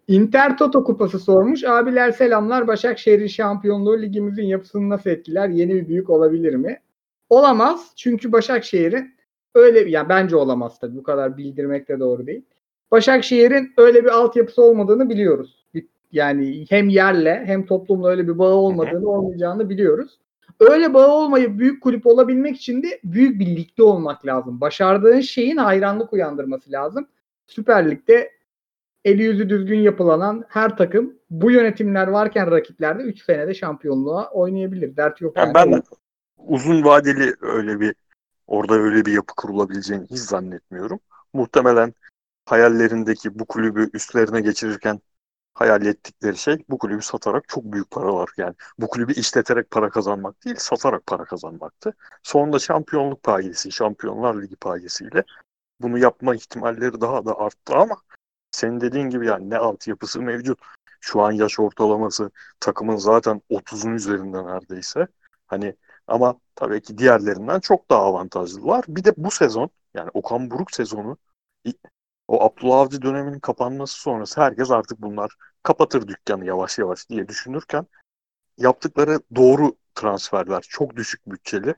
[0.07, 1.63] Inter Toto kupası sormuş.
[1.63, 2.67] Abiler selamlar.
[2.67, 5.49] Başakşehir'in şampiyonluğu ligimizin yapısını nasıl etkiler?
[5.49, 6.81] Yeni bir büyük olabilir mi?
[7.29, 7.91] Olamaz.
[7.95, 9.12] Çünkü Başakşehir'in
[9.55, 10.97] öyle yani bence olamaz tabii.
[10.97, 12.45] Bu kadar bildirmek de doğru değil.
[12.91, 15.65] Başakşehir'in öyle bir altyapısı olmadığını biliyoruz.
[16.11, 20.19] Yani hem yerle hem toplumla öyle bir bağı olmadığını olmayacağını biliyoruz.
[20.59, 24.61] Öyle bağı olmayıp büyük kulüp olabilmek için de büyük bir ligde olmak lazım.
[24.61, 27.07] Başardığın şeyin hayranlık uyandırması lazım.
[27.47, 28.31] Süper Lig'de
[29.05, 34.97] eli yüzü düzgün yapılanan her takım bu yönetimler varken rakiplerde 3 senede şampiyonluğa oynayabilir.
[34.97, 35.37] Dert yok.
[35.37, 35.71] Yani yani.
[35.71, 35.83] ben
[36.37, 37.95] uzun vadeli öyle bir
[38.47, 40.99] orada öyle bir yapı kurulabileceğini hiç zannetmiyorum.
[41.33, 41.93] Muhtemelen
[42.45, 44.99] hayallerindeki bu kulübü üstlerine geçirirken
[45.53, 50.45] hayal ettikleri şey bu kulübü satarak çok büyük paralar yani bu kulübü işleterek para kazanmak
[50.45, 51.93] değil satarak para kazanmaktı.
[52.23, 55.23] Sonunda şampiyonluk payesi, şampiyonlar ligi payesiyle
[55.81, 57.95] bunu yapma ihtimalleri daha da arttı ama
[58.51, 60.59] senin dediğin gibi yani ne altyapısı mevcut.
[61.01, 65.07] Şu an yaş ortalaması takımın zaten 30'un üzerinde neredeyse.
[65.47, 65.75] Hani
[66.07, 68.85] ama tabii ki diğerlerinden çok daha avantajlılar.
[68.87, 71.17] Bir de bu sezon yani Okan Buruk sezonu
[72.27, 77.87] o Abdullah Avcı döneminin kapanması sonrası herkes artık bunlar kapatır dükkanı yavaş yavaş diye düşünürken
[78.57, 81.75] yaptıkları doğru transferler çok düşük bütçeli,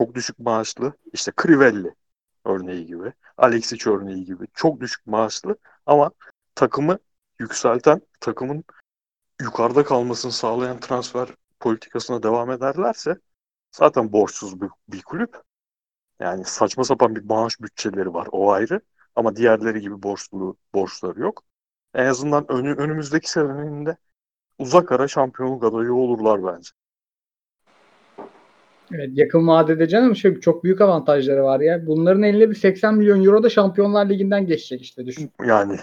[0.00, 1.94] çok düşük maaşlı işte Crivelli
[2.44, 5.56] örneği gibi, Alexic örneği gibi çok düşük maaşlı
[5.86, 6.10] ama
[6.54, 6.98] takımı
[7.38, 8.64] yükselten, takımın
[9.40, 11.28] yukarıda kalmasını sağlayan transfer
[11.60, 13.20] politikasına devam ederlerse
[13.72, 15.36] zaten borçsuz bir, bir kulüp.
[16.20, 18.80] Yani saçma sapan bir maaş bütçeleri var o ayrı.
[19.16, 21.44] Ama diğerleri gibi borçlu borçları yok.
[21.94, 23.94] En azından önü, önümüzdeki senenin
[24.58, 26.70] uzak ara şampiyonluk adayı olurlar bence.
[28.92, 31.86] Evet, yakın vadede canım şey, çok büyük avantajları var ya.
[31.86, 35.30] Bunların eline bir 80 milyon euro da Şampiyonlar Ligi'nden geçecek işte düşün.
[35.46, 35.76] Yani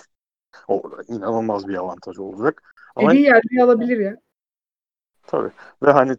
[0.68, 2.76] o inanılmaz bir avantaj olacak.
[2.96, 4.18] Ama Dediği yerde alabilir ya.
[5.28, 5.52] Tabii
[5.84, 6.18] ve hani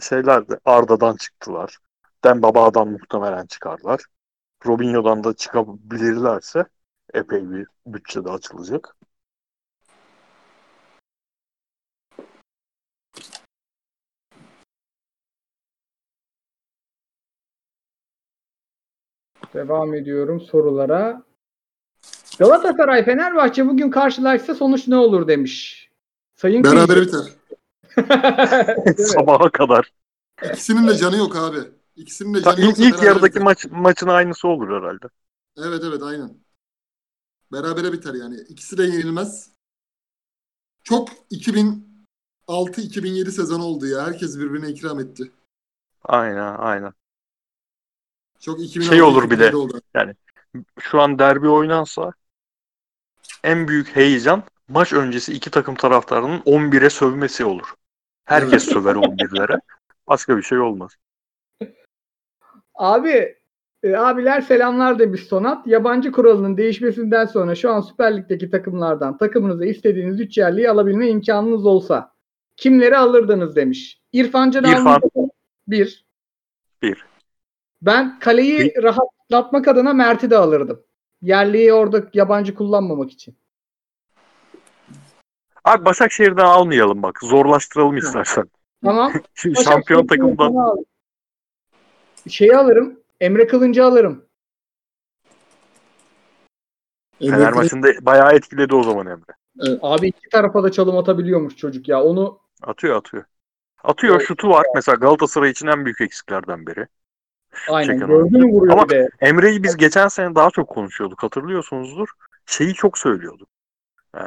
[0.00, 1.78] şeyler de Arda'dan çıktılar.
[2.24, 4.00] Dembaba'dan muhtemelen çıkarlar.
[4.66, 6.64] Robinho'dan da çıkabilirlerse
[7.14, 8.96] epey bir bütçe de açılacak.
[19.54, 21.22] Devam ediyorum sorulara.
[22.38, 25.88] Galatasaray Fenerbahçe bugün karşılaşsa sonuç ne olur demiş.
[26.34, 27.08] Sayın Beraber Kıyıcı.
[27.08, 27.45] biter.
[28.98, 29.92] Sabaha kadar.
[30.52, 31.58] İkisinin de canı yok abi.
[31.96, 35.06] İkisinin de Ta- canı ilk, yoksa ilk berabere yarıdaki maç maçın aynısı olur herhalde.
[35.56, 36.38] Evet evet aynen.
[37.52, 38.36] Berabere biter yani.
[38.48, 39.50] İkisi de yenilmez.
[40.84, 44.06] Çok 2006-2007 sezonu oldu ya.
[44.06, 45.32] Herkes birbirine ikram etti.
[46.04, 46.92] Aynen aynen.
[48.40, 49.56] Çok 2006 Şey olur bir de.
[49.56, 49.80] Oldu.
[50.80, 52.12] Şu an derbi oynansa
[53.44, 57.74] en büyük heyecan maç öncesi iki takım taraftarının 11'e sövmesi olur.
[58.26, 59.60] Herkes söver 11'lere.
[60.06, 60.92] Başka bir şey olmaz.
[62.74, 63.36] Abi
[63.82, 65.66] e, abiler selamlar demiş Sonat.
[65.66, 71.66] Yabancı kuralının değişmesinden sonra şu an Süper Lig'deki takımlardan takımınıza istediğiniz 3 yerliyi alabilme imkanınız
[71.66, 72.12] olsa
[72.56, 74.02] kimleri alırdınız demiş.
[74.12, 75.00] İrfan Can İrfan.
[75.68, 76.06] Bir.
[76.82, 77.06] Bir.
[77.82, 80.82] Ben kaleyi rahatlatmak adına Mert'i de alırdım.
[81.22, 83.36] Yerliyi orada yabancı kullanmamak için.
[85.66, 87.18] Abi Başakşehir'den almayalım bak.
[87.22, 88.44] Zorlaştıralım istersen.
[88.84, 89.12] Tamam.
[89.34, 90.76] Şimdi şampiyon takımdan
[92.28, 93.00] Şeyi alırım.
[93.20, 94.24] Emre Kılınç'ı alırım.
[97.18, 99.78] Fener maçında bayağı etkiledi o zaman Emre.
[99.82, 102.02] Abi iki tarafa da çalım atabiliyormuş çocuk ya.
[102.02, 103.24] Onu Atıyor atıyor.
[103.84, 104.26] Atıyor Evet.
[104.28, 104.66] şutu var.
[104.74, 106.86] Mesela Galatasaray için en büyük eksiklerden biri.
[107.70, 109.08] aynen gördün mü vuruyor Ama- de.
[109.20, 112.08] Emre'yi biz geçen sene daha çok konuşuyorduk hatırlıyorsunuzdur.
[112.46, 113.48] Şeyi çok söylüyorduk.
[114.16, 114.20] Ee,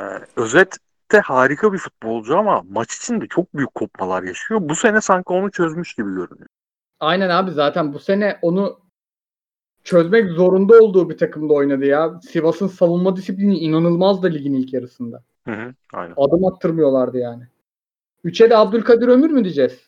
[1.09, 4.59] özette harika bir futbolcu ama maç içinde çok büyük kopmalar yaşıyor.
[4.63, 6.47] Bu sene sanki onu çözmüş gibi görünüyor.
[6.99, 8.79] Aynen abi zaten bu sene onu
[9.83, 12.19] çözmek zorunda olduğu bir takımda oynadı ya.
[12.21, 15.23] Sivas'ın savunma disiplini inanılmaz da ligin ilk yarısında.
[15.45, 16.13] Hı hı, aynen.
[16.17, 17.43] Adım attırmıyorlardı yani.
[18.23, 19.79] Üçe de Abdülkadir Ömür mü diyeceğiz?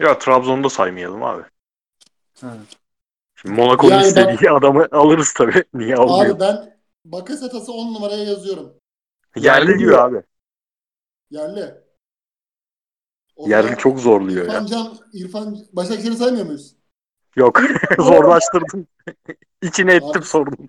[0.00, 1.42] Ya Trabzon'da saymayalım abi.
[2.40, 2.56] Ha.
[3.34, 5.64] Şimdi Monaco'nun Yani ben- istediği adamı alırız tabii.
[5.74, 6.34] Niye almıyor?
[6.34, 8.81] Abi ben Bakasetas'ı 10 numaraya yazıyorum.
[9.36, 10.22] Yerli Yerli diyor abi.
[11.30, 11.74] Yerli.
[13.36, 14.52] O Yerli zaman çok zorluyor ya.
[14.52, 16.76] İrfan Can, İrfan Başakşehir'i saymıyor muyuz?
[17.36, 17.60] Yok.
[17.98, 18.86] Zorlaştırdım.
[19.62, 20.24] İçine ettim Abi.
[20.24, 20.66] sordum.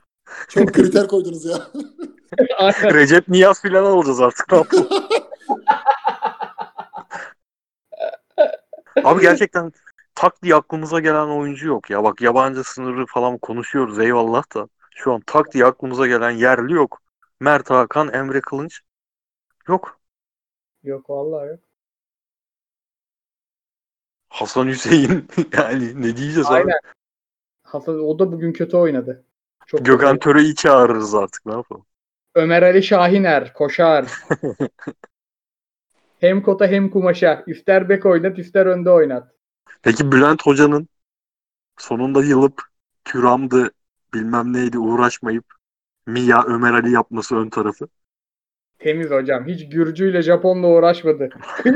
[0.48, 1.58] Çok kriter koydunuz ya.
[2.84, 4.52] Recep Niyaz filan alacağız artık.
[4.52, 4.64] Ne?
[9.04, 9.72] Abi gerçekten
[10.16, 12.04] tak diye aklımıza gelen oyuncu yok ya.
[12.04, 14.68] Bak yabancı sınırı falan konuşuyoruz eyvallah da.
[14.96, 17.03] Şu an tak diye aklımıza gelen yerli yok.
[17.40, 18.82] Mert Hakan, Emre Kılınç.
[19.68, 20.00] Yok.
[20.84, 21.60] Yok vallahi yok.
[24.30, 25.28] Hasan Hüseyin.
[25.58, 26.54] yani ne diyeceğiz abi?
[26.54, 26.80] Aynen.
[27.64, 29.26] Hasan o da bugün kötü oynadı.
[29.66, 30.20] Çok Gökhan.
[30.20, 31.86] Töre'yi çağırırız artık ne yapalım.
[32.36, 34.06] Ömer Ali Şahiner koşar.
[36.20, 37.44] hem kota hem kumaşa.
[37.48, 39.34] İster bek oynat ister önde oynat.
[39.82, 40.88] Peki Bülent Hoca'nın
[41.78, 42.62] sonunda yılıp
[43.06, 43.72] Küram'dı
[44.14, 45.46] bilmem neydi uğraşmayıp
[46.08, 47.88] Mia Ömer Ali yapması ön tarafı.
[48.80, 49.48] Temiz hocam.
[49.48, 51.30] Hiç Gürcü ile Japon'la uğraşmadı.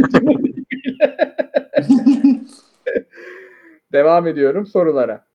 [3.92, 5.28] Devam ediyorum sorulara.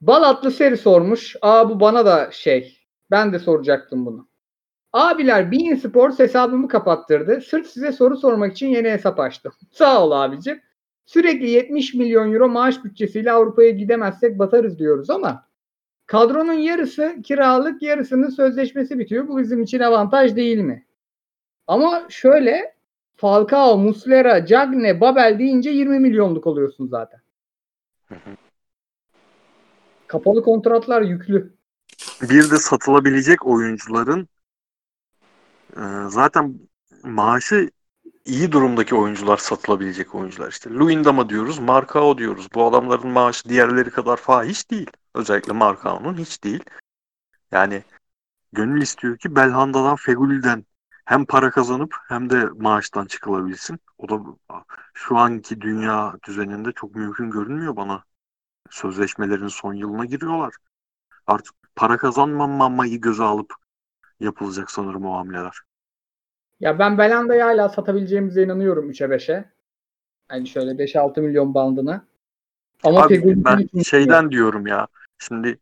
[0.00, 1.36] Balatlı seri sormuş.
[1.42, 2.78] Aa bu bana da şey.
[3.10, 4.28] Ben de soracaktım bunu.
[4.92, 7.40] Abiler Bein Sports hesabımı kapattırdı.
[7.40, 9.52] Sırf size soru sormak için yeni hesap açtım.
[9.72, 10.60] Sağ ol abicim.
[11.06, 15.49] Sürekli 70 milyon euro maaş bütçesiyle Avrupa'ya gidemezsek batarız diyoruz ama
[16.10, 19.28] kadronun yarısı kiralık yarısının sözleşmesi bitiyor.
[19.28, 20.86] Bu bizim için avantaj değil mi?
[21.66, 22.74] Ama şöyle
[23.16, 27.20] Falcao, Muslera, Cagne, Babel deyince 20 milyonluk oluyorsun zaten.
[30.06, 31.54] Kapalı kontratlar yüklü.
[32.22, 34.28] Bir de satılabilecek oyuncuların
[35.76, 36.54] e, zaten
[37.02, 37.70] maaşı
[38.24, 40.70] iyi durumdaki oyuncular satılabilecek oyuncular işte.
[40.70, 42.48] Luyendama diyoruz, Marcao diyoruz.
[42.54, 44.90] Bu adamların maaşı diğerleri kadar fahiş değil.
[45.14, 46.64] Özellikle Marcao'nun hiç değil.
[47.52, 47.84] Yani
[48.52, 50.64] gönül istiyor ki Belhanda'dan, Feguli'den
[51.04, 53.80] hem para kazanıp hem de maaştan çıkılabilsin.
[53.98, 54.20] O da
[54.94, 58.04] şu anki dünya düzeninde çok mümkün görünmüyor bana.
[58.70, 60.54] Sözleşmelerin son yılına giriyorlar.
[61.26, 63.54] Artık para kazanmamayı göze alıp
[64.20, 65.69] yapılacak sanırım o hamleler.
[66.60, 69.44] Ya ben Belanda'yı hala satabileceğimize inanıyorum 3'e 5'e.
[70.30, 72.04] Yani şöyle 5-6 milyon bandına.
[72.82, 74.86] Ama Abi ben şeyden diyorum ya.
[75.18, 75.58] Şimdi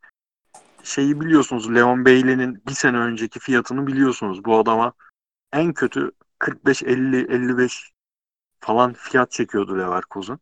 [0.82, 4.44] şeyi biliyorsunuz Leon Bailey'nin bir sene önceki fiyatını biliyorsunuz.
[4.44, 4.92] Bu adama
[5.52, 7.92] en kötü 45 50 55
[8.60, 10.38] falan fiyat çekiyordu Leverkusen.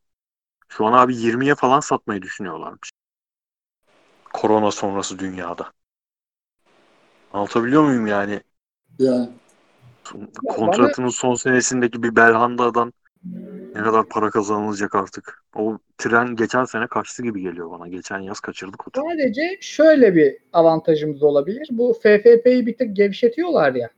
[0.69, 2.91] Şu an abi 20'ye falan satmayı düşünüyorlarmış.
[4.33, 5.73] Korona sonrası dünyada.
[7.33, 8.41] Anlatabiliyor muyum yani?
[8.99, 9.31] yani.
[10.49, 12.93] Kontratının son senesindeki bir Belhanda'dan
[13.75, 15.45] ne kadar para kazanılacak artık.
[15.57, 17.89] O tren geçen sene kaçtı gibi geliyor bana.
[17.89, 19.11] Geçen yaz kaçırdık o treni.
[19.11, 21.69] Sadece şöyle bir avantajımız olabilir.
[21.71, 23.91] Bu FFP'yi bir tık gevşetiyorlar ya.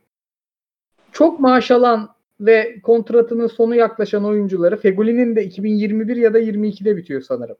[1.11, 7.21] Çok maaş alan ve kontratının sonu yaklaşan oyuncuları Feguli'nin de 2021 ya da 22'de bitiyor
[7.21, 7.57] sanırım.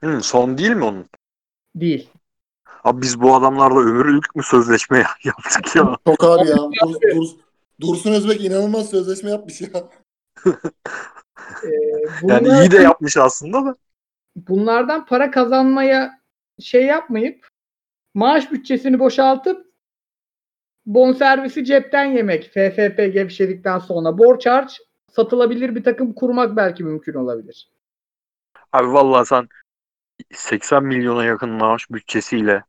[0.00, 1.06] Hı, son değil mi onun?
[1.74, 2.10] Değil.
[2.84, 5.96] Abi biz bu adamlarla ömürlük mü sözleşme yaptık ya?
[6.06, 6.56] Çok abi ya.
[6.56, 7.36] Dur, Dur-
[7.80, 9.68] Dursun Özbek inanılmaz sözleşme yapmış ya.
[11.64, 11.68] Ee,
[12.22, 13.76] Yani iyi de yapmış aslında da.
[14.36, 16.20] bunlardan para kazanmaya
[16.60, 17.48] şey yapmayıp
[18.14, 19.66] maaş bütçesini boşaltıp
[20.86, 22.44] bonservisi cepten yemek.
[22.44, 24.80] FFP gevşedikten sonra borç harç
[25.10, 27.70] satılabilir bir takım kurmak belki mümkün olabilir.
[28.72, 29.48] Abi vallahi sen
[30.32, 32.64] 80 milyona yakın maaş bütçesiyle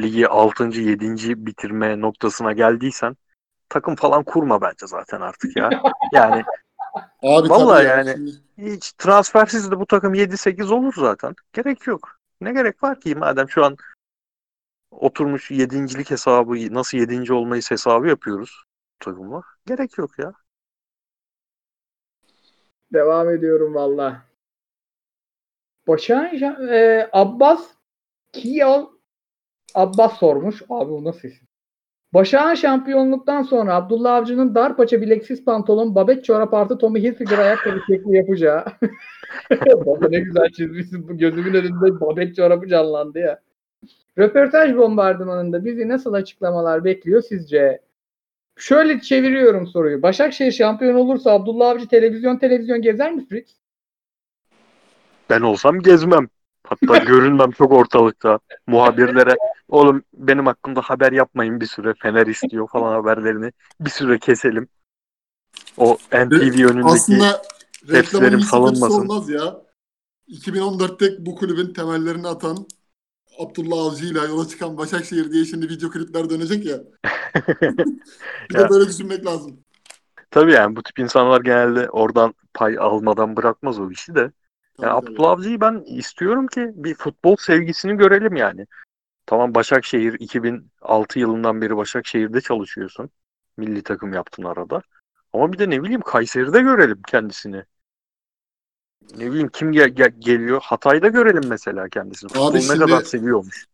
[0.00, 0.80] ligi 6.
[0.80, 1.46] 7.
[1.46, 3.16] bitirme noktasına geldiysen
[3.68, 5.70] takım falan kurma bence zaten artık ya.
[6.12, 6.44] Yani
[7.22, 8.10] Abi Vallahi tabii ya, yani.
[8.12, 11.34] şimdi- hiç transfersiz de bu takım 7-8 olur zaten.
[11.52, 12.18] Gerek yok.
[12.40, 13.76] Ne gerek var ki madem şu an
[14.90, 18.62] oturmuş yedincilik hesabı nasıl yedinci olmayız hesabı yapıyoruz
[19.00, 19.42] takımla.
[19.66, 20.32] Gerek yok ya.
[22.92, 24.22] Devam ediyorum valla.
[25.88, 27.68] Başakşehir e, Abbas
[28.32, 28.86] Kiyal
[29.74, 30.62] Abbas sormuş.
[30.68, 31.48] Abi bu nasıl isim?
[32.14, 37.80] Başak'ın şampiyonluktan sonra Abdullah Avcı'nın dar paça bileksiz pantolon, babet çorap artı Tommy Hilfiger ayakkabı
[37.86, 38.64] şekli yapacağı.
[39.66, 41.08] Baba ne güzel çizmişsin.
[41.08, 43.40] Bu gözümün önünde babet çorabı canlandı ya.
[44.18, 47.80] Röportaj bombardımanında bizi nasıl açıklamalar bekliyor sizce?
[48.56, 50.02] Şöyle çeviriyorum soruyu.
[50.02, 53.56] Başakşehir şampiyon olursa Abdullah Avcı televizyon televizyon gezer mi Fritz?
[55.30, 56.28] Ben olsam gezmem.
[56.66, 58.38] Hatta görünmem çok ortalıkta.
[58.66, 59.36] Muhabirlere
[59.68, 61.94] oğlum benim hakkımda haber yapmayın bir süre.
[62.02, 63.52] Fener istiyor falan haberlerini.
[63.80, 64.68] Bir süre keselim.
[65.76, 67.42] O NTV önündeki Aslında
[67.88, 69.00] reklamın salınmasın.
[69.08, 69.56] olmaz ya.
[70.28, 72.56] 2014'te bu kulübün temellerini atan
[73.38, 76.78] Abdullah Avcı ile yola çıkan Başakşehir diye şimdi video klipler dönecek ya.
[78.50, 78.60] bir Ya.
[78.64, 79.60] de böyle düşünmek lazım.
[80.30, 84.32] Tabii yani bu tip insanlar genelde oradan pay almadan bırakmaz o işi de.
[84.80, 85.12] Yani tabii.
[85.12, 88.66] Abdullah Avcı'yı ben istiyorum ki bir futbol sevgisini görelim yani.
[89.26, 93.10] Tamam Başakşehir 2006 yılından beri Başakşehir'de çalışıyorsun.
[93.56, 94.82] Milli takım yaptın arada.
[95.32, 97.64] Ama bir de ne bileyim Kayseri'de görelim kendisini.
[99.16, 100.60] Ne bileyim kim ge- ge- geliyor?
[100.62, 102.28] Hatay'da görelim mesela kendisini.
[102.28, 103.66] Futbolu ne şimdi- kadar seviyormuş.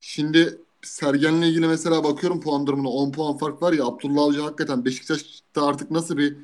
[0.00, 4.84] Şimdi Sergen'le ilgili mesela bakıyorum puan durumuna 10 puan fark var ya Abdullah Avcı hakikaten
[4.84, 6.36] Beşiktaş'ta artık nasıl bir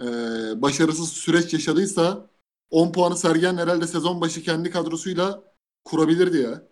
[0.00, 0.06] e,
[0.62, 2.26] başarısız süreç yaşadıysa
[2.70, 5.42] 10 puanı Sergen herhalde sezon başı kendi kadrosuyla
[5.84, 6.62] kurabilirdi ya.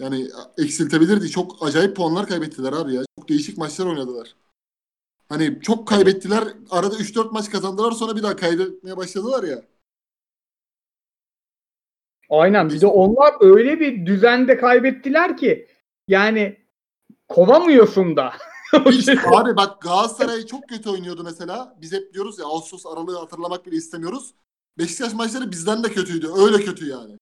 [0.00, 0.28] Yani
[0.58, 1.30] eksiltebilirdi.
[1.30, 3.02] Çok acayip puanlar kaybettiler abi ya.
[3.18, 4.36] Çok değişik maçlar oynadılar.
[5.28, 6.44] Hani çok kaybettiler.
[6.70, 9.62] Arada 3-4 maç kazandılar sonra bir daha kaybetmeye başladılar ya.
[12.30, 12.70] Aynen.
[12.70, 15.68] Bir de onlar öyle bir düzende kaybettiler ki
[16.08, 16.66] yani
[17.28, 18.32] kovamıyorsun da.
[18.86, 21.76] Hiç, abi bak Galatasaray çok kötü oynuyordu mesela.
[21.80, 24.34] Biz hep diyoruz ya Ağustos aralığı hatırlamak bile istemiyoruz.
[24.78, 26.28] Beşiktaş maçları bizden de kötüydü.
[26.36, 27.18] Öyle kötü yani.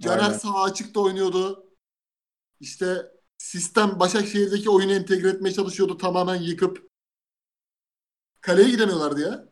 [0.00, 0.38] Caner Aynen.
[0.38, 1.66] sağ açıkta oynuyordu.
[2.60, 6.88] İşte sistem Başakşehir'deki oyunu entegre etmeye çalışıyordu tamamen yıkıp.
[8.40, 9.48] Kaleye gidemiyorlardı ya.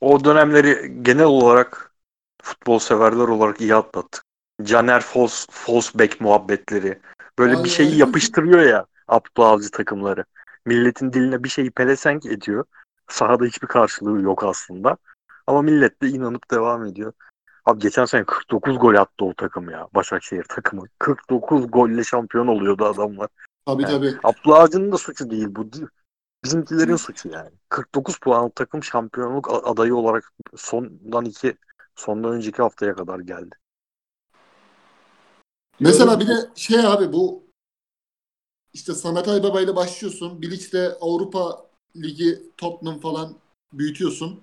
[0.00, 1.94] O dönemleri genel olarak
[2.42, 4.24] futbol severler olarak iyi atlattık.
[4.62, 7.00] Caner Fos, Fosbeck muhabbetleri.
[7.38, 7.64] Böyle Aynen.
[7.64, 8.86] bir şeyi yapıştırıyor ya
[9.36, 10.24] Avcı takımları.
[10.66, 12.64] Milletin diline bir şeyi pelesenk ediyor.
[13.08, 14.96] Sahada hiçbir karşılığı yok aslında.
[15.46, 17.12] Ama millet de inanıp devam ediyor.
[17.64, 19.88] Abi geçen sene 49 gol attı o takım ya.
[19.94, 20.84] Başakşehir takımı.
[20.98, 23.28] 49 golle şampiyon oluyordu adamlar.
[23.66, 23.92] Tabii Evet.
[23.92, 24.18] tabii.
[24.24, 25.70] Abdullah Avcı'nın da suçu değil bu.
[26.44, 27.50] Bizimkilerin suçu yani.
[27.68, 31.56] 49 puan takım şampiyonluk adayı olarak sondan iki
[31.94, 33.54] sondan önceki haftaya kadar geldi.
[35.80, 37.48] Mesela bir de şey abi bu
[38.72, 40.42] işte Samet Aybaba ile başlıyorsun.
[40.42, 43.34] Bilic'te Avrupa Ligi Tottenham falan
[43.72, 44.42] büyütüyorsun.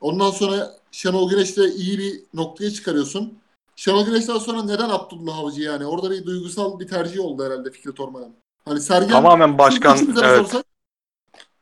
[0.00, 3.38] Ondan sonra Şenol Güneş'te iyi bir noktaya çıkarıyorsun.
[3.76, 5.86] Şenol Güneş'ten sonra neden Abdullah Avcı yani?
[5.86, 8.34] Orada bir duygusal bir tercih oldu herhalde Fikret Orman'ın.
[8.64, 10.46] Hani Sergen Tamamen başkan evet.
[10.46, 10.66] sorsak,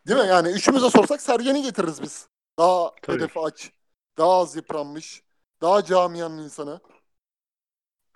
[0.08, 0.26] değil mi?
[0.26, 2.28] Yani üçümüze sorsak Sergen'i getiririz biz.
[2.58, 3.16] Daha Tabii.
[3.16, 3.70] hedefi aç.
[4.18, 5.22] Daha az yıpranmış.
[5.62, 6.80] Daha camianın insanı.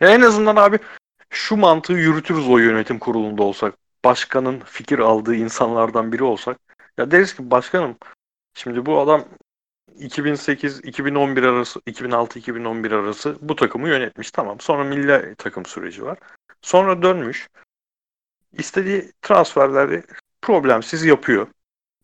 [0.00, 0.78] Ya en azından abi
[1.30, 3.74] şu mantığı yürütürüz o yönetim kurulunda olsak.
[4.04, 6.69] Başkanın fikir aldığı insanlardan biri olsak.
[7.00, 7.96] Ya deriz ki başkanım
[8.54, 9.24] şimdi bu adam
[9.98, 14.60] 2008-2011 arası 2006-2011 arası bu takımı yönetmiş tamam.
[14.60, 16.18] Sonra milli takım süreci var.
[16.62, 17.48] Sonra dönmüş.
[18.52, 20.02] İstediği transferleri
[20.42, 21.46] problemsiz yapıyor.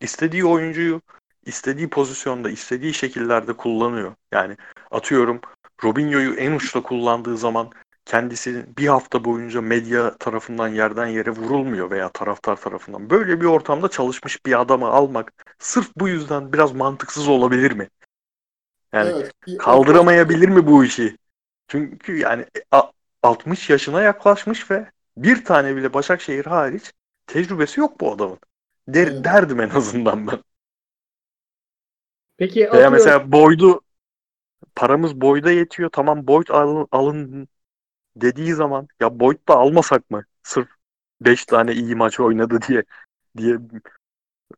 [0.01, 1.01] İstediği oyuncuyu
[1.45, 4.15] istediği pozisyonda, istediği şekillerde kullanıyor.
[4.31, 4.57] Yani
[4.91, 5.41] atıyorum
[5.83, 7.71] Robinho'yu en uçta kullandığı zaman
[8.07, 13.09] kendisi bir hafta boyunca medya tarafından yerden yere vurulmuyor veya taraftar tarafından.
[13.09, 17.89] Böyle bir ortamda çalışmış bir adamı almak sırf bu yüzden biraz mantıksız olabilir mi?
[18.93, 19.31] Yani evet.
[19.47, 21.17] Bir- kaldıramayabilir mi bu işi?
[21.67, 22.91] Çünkü yani a-
[23.23, 26.93] 60 yaşına yaklaşmış ve bir tane bile Başakşehir hariç
[27.27, 28.39] tecrübesi yok bu adamın.
[28.87, 29.23] Der, Evet.
[29.23, 30.39] Derdim en azından ben.
[32.37, 33.81] Peki Veya atıyorum, mesela Boyd'u
[34.75, 35.89] paramız Boyd'a yetiyor.
[35.89, 37.47] Tamam Boyd alın, alın
[38.21, 40.23] dediği zaman ya Boyd da almasak mı?
[40.43, 40.67] Sırf
[41.21, 42.83] 5 tane iyi maç oynadı diye
[43.37, 43.57] diye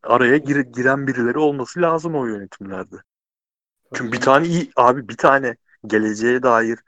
[0.03, 2.95] araya gir- giren birileri olması lazım o yönetimlerde.
[3.93, 5.55] Çünkü bir tane iyi abi bir tane
[5.87, 6.79] geleceğe dair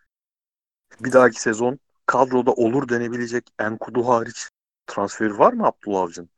[0.99, 4.49] bir dahaki sezon kadroda olur denebilecek Enkudu hariç
[4.88, 6.30] transferi var mı Abdullah Avcı'nın?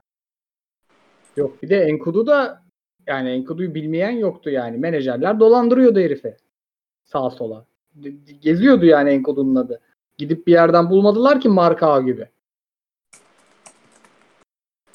[1.35, 2.63] Yok bir de Enkudu da
[3.07, 4.77] yani Enkudu'yu bilmeyen yoktu yani.
[4.77, 6.37] Menajerler dolandırıyordu herife.
[7.03, 7.65] Sağa sola.
[8.41, 9.81] Geziyordu yani Enkudu'nun adı.
[10.17, 12.27] Gidip bir yerden bulmadılar ki marka gibi.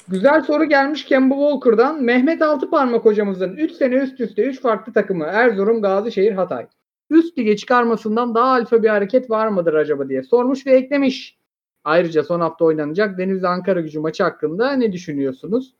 [0.08, 2.02] Güzel soru gelmiş Kemba Walker'dan.
[2.02, 6.66] Mehmet Altıparmak hocamızın 3 sene üst üste 3 farklı takımı Erzurum, Gazişehir, Hatay.
[7.10, 11.38] Üst lige çıkarmasından daha alfa bir hareket var mıdır acaba diye sormuş ve eklemiş.
[11.84, 15.74] Ayrıca son hafta oynanacak Denizli Ankara gücü maçı hakkında ne düşünüyorsunuz?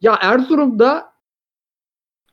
[0.00, 1.12] Ya Erzurum'da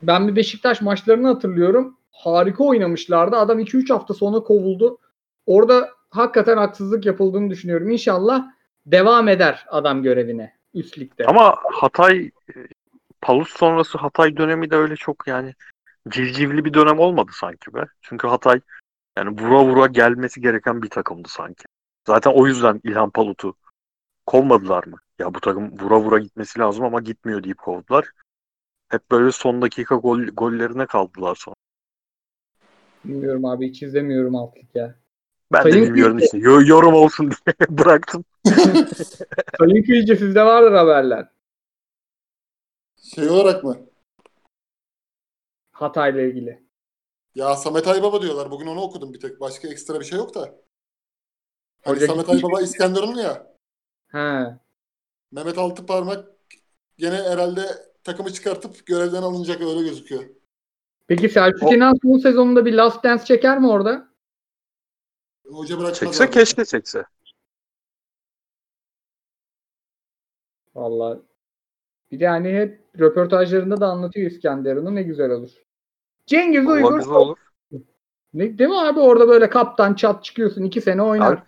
[0.02, 1.98] ben bir Beşiktaş maçlarını hatırlıyorum.
[2.12, 3.36] Harika oynamışlardı.
[3.36, 4.98] Adam 2-3 hafta sonra kovuldu.
[5.46, 7.90] Orada hakikaten haksızlık yapıldığını düşünüyorum.
[7.90, 8.52] İnşallah
[8.86, 11.26] devam eder adam görevine üst ligde.
[11.26, 12.32] Ama Hatay e,
[13.22, 15.54] Palus sonrası Hatay dönemi de öyle çok yani
[16.10, 17.86] civcivli bir dönem olmadı sanki be.
[18.02, 18.62] Çünkü Hatay
[19.18, 21.64] yani vura vura gelmesi gereken bir takımdı sanki.
[22.08, 23.56] Zaten o yüzden İlhan Palut'u
[24.26, 24.98] kovmadılar mı?
[25.20, 28.06] Ya bu takım vura vura gitmesi lazım ama gitmiyor deyip kovdular.
[28.90, 31.56] Hep böyle son dakika gol, gollerine kaldılar sonra.
[33.06, 35.01] Bilmiyorum abi hiç izlemiyorum alt lig ya.
[35.52, 36.38] Ben de Sayın bilmiyorum Kıyıcı.
[36.38, 36.50] işte.
[36.50, 38.26] Yo- yorum olsun diye bıraktım.
[39.58, 41.28] Sayın Kıyıcı sizde vardır haberler.
[43.16, 43.78] Şey olarak mı?
[45.72, 46.64] Hatay'la ilgili.
[47.36, 48.52] Ya Samet Aybaba diyorlar.
[48.52, 49.40] Bugün onu okudum bir tek.
[49.40, 50.40] Başka ekstra bir şey yok da.
[51.84, 53.48] Hani Hoca Samet gitmiş Aybaba İskenderunlu ya.
[54.12, 54.58] He.
[55.32, 56.26] Mehmet Altıparmak
[56.98, 57.62] gene herhalde
[58.04, 60.24] takımı çıkartıp görevden alınacak öyle gözüküyor.
[61.08, 64.11] Peki Selçuk O- İnan son sezonunda bir last dance çeker mi orada?
[65.52, 66.00] Hoca bırakmaz.
[66.00, 66.32] Çekse abi.
[66.32, 67.06] keşke çekse.
[70.76, 71.20] Vallahi.
[72.12, 75.52] Bir de hani hep röportajlarında da anlatıyor İskenderun'u ne güzel olur.
[76.26, 76.98] Cengiz Vallahi Uygur.
[76.98, 77.38] güzel olur.
[78.34, 81.34] Ne, değil mi abi orada böyle kaptan çat çıkıyorsun iki sene oynar.
[81.34, 81.42] Abi,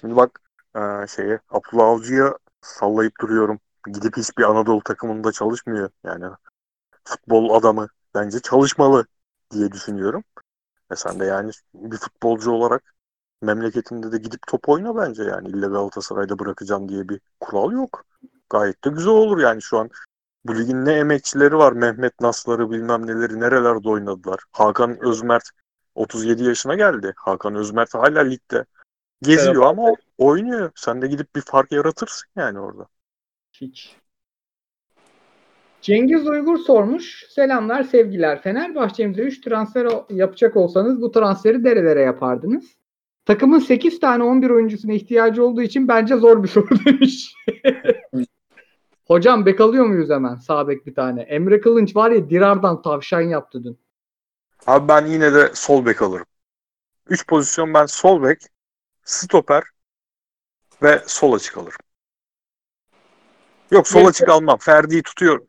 [0.00, 0.40] Şimdi bak
[0.76, 3.60] e, şeye Abdullah Avcı'ya sallayıp duruyorum.
[3.86, 5.90] Gidip hiçbir Anadolu takımında çalışmıyor.
[6.04, 6.24] Yani
[7.04, 9.06] futbol adamı bence çalışmalı
[9.50, 10.24] diye düşünüyorum.
[10.90, 12.95] Ve sen de yani bir futbolcu olarak
[13.42, 15.48] memleketinde de gidip top oyna bence yani.
[15.48, 18.04] İlle Galatasaray'da bırakacağım diye bir kural yok.
[18.50, 19.90] Gayet de güzel olur yani şu an.
[20.44, 21.72] Bu ligin ne emekçileri var.
[21.72, 24.40] Mehmet Nasları bilmem neleri nerelerde oynadılar.
[24.52, 25.50] Hakan Özmert
[25.94, 27.12] 37 yaşına geldi.
[27.16, 28.64] Hakan Özmert hala ligde.
[29.22, 30.70] Geziyor Serap ama oynuyor.
[30.74, 32.86] Sen de gidip bir fark yaratırsın yani orada.
[33.52, 33.96] Hiç.
[35.82, 37.26] Cengiz Uygur sormuş.
[37.28, 38.42] Selamlar sevgiler.
[38.42, 42.76] Fenerbahçe'mize 3 transfer yapacak olsanız bu transferi nerelere yapardınız?
[43.26, 47.34] Takımın 8 tane 11 oyuncusuna ihtiyacı olduğu için bence zor bir soru demiş.
[49.06, 50.34] Hocam bek alıyor muyuz hemen?
[50.34, 51.22] Sağ bek bir tane.
[51.22, 53.78] Emre Kılınç var ya Dirar'dan tavşan yaptı dün.
[54.66, 56.26] Abi ben yine de sol bek alırım.
[57.08, 58.38] 3 pozisyon ben sol bek,
[59.04, 59.62] stoper
[60.82, 61.78] ve sol açık alırım.
[63.70, 64.08] Yok sol Evet.
[64.08, 64.58] açık almam.
[64.58, 65.46] Ferdi'yi tutuyorum.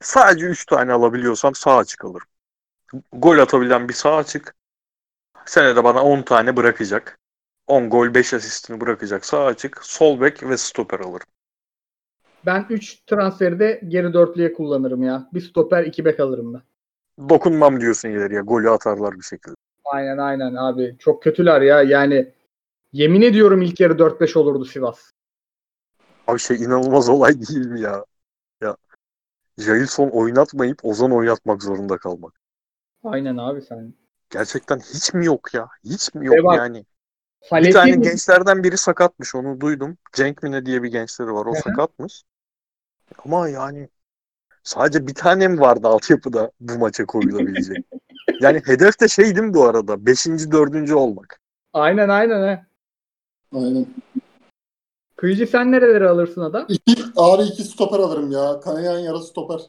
[0.00, 2.28] Sadece 3 tane alabiliyorsam sağ açık alırım.
[3.12, 4.54] Gol atabilen bir sağ açık.
[5.46, 7.18] Senede bana 10 tane bırakacak.
[7.66, 9.84] 10 gol 5 asistini bırakacak sağ açık.
[9.84, 11.26] Sol bek ve stoper alırım.
[12.46, 15.28] Ben 3 transferi de geri dörtlüye kullanırım ya.
[15.34, 16.62] Bir stoper 2 bek alırım ben.
[17.28, 18.40] Dokunmam diyorsun ileriye.
[18.40, 19.54] Golü atarlar bir şekilde.
[19.84, 20.96] Aynen aynen abi.
[20.98, 21.82] Çok kötüler ya.
[21.82, 22.32] Yani
[22.92, 25.10] yemin ediyorum ilk yarı 4-5 olurdu Sivas.
[26.26, 28.04] Abi şey inanılmaz olay değil mi ya?
[28.60, 28.76] Ya
[29.58, 32.40] Jailson oynatmayıp Ozan oynatmak zorunda kalmak.
[33.04, 33.94] Aynen abi sen.
[34.30, 35.68] Gerçekten hiç mi yok ya?
[35.84, 36.84] Hiç mi yok E bak, yani?
[37.52, 39.98] Bir tane gençlerden biri sakatmış onu duydum.
[40.12, 41.62] Cenk mi ne diye bir gençleri var o Hı hı.
[41.62, 42.22] sakatmış.
[43.24, 43.88] Ama yani
[44.62, 47.86] sadece bir tane mi vardı altyapıda bu maça koyulabilecek?
[48.40, 50.06] yani hedef de şey değil mi bu arada?
[50.06, 51.40] Beşinci, dördüncü olmak.
[51.72, 52.66] Aynen aynen he.
[53.52, 53.86] Aynen.
[55.16, 56.66] Kıyıcı sen nerelere alırsın adam?
[56.68, 58.60] İki, abi iki stoper alırım ya.
[58.60, 59.60] Kanayan yara stoper.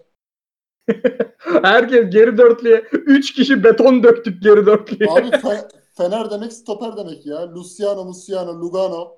[1.63, 2.85] Herkes geri dörtlüye.
[2.91, 5.11] 3 kişi beton döktük geri dörtlüye.
[5.11, 7.55] Abi Fe- Fener demek stoper demek ya.
[7.55, 9.15] Luciano, Luciano, Lugano.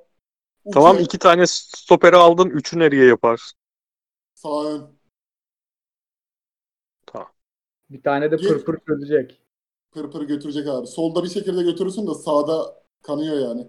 [0.66, 2.50] Uçu, Tamam iki tane stoperi aldın.
[2.50, 3.60] Üçü nereye yaparsın?
[4.34, 5.00] Sağ ön.
[7.90, 9.41] Bir tane de pırpır çözecek.
[9.91, 10.88] Pır pır götürecek abi.
[10.88, 13.68] Solda bir şekilde götürürsün de sağda kanıyor yani.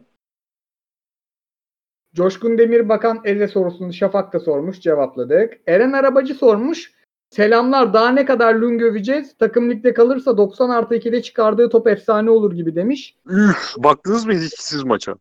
[2.14, 5.60] Coşkun Demir Bakan Eze sorusunu Şafak da sormuş cevapladık.
[5.66, 6.99] Eren Arabacı sormuş.
[7.30, 9.34] Selamlar daha ne kadar Lung öveceğiz?
[9.38, 13.16] Takım ligde kalırsa 90 artı 2'de çıkardığı top efsane olur gibi demiş.
[13.26, 15.14] Üf, baktınız mı hiç siz maça?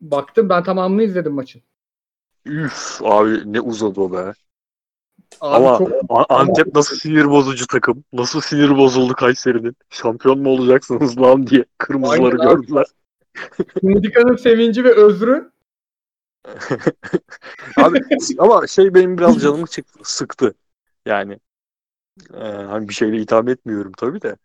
[0.00, 1.62] Baktım ben tamamını izledim maçın.
[2.46, 4.32] Üf abi ne uzadı o be.
[5.40, 5.90] Abi Ama çok
[6.28, 8.04] Antep nasıl sinir bozucu takım.
[8.12, 9.76] Nasıl sinir bozuldu Kayseri'nin.
[9.90, 12.86] Şampiyon mu olacaksınız lan diye kırmızıları Aynen gördüler.
[13.82, 15.50] Modikan'ın sevinci ve özrü
[17.76, 18.00] Abi
[18.38, 20.54] ama şey benim biraz canımı çıktı, sıktı.
[21.08, 21.38] Yani
[22.34, 24.36] e, hani bir şeyle hitap etmiyorum tabii de.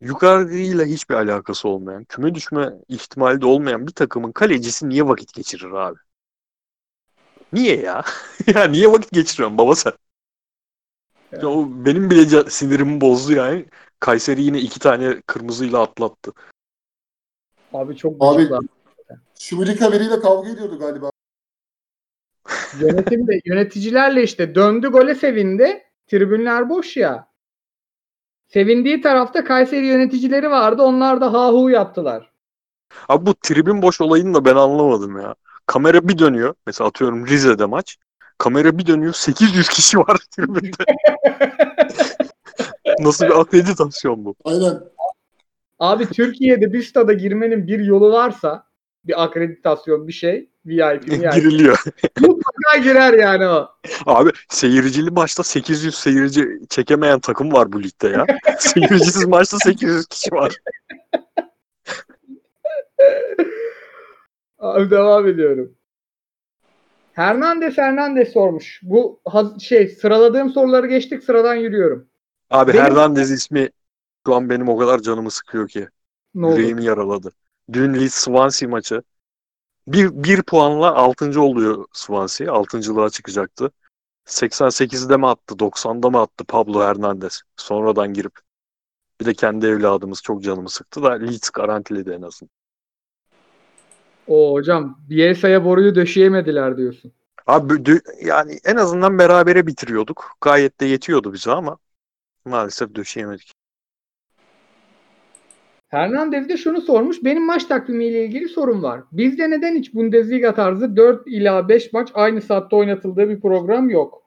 [0.00, 5.72] Yukarıdayla hiçbir alakası olmayan, küme düşme ihtimali de olmayan bir takımın kalecisi niye vakit geçirir
[5.72, 5.98] abi?
[7.52, 8.04] Niye ya?
[8.54, 9.92] ya niye vakit geçiriyorsun baba sen?
[11.32, 13.66] Ya o benim bile sinirimi bozdu yani.
[14.00, 16.32] Kayseri yine iki tane kırmızıyla atlattı.
[17.72, 18.48] abi çok Abi-.
[19.38, 21.11] Şubelika biriyle kavga ediyordu galiba.
[22.80, 25.82] Yönetim de yöneticilerle işte döndü gole sevindi.
[26.06, 27.28] Tribünler boş ya.
[28.48, 30.82] Sevindiği tarafta Kayseri yöneticileri vardı.
[30.82, 32.32] Onlar da ha hu yaptılar.
[33.08, 35.34] Abi bu tribün boş olayını da ben anlamadım ya.
[35.66, 36.54] Kamera bir dönüyor.
[36.66, 37.96] Mesela atıyorum Rize'de maç.
[38.38, 39.12] Kamera bir dönüyor.
[39.12, 40.84] 800 kişi var tribünde.
[42.98, 44.34] Nasıl bir akreditasyon bu?
[44.44, 44.80] Aynen.
[45.78, 48.66] Abi Türkiye'de bir stada girmenin bir yolu varsa
[49.04, 51.78] bir akreditasyon bir şey VIP yani Giriliyor.
[52.20, 53.68] mutlaka girer yani o.
[54.06, 58.26] Abi seyircili maçta 800 seyirci çekemeyen takım var bu ligde ya.
[58.58, 60.54] Seyircisiz maçta 800 kişi var.
[64.58, 65.74] Abi devam ediyorum.
[67.12, 68.80] Hernandez Hernandez sormuş.
[68.82, 69.20] Bu
[69.60, 72.08] şey sıraladığım soruları geçtik sıradan yürüyorum.
[72.50, 73.68] Abi Benim- Hernandez ismi
[74.26, 75.88] şu an benim o kadar canımı sıkıyor ki.
[76.34, 76.56] Ne oldu?
[76.58, 77.32] Yüreğimi yaraladı.
[77.72, 79.02] Dün Leeds Swansea maçı.
[79.86, 81.40] Bir, bir puanla 6.
[81.40, 82.46] oluyor Swansea.
[82.46, 83.70] 6.lığa çıkacaktı.
[84.26, 87.42] 88'de mi attı, 90'da mı attı Pablo Hernandez.
[87.56, 88.32] Sonradan girip.
[89.20, 92.50] Bir de kendi evladımız çok canımı sıktı da Leeds garantiledi en azından.
[94.26, 97.12] O hocam Bielsa'ya boruyu döşeyemediler diyorsun.
[97.46, 100.36] Abi yani en azından berabere bitiriyorduk.
[100.40, 101.78] Gayet de yetiyordu bize ama
[102.44, 103.54] maalesef döşeyemedik.
[105.92, 107.24] Hernandez de şunu sormuş.
[107.24, 109.00] Benim maç takvimiyle ilgili sorum var.
[109.12, 114.22] Bizde neden hiç Bundesliga tarzı 4 ila 5 maç aynı saatte oynatıldığı bir program yok?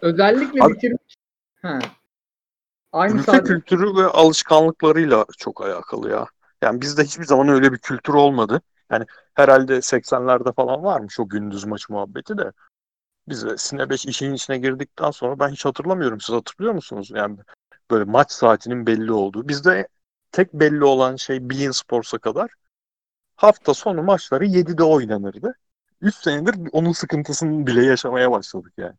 [0.00, 1.14] Özellikle Abi- bitirmiş.
[1.62, 1.78] Ha.
[2.92, 3.46] Aynı Ülke saat.
[3.46, 6.26] kültürü ve alışkanlıklarıyla çok alakalı ya.
[6.62, 8.60] Yani bizde hiçbir zaman öyle bir kültür olmadı.
[8.90, 9.04] Yani
[9.34, 12.52] herhalde 80'lerde falan varmış o gündüz maç muhabbeti de.
[13.28, 16.20] Biz Sine 5 işin içine girdikten sonra ben hiç hatırlamıyorum.
[16.20, 17.10] Siz hatırlıyor musunuz?
[17.14, 17.36] Yani
[17.90, 19.48] böyle maç saatinin belli olduğu.
[19.48, 19.88] Bizde
[20.34, 22.50] tek belli olan şey Bein Sports'a kadar
[23.36, 25.54] hafta sonu maçları 7'de oynanırdı.
[26.00, 28.94] 3 senedir onun sıkıntısını bile yaşamaya başladık yani.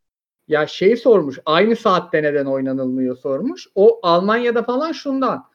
[0.48, 1.40] Ya şey sormuş.
[1.46, 3.68] Aynı saatte neden oynanılmıyor sormuş.
[3.76, 5.46] O Almanya'da falan şundan.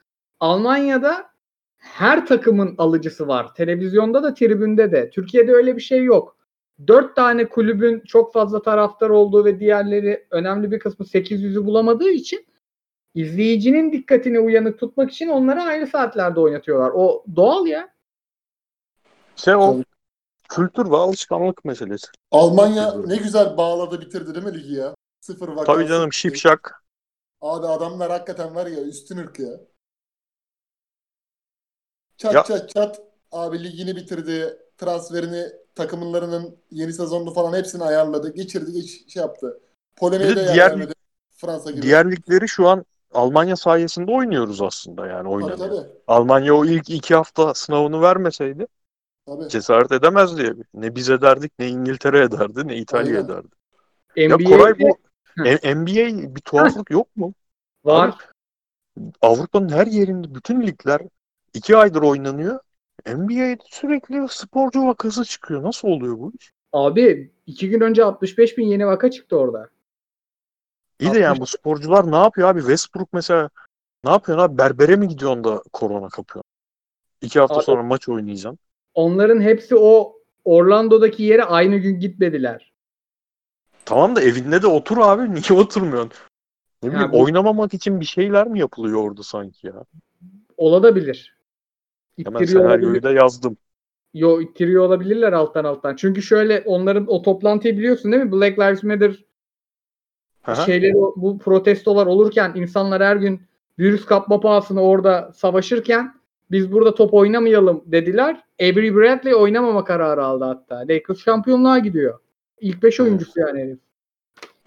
[0.40, 1.30] Almanya'da
[1.76, 3.54] her takımın alıcısı var.
[3.54, 5.10] Televizyonda da tribünde de.
[5.10, 6.36] Türkiye'de öyle bir şey yok.
[6.86, 12.46] Dört tane kulübün çok fazla taraftar olduğu ve diğerleri önemli bir kısmı 800'ü bulamadığı için
[13.14, 16.90] izleyicinin dikkatini uyanık tutmak için onları aynı saatlerde oynatıyorlar.
[16.94, 17.94] O doğal ya.
[19.36, 19.76] Şey o
[20.48, 22.06] kültür ve alışkanlık meselesi.
[22.30, 24.94] Almanya ne güzel bağladı bitirdi değil mi ligi ya?
[25.20, 25.66] Sıfır vakası.
[25.66, 26.84] Tabii canım şipşak.
[27.40, 29.50] Abi adamlar hakikaten var ya üstün ırk ya.
[32.16, 33.00] Çat Ya- çat çat
[33.32, 34.58] abi ligini bitirdi.
[34.78, 38.34] Transferini takımlarının yeni sezonlu falan hepsini ayarladı.
[38.34, 39.60] Geçirdi geç, şey yaptı.
[39.96, 40.92] Polonya'ya Bir de da yer diğer- vermedi.
[41.36, 41.82] Fransa gibi.
[41.82, 45.58] Diğer ligleri şu an Almanya sayesinde oynuyoruz aslında yani tabii oynanıyor.
[45.58, 45.88] tabii.
[46.06, 48.66] Almanya o ilk iki hafta sınavını vermeseydi
[49.26, 49.48] tabii.
[49.48, 50.54] cesaret edemezdi.
[50.74, 53.24] Ne biz ederdik, ne İngiltere ederdi, ne İtalya Aynen.
[53.24, 53.48] ederdi.
[54.16, 54.98] Ya NBA'de Koray bu
[55.64, 57.34] NBA bir tuhaflık yok mu?
[57.84, 58.14] var.
[59.22, 61.00] Avrupa'nın her yerinde bütün ligler
[61.54, 62.60] iki aydır oynanıyor.
[63.06, 65.62] NBA'de sürekli sporcu vakası çıkıyor.
[65.62, 66.52] Nasıl oluyor bu iş?
[66.72, 69.68] Abi iki gün önce 65 bin yeni vaka çıktı orada.
[71.00, 72.60] İyi de yani bu sporcular ne yapıyor abi?
[72.60, 73.50] Westbrook mesela
[74.04, 74.58] ne yapıyorsun abi?
[74.58, 76.50] Berbere mi gidiyorsun da korona kapıyorsun?
[77.22, 78.58] İki hafta Abi- sonra maç oynayacaksın.
[78.94, 82.72] Onların hepsi o Orlando'daki yere aynı gün gitmediler.
[83.84, 85.34] Tamam da evinde de otur abi.
[85.34, 86.12] Niye oturmuyorsun?
[86.82, 89.84] Ne bileyim bu- oynamamak için bir şeyler mi yapılıyor orada sanki ya?
[90.56, 91.36] Olabilir.
[92.24, 93.56] Hemen senaryoyu da yazdım.
[94.14, 95.96] Yo ittiriyor olabilirler alttan alttan.
[95.96, 98.32] Çünkü şöyle onların o toplantıyı biliyorsun değil mi?
[98.32, 99.24] Black Lives Matter
[100.46, 100.64] Aha.
[100.64, 103.42] şeyleri bu protestolar olurken insanlar her gün
[103.78, 108.44] virüs kapma pahasına orada savaşırken biz burada top oynamayalım dediler.
[108.60, 110.76] Avery Bradley oynamama kararı aldı hatta.
[110.76, 112.18] Lakers şampiyonluğa gidiyor.
[112.60, 113.78] İlk 5 oyuncusu yani herif.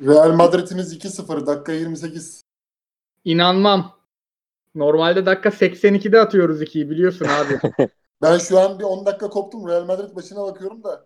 [0.02, 2.44] Real Madrid'imiz 2-0 dakika 28.
[3.26, 3.92] İnanmam.
[4.76, 7.88] Normalde dakika 82'de atıyoruz 2'yi biliyorsun abi.
[8.22, 9.68] Ben şu an bir 10 dakika koptum.
[9.68, 11.06] Real Madrid başına bakıyorum da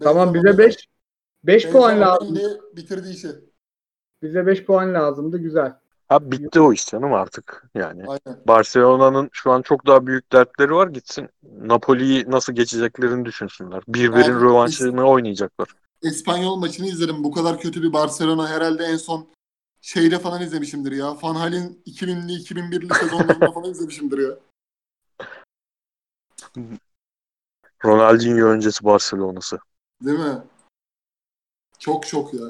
[0.00, 0.88] Tamam bize 5
[1.44, 2.38] 5 puan lazım.
[2.76, 3.28] Bitirdi işi.
[4.22, 5.38] Bize 5 puan lazımdı.
[5.38, 5.76] Güzel.
[6.08, 8.04] Ha bitti o iş canım artık yani.
[8.48, 10.88] Barcelona'nın şu an çok daha büyük dertleri var.
[10.88, 13.82] Gitsin Napoli'yi nasıl geçeceklerini düşünsünler.
[13.88, 15.68] Birbirin Abi, rövanşını oynayacaklar.
[16.02, 17.24] İspanyol maçını izledim.
[17.24, 19.28] Bu kadar kötü bir Barcelona herhalde en son
[19.80, 21.16] şeyde falan izlemişimdir ya.
[21.22, 24.38] Van Hal'in 2000'li 2001'li sezonlarında falan izlemişimdir ya.
[27.84, 29.58] Ronaldinho öncesi Barcelona'sı.
[30.04, 30.42] Değil mi?
[31.80, 32.40] Çok şok ya.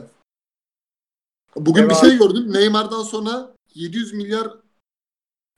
[1.57, 2.01] Bugün bir Devam.
[2.05, 2.53] şey gördüm.
[2.53, 4.55] Neymar'dan sonra 700 milyar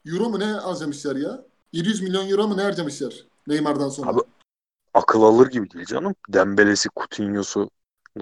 [0.06, 1.44] euro mu ne harcamışlar ya?
[1.72, 4.10] 700 milyon euro mu ne harcamışlar Neymar'dan sonra?
[4.10, 4.20] Abi-
[4.94, 6.14] Akıl alır gibi değil canım.
[6.28, 7.70] Dembele'si, Coutinho'su.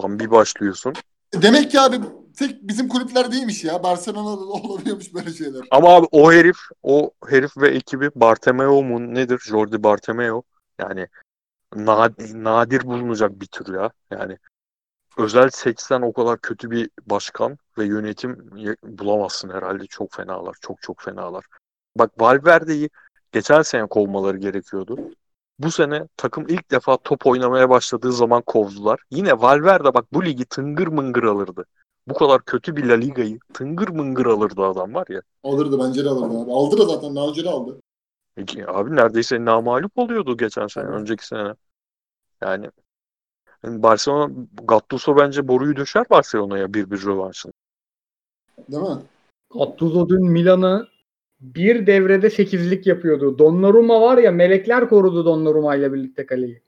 [0.02, 0.93] Lan bir başlıyorsun.
[1.35, 2.01] Demek ki abi
[2.36, 3.82] tek bizim kulüpler değilmiş ya.
[3.82, 5.62] Barcelona'da da olabiliyormuş böyle şeyler.
[5.70, 9.39] Ama abi o herif, o herif ve ekibi Bartomeu mu nedir?
[9.39, 10.43] Jordi Bartomeu.
[10.78, 11.09] Yani
[11.74, 13.90] nadir, nadir bulunacak bir tür ya.
[14.10, 14.39] Yani
[15.21, 18.51] özel seçsen o kadar kötü bir başkan ve yönetim
[18.85, 19.87] bulamazsın herhalde.
[19.87, 20.57] Çok fenalar.
[20.61, 21.45] Çok çok fenalar.
[21.97, 22.91] Bak Valverde'yi
[23.33, 24.99] geçen sene kovmaları gerekiyordu.
[25.59, 29.01] Bu sene takım ilk defa top oynamaya başladığı zaman kovdular.
[29.11, 31.65] Yine Valverde bak bu ligi tıngır mıngır alırdı.
[32.09, 35.23] Bu kadar kötü bir La Liga'yı tıngır mıngır alırdı adam var ya.
[35.45, 36.53] Alırdı bence de alırdı abi.
[36.53, 37.81] Aldı da zaten daha önce de aldı.
[38.35, 41.55] Peki, abi neredeyse namağlup oluyordu geçen sene, önceki sene.
[42.43, 42.71] Yani
[43.65, 44.32] yani Barcelona,
[44.65, 47.53] Gattuso bence boruyu düşer Barcelona'ya bir bir rövanşın.
[48.69, 49.03] Değil mi?
[49.55, 50.89] Gattuso dün Milan'ı
[51.41, 53.39] bir devrede 8'lik yapıyordu.
[53.39, 56.62] Donnarumma var ya melekler korudu Donnarumma ile birlikte kaleyi.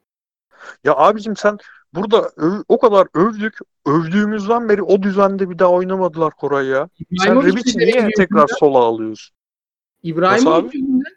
[0.85, 1.59] Ya abicim sen
[1.95, 6.89] burada öv- o kadar övdük, övdüğümüzden beri o düzende bir daha oynamadılar Koray ya.
[6.99, 9.37] Sen İbrahimovic Ribic'i bir niye tekrar sola alıyorsun?
[10.03, 11.13] İbrahimovic yüzünden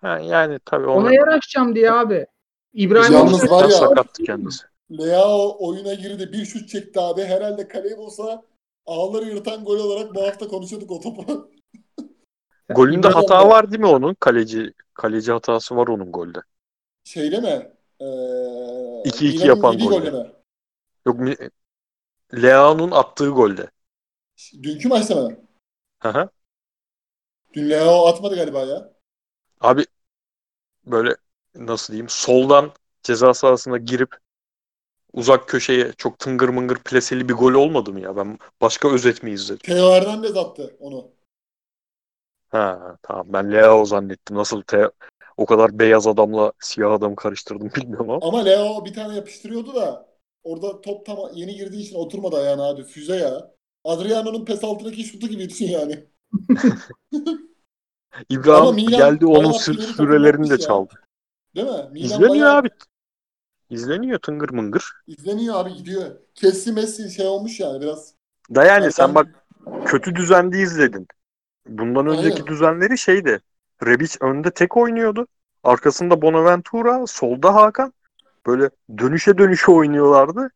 [0.00, 2.26] Ha, yani tabii ona, ona yaraşacağım diye abi.
[2.72, 4.64] İbrahimovic Yalnız var ya- sakattı kendisi.
[4.98, 6.32] Leao oyuna girdi.
[6.32, 7.22] Bir şut çekti abi.
[7.24, 8.42] Herhalde kaleyi bulsa
[8.86, 11.50] ağları yırtan gol olarak bu hafta konuşuyorduk o topu.
[12.68, 14.14] Golünde hata var değil mi onun?
[14.14, 16.38] Kaleci kaleci hatası var onun golde.
[17.04, 17.72] Şeyde mi?
[18.00, 18.04] Ee,
[19.04, 20.10] 2-2 Milan'ın yapan golde.
[20.10, 20.32] golde?
[21.06, 21.20] Yok
[22.34, 23.70] Leao'nun attığı golde.
[24.62, 25.36] Dünkü maçta mı?
[26.02, 26.28] Hı hı.
[27.54, 28.92] Dün Leao atmadı galiba ya.
[29.60, 29.86] Abi
[30.86, 31.16] böyle
[31.54, 34.16] nasıl diyeyim soldan ceza sahasına girip
[35.12, 38.16] uzak köşeye çok tıngır mıngır plaseli bir gol olmadı mı ya?
[38.16, 39.74] Ben başka özet mi izledim?
[39.74, 41.10] Teo Hernandez attı onu.
[42.50, 44.36] Ha tamam ben Leao zannettim.
[44.36, 44.90] Nasıl te
[45.36, 48.18] o kadar beyaz adamla siyah adamı karıştırdım bilmiyorum ama.
[48.28, 50.08] Ama Leo bir tane yapıştırıyordu da
[50.44, 52.84] orada top tam yeni girdiği için oturmadı ayağına abi.
[52.84, 53.50] Füze ya.
[53.84, 56.04] Adriano'nun pes altındaki şutu gibi düşün yani.
[58.28, 60.94] İbrahim Milan geldi onun bayağı sü- ileri takım sürelerini de çaldı.
[61.56, 61.88] Değil mi?
[61.92, 62.68] Milan İzleniyor bayağı abi.
[63.72, 64.92] İzleniyor tıngır mıngır.
[65.06, 66.10] izleniyor abi gidiyor.
[66.34, 68.14] Kessi Messi şey olmuş yani biraz.
[68.54, 69.28] Da yani Yani sen ben- bak
[69.86, 71.06] kötü düzende izledin.
[71.68, 72.46] Bundan önceki Aynen.
[72.46, 73.40] düzenleri şeydi.
[73.86, 75.26] Rebic önde tek oynuyordu.
[75.64, 77.92] Arkasında Bonaventura, solda Hakan.
[78.46, 80.50] Böyle dönüşe dönüşe oynuyorlardı.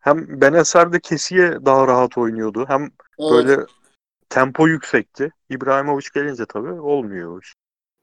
[0.00, 2.64] Hem Benacer de Kesiye daha rahat oynuyordu.
[2.68, 3.30] Hem Evet.
[3.30, 3.66] böyle
[4.28, 5.30] tempo yüksekti.
[5.50, 7.52] İbrahimovic gelince tabii olmuyor.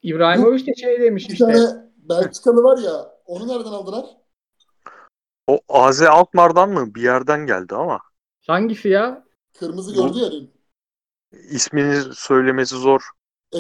[0.02, 1.46] İbrahimovic de şey demiş Bir işte.
[1.46, 2.92] tane Belçikalı var ya
[3.26, 4.06] onu nereden aldılar?
[5.48, 8.00] O AZ Alkmaar'dan mı bir yerden geldi ama
[8.48, 9.24] Hangisi ya?
[9.60, 10.52] Kırmızı gördü ya dün.
[11.32, 13.02] ismini söylemesi zor.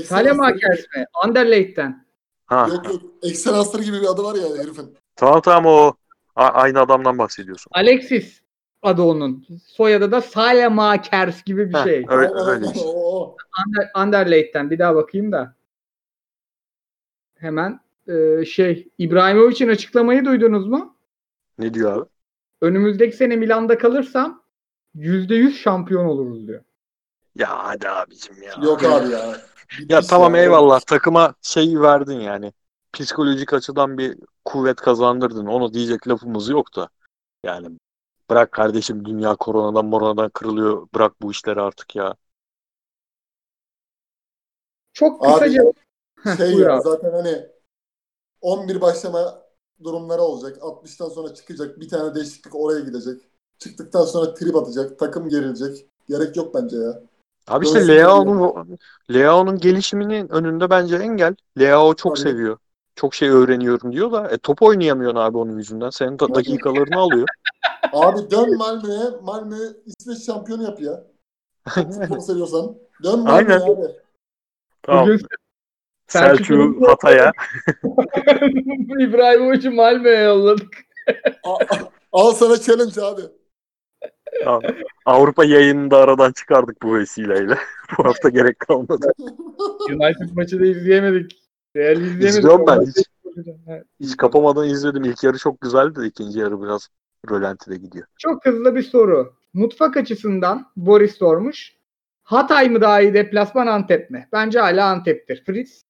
[0.05, 1.05] Salemakers mi?
[1.23, 2.05] Anderlecht'ten.
[2.45, 3.01] Ha, Yok yok.
[3.23, 4.97] Excellens'lar gibi bir adı var ya herifin.
[5.15, 5.93] tamam tamam o
[6.35, 7.69] A- aynı adamdan bahsediyorsun.
[7.73, 8.41] Alexis
[8.81, 9.45] adı onun.
[9.67, 12.05] Soyadı da Salemakers gibi bir Heh, şey.
[12.09, 13.37] öyle, Aynen, öyle o.
[13.65, 15.55] Ander, Anderlecht'ten bir daha bakayım da.
[17.37, 20.95] Hemen e, şey İbrahimovic'in açıklamayı duydunuz mu?
[21.57, 22.09] Ne diyor abi?
[22.61, 24.43] Önümüzdeki sene Milan'da kalırsam
[24.93, 26.63] %100 şampiyon oluruz diyor.
[27.35, 28.61] Ya hadi abicim ya.
[28.63, 29.41] Yok abi ya.
[29.89, 32.53] Ya Bitmiş tamam eyvallah takıma şey verdin yani.
[32.93, 35.45] Psikolojik açıdan bir kuvvet kazandırdın.
[35.45, 36.89] Onu diyecek lafımız yok da.
[37.45, 37.79] Yani
[38.29, 40.87] bırak kardeşim dünya koronadan moronadan kırılıyor.
[40.95, 42.15] Bırak bu işleri artık ya.
[44.93, 45.73] Çok Abi, kısaca
[46.23, 46.89] Heh, Şey ya abi.
[46.89, 47.47] zaten hani
[48.41, 49.40] 11 başlama
[49.83, 50.57] durumları olacak.
[50.61, 51.79] 60'tan sonra çıkacak.
[51.79, 53.21] Bir tane değişiklik oraya gidecek.
[53.59, 54.99] Çıktıktan sonra trip atacak.
[54.99, 55.87] Takım gerilecek.
[56.09, 57.01] Gerek yok bence ya.
[57.47, 58.77] Abi işte Leao'nun
[59.13, 61.35] Leao'nun gelişiminin önünde bence engel.
[61.59, 62.29] Leao çok Tabii.
[62.29, 62.57] seviyor.
[62.95, 65.89] Çok şey öğreniyorum diyor da e, top oynayamıyorsun abi onun yüzünden.
[65.89, 67.27] Senin da- dakikalarını alıyor.
[67.93, 69.09] Abi dön Malmö'ye.
[69.21, 71.03] Malmö İsveç şampiyonu yap ya.
[72.07, 72.75] Çok seviyorsan.
[73.03, 73.95] Dön Malmö'ye abi.
[74.83, 75.09] Tamam.
[76.15, 77.31] Bugün Selçuk Hatay'a.
[78.99, 80.77] İbrahimovic'i Malmö'ye yolladık.
[81.43, 81.57] A-
[82.11, 83.21] Al sana challenge abi.
[84.45, 84.67] Abi,
[85.05, 87.57] Avrupa yayınını da aradan çıkardık bu vesileyle.
[87.97, 89.11] bu hafta gerek kalmadı.
[89.89, 91.41] United maçı da izleyemedik.
[91.75, 92.29] Real izleyemedik.
[92.29, 93.11] İzliyorum ben, hiç-.
[93.99, 95.03] Hiç kapamadan izledim.
[95.03, 96.87] İlk yarı çok güzeldi de ikinci yarı biraz
[97.31, 98.07] rölantide gidiyor.
[98.17, 99.33] Çok hızlı bir soru.
[99.53, 101.75] Mutfak açısından Boris sormuş.
[102.23, 104.27] Hatay mı daha iyi deplasman Antep mi?
[104.31, 105.43] Bence hala Antep'tir.
[105.45, 105.81] Fritz.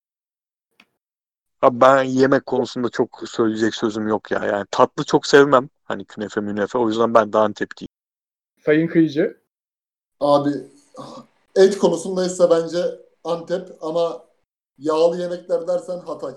[1.61, 4.45] Abi ben yemek konusunda çok söyleyecek sözüm yok ya.
[4.45, 5.69] Yani tatlı çok sevmem.
[5.83, 6.77] Hani künefe münefe.
[6.77, 7.89] O yüzden ben de Antep'ciyim.
[8.65, 9.37] Sayın Kıyıcı.
[10.19, 10.49] Abi
[11.55, 12.77] et konusundaysa bence
[13.23, 14.25] Antep ama
[14.77, 16.33] yağlı yemekler dersen Hatay.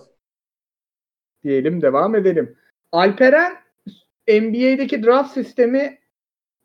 [1.45, 2.57] Diyelim devam edelim.
[2.93, 3.57] Alperen
[4.29, 5.99] NBA'deki draft sistemi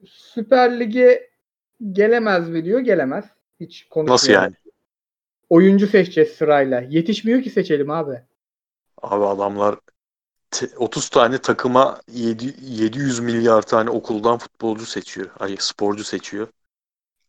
[0.05, 1.29] Süper Lig'e
[1.91, 2.79] gelemez mi diyor.
[2.79, 3.25] Gelemez.
[3.59, 4.13] Hiç konuşmuyor.
[4.13, 4.55] Nasıl yani?
[5.49, 6.81] Oyuncu seçeceğiz sırayla.
[6.81, 8.21] Yetişmiyor ki seçelim abi.
[9.01, 9.79] Abi adamlar
[10.51, 15.29] te- 30 tane takıma 7, 700 milyar tane okuldan futbolcu seçiyor.
[15.39, 16.47] Ay sporcu seçiyor.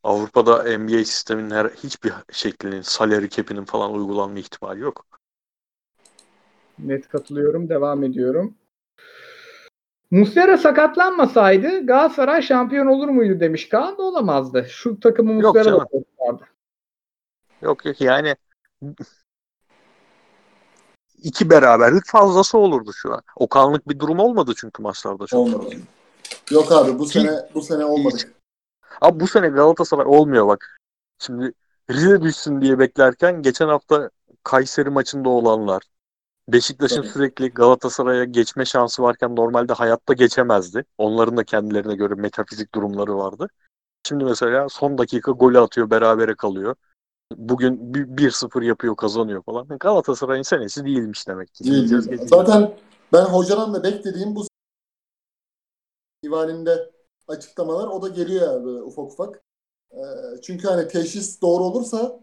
[0.02, 5.06] Avrupa'da NBA sisteminin her hiçbir şeklinin salary cap'inin falan uygulanma ihtimali yok.
[6.78, 7.68] Net katılıyorum.
[7.68, 8.54] Devam ediyorum.
[10.10, 14.66] Muslera sakatlanmasaydı Galatasaray şampiyon olur muydu demiş Kaan da olamazdı.
[14.68, 16.46] Şu takımı Yok Muslera vardı.
[17.62, 18.36] Yok yok yani
[21.22, 23.22] iki beraberlik fazlası olurdu şu an.
[23.36, 25.40] Okanlık bir durum olmadı çünkü maçlarda çok.
[25.40, 25.76] Olmadı.
[26.50, 28.16] Yok abi bu sene bu sene olmadı.
[29.00, 30.78] Abi bu sene Galatasaray olmuyor bak.
[31.18, 31.52] Şimdi
[31.90, 34.10] Rize düşsün diye beklerken geçen hafta
[34.44, 35.82] Kayseri maçında olanlar
[36.48, 37.08] Beşiktaş'ın Tabii.
[37.08, 40.84] sürekli Galatasaray'a geçme şansı varken normalde hayatta geçemezdi.
[40.98, 43.48] Onların da kendilerine göre metafizik durumları vardı.
[44.08, 46.74] Şimdi mesela son dakika golü atıyor, berabere kalıyor.
[47.36, 49.66] Bugün bir- 1-0 yapıyor, kazanıyor falan.
[49.68, 51.64] Galatasaray'ın senesi değilmiş demek ki.
[51.64, 52.18] Değil.
[52.26, 52.74] Zaten
[53.12, 54.46] ben hocadan da beklediğim bu
[56.24, 56.90] divaninde
[57.28, 59.42] açıklamalar o da geliyor yani ufak ufak.
[59.92, 59.98] Ee,
[60.42, 62.20] çünkü hani teşhis doğru olursa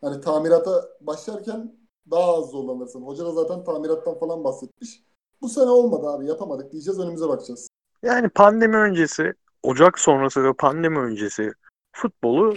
[0.00, 1.76] hani tamirata başlarken
[2.10, 3.02] daha az zorlanırsın.
[3.02, 5.02] Hoca da zaten tamirattan falan bahsetmiş.
[5.40, 7.68] Bu sene olmadı abi yapamadık diyeceğiz önümüze bakacağız.
[8.02, 11.52] Yani pandemi öncesi, Ocak sonrası ve pandemi öncesi
[11.92, 12.56] futbolu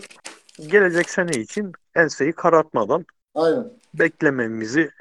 [0.67, 3.05] gelecek sene için enseyi karartmadan
[3.35, 3.73] Aynen.
[3.93, 4.91] beklememizi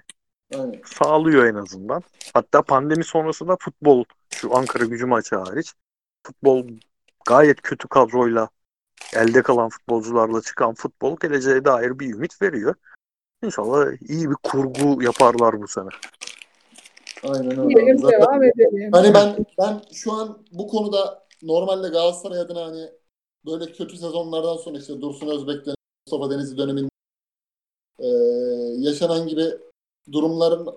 [0.54, 0.80] Aynen.
[0.84, 2.02] sağlıyor en azından.
[2.34, 5.72] Hatta pandemi sonrası da futbol, şu Ankara gücü maçı hariç,
[6.26, 6.66] futbol
[7.26, 8.48] gayet kötü kadroyla
[9.14, 12.74] elde kalan futbolcularla çıkan futbol geleceğe dair bir ümit veriyor.
[13.42, 15.88] İnşallah iyi bir kurgu yaparlar bu sene.
[17.22, 17.98] Aynen öyle.
[17.98, 18.90] Zaten- devam edelim.
[18.92, 22.90] Hani ben ben şu an bu konuda normalde Galatasaray adına hani
[23.48, 25.74] böyle kötü sezonlardan sonra işte Dursun Özbek'ten
[26.06, 26.88] Mustafa Denizli döneminde
[28.00, 28.08] eee,
[28.78, 29.44] yaşanan gibi
[30.12, 30.68] durumların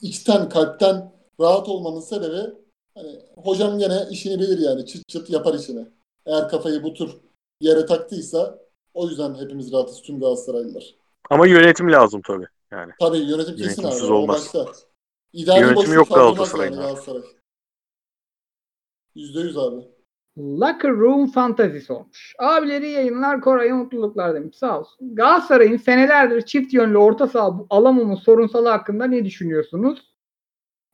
[0.00, 2.54] içten kalpten rahat olmamın sebebi
[2.94, 5.86] hani hocam gene işini bilir yani çıt çıt yapar işini.
[6.26, 7.16] Eğer kafayı bu tür
[7.60, 8.58] yere taktıysa
[8.94, 10.94] o yüzden hepimiz rahatız tüm Galatasaraylılar.
[11.30, 12.46] Ama yönetim lazım tabii.
[12.70, 13.86] Yani Tabii yönetim kesin abi.
[13.86, 14.54] Yönetimsiz O olmaz.
[15.32, 16.86] Yönetimi boşluk yok kaldırmaz Galatasaray'ın yani abi.
[16.86, 17.22] Galatasaray.
[19.14, 19.88] Yüzde yüz abi.
[20.38, 22.34] Locker Room Fantasy olmuş.
[22.38, 24.56] Abileri yayınlar Koray'a mutluluklar demiş.
[24.56, 25.14] Sağ olsun.
[25.14, 30.10] Galatasaray'ın senelerdir çift yönlü orta saha alamama sorunsalı hakkında ne düşünüyorsunuz?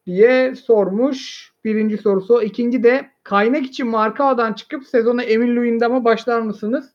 [0.07, 1.51] diye sormuş.
[1.65, 2.35] Birinci sorusu.
[2.35, 2.43] o.
[2.43, 6.95] İkinci de kaynak için Markao'dan çıkıp sezona Emin Luyendam'a başlar mısınız?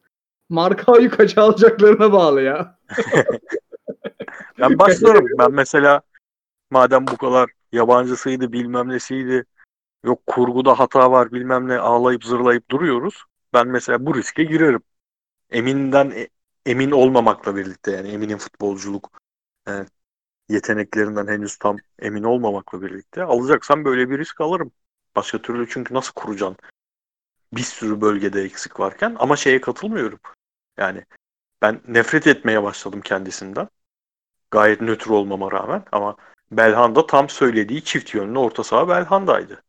[0.50, 2.80] Markao'yu kaça alacaklarına bağlı ya.
[4.60, 5.26] Ben başlarım.
[5.40, 6.02] Ben mesela
[6.72, 9.46] madem bu kadar yabancısıydı bilmem nesiydi
[10.04, 13.24] yok kurguda hata var bilmem ne ağlayıp zırlayıp duruyoruz.
[13.54, 14.82] Ben mesela bu riske girerim.
[15.50, 16.30] Emin'den e-
[16.66, 19.12] emin olmamakla birlikte yani Emin'in futbolculuk
[19.68, 19.72] e,
[20.50, 24.72] yeteneklerinden henüz tam emin olmamakla birlikte alacaksam böyle bir risk alırım.
[25.16, 26.58] Başka türlü çünkü nasıl kuracaksın?
[27.54, 30.20] Bir sürü bölgede eksik varken ama şeye katılmıyorum.
[30.78, 31.06] Yani
[31.62, 33.70] ben nefret etmeye başladım kendisinden.
[34.52, 36.16] Gayet nötr olmama rağmen ama
[36.52, 39.64] Belhanda tam söylediği çift yönlü orta saha Belhanda'ydı.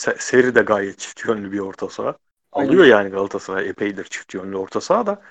[0.00, 2.16] Se- Seri de gayet çift yönlü bir orta saha.
[2.52, 5.22] Alıyor yani Galatasaray epeydir çift yönlü orta saha da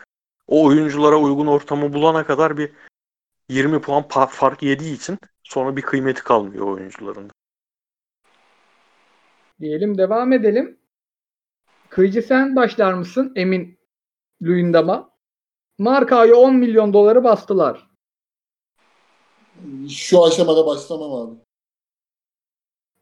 [0.47, 2.71] o oyunculara uygun ortamı bulana kadar bir
[3.49, 7.31] 20 puan pa- fark yediği için sonra bir kıymeti kalmıyor oyuncuların.
[9.59, 10.79] Diyelim devam edelim.
[11.89, 13.79] Kıyıcı sen başlar mısın Emin
[14.43, 15.09] Luyendam'a?
[15.77, 17.89] Markao'ya 10 milyon doları bastılar.
[19.89, 21.39] Şu aşamada başlamam abi.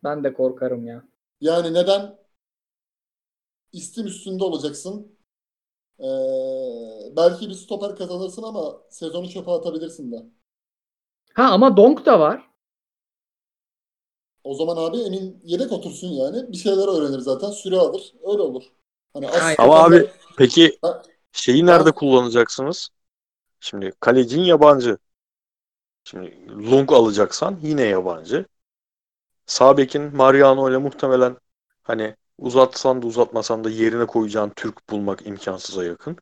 [0.03, 1.03] Ben de korkarım ya.
[1.41, 2.17] Yani neden?
[3.71, 5.17] İstim üstünde olacaksın.
[5.99, 6.05] Ee,
[7.17, 10.25] belki bir stoper kazanırsın ama sezonu çöpe atabilirsin de.
[11.35, 12.49] Ha ama Donk da var.
[14.43, 16.51] O zaman abi Emin yedek otursun yani.
[16.51, 17.51] Bir şeyler öğrenir zaten.
[17.51, 18.13] Süre alır.
[18.23, 18.63] Öyle olur.
[19.13, 19.57] Hani Aynen.
[19.57, 20.07] Ama abi
[20.37, 21.03] peki Ha.
[21.31, 21.93] şeyi nerede Ha.
[21.93, 22.89] kullanacaksınız?
[23.61, 24.97] Şimdi kalecin yabancı.
[26.03, 28.45] Şimdi Lung alacaksan yine yabancı.
[29.47, 31.37] Sağ bekin Mariano ile muhtemelen
[31.83, 36.17] hani uzatsan da uzatmasan da yerine koyacağın Türk bulmak imkansıza yakın.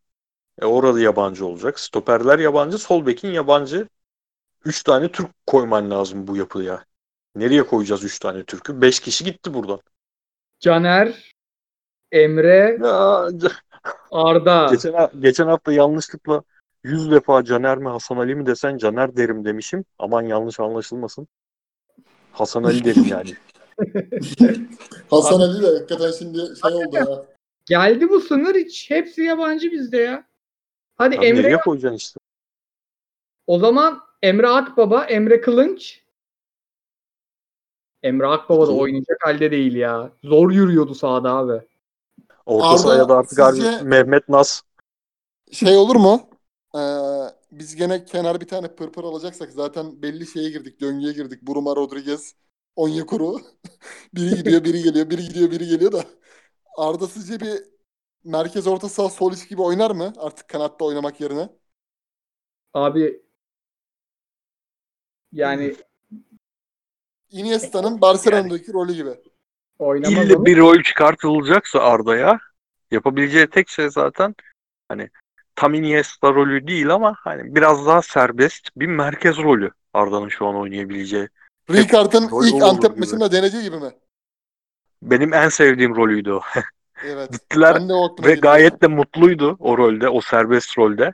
[0.61, 1.79] E orada yabancı olacak.
[1.79, 3.87] Stoperler yabancı, sol bekin yabancı.
[4.65, 6.85] Üç tane Türk koyman lazım bu yapıya.
[7.35, 8.81] Nereye koyacağız üç tane Türk'ü?
[8.81, 9.79] Beş kişi gitti buradan.
[10.59, 11.33] Caner,
[12.11, 12.79] Emre,
[14.11, 14.67] Arda.
[14.71, 16.43] geçen, geçen hafta yanlışlıkla
[16.83, 19.85] 100 defa Caner mi Hasan Ali mi desen Caner derim demişim.
[19.99, 21.27] Aman yanlış anlaşılmasın.
[22.35, 23.33] Hasan Ali derim yani.
[25.09, 27.25] Hasan Ali de hakikaten şimdi şey oldu ya.
[27.65, 28.89] Geldi bu sınır hiç.
[28.91, 30.27] Hepsi yabancı bizde ya.
[30.97, 32.19] Hadi Abi Emre nereye koyacaksın işte?
[33.47, 36.01] o zaman Emre Akbaba, Emre Kılınç.
[38.03, 40.11] Emre Akbaba da oynayacak halde değil ya.
[40.23, 41.61] Zor yürüyordu sahada abi.
[42.45, 44.61] Orta Arda, sahaya da artık sizce- Mehmet Nas.
[45.51, 46.29] Şey olur mu?
[46.75, 46.79] Ee,
[47.59, 51.41] biz gene kenar bir tane pırpır alacaksak zaten belli şeye girdik, döngüye girdik.
[51.41, 52.35] Buruma Rodriguez,
[52.75, 53.41] Onyekuru.
[54.13, 56.05] biri gidiyor, biri geliyor, biri gidiyor, biri geliyor da.
[56.77, 57.63] Arda sizce bir
[58.23, 60.13] merkez orta saha sol iç gibi oynar mı?
[60.17, 61.49] Artık kanatta oynamak yerine.
[62.73, 63.21] Abi
[65.31, 65.75] yani
[67.29, 69.09] Iniesta'nın Barcelona'daki rolü gibi.
[69.79, 70.45] oynamaz İlle onu.
[70.45, 72.39] bir rol çıkartılacaksa Arda'ya
[72.91, 74.35] yapabileceği tek şey zaten
[74.89, 75.09] hani
[75.55, 80.55] tam Iniesta rolü değil ama hani biraz daha serbest bir merkez rolü Arda'nın şu an
[80.55, 81.29] oynayabileceği.
[81.69, 83.91] Rijkaard'ın Rol ilk Antep maçında deneyeceği gibi mi?
[85.01, 86.41] Benim en sevdiğim rolüydü o.
[87.05, 87.31] Evet.
[87.31, 87.81] Gittiler
[88.23, 91.13] ve gayet de mutluydu o rolde, o serbest rolde.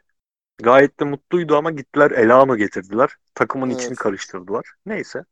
[0.63, 3.09] Gayet de mutluydu ama gittiler Elano getirdiler.
[3.35, 3.81] Takımın Evet.
[3.81, 4.73] içini karıştırdılar.
[4.85, 5.23] Neyse.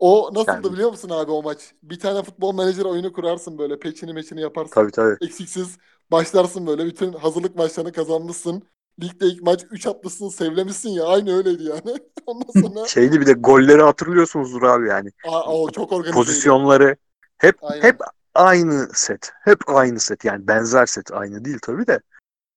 [0.00, 1.58] O nasıldı Yani- biliyor musun abi o maç?
[1.82, 3.78] Bir tane futbol menajer oyunu kurarsın böyle.
[3.78, 4.74] Peçini meçini yaparsın.
[4.74, 5.16] Tabii tabii.
[5.20, 5.78] Eksiksiz
[6.10, 6.86] başlarsın böyle.
[6.86, 8.62] Bütün hazırlık maçlarını kazanmışsın.
[9.02, 11.04] Ligde ilk maç 3 atmışsın, sevlemişsin ya.
[11.04, 11.98] Aynı öyleydi yani.
[12.26, 15.10] Ondan sonra Şeydi bir de golleri hatırlıyorsunuzdur abi yani.
[15.28, 16.14] aa, o çok organizeydi.
[16.16, 16.96] Pozisyonları
[17.38, 17.82] hep Aynen.
[17.82, 18.00] hep
[18.34, 19.32] aynı set.
[19.40, 20.24] Hep aynı set.
[20.24, 21.12] Yani benzer set.
[21.12, 22.00] Aynı değil tabii de.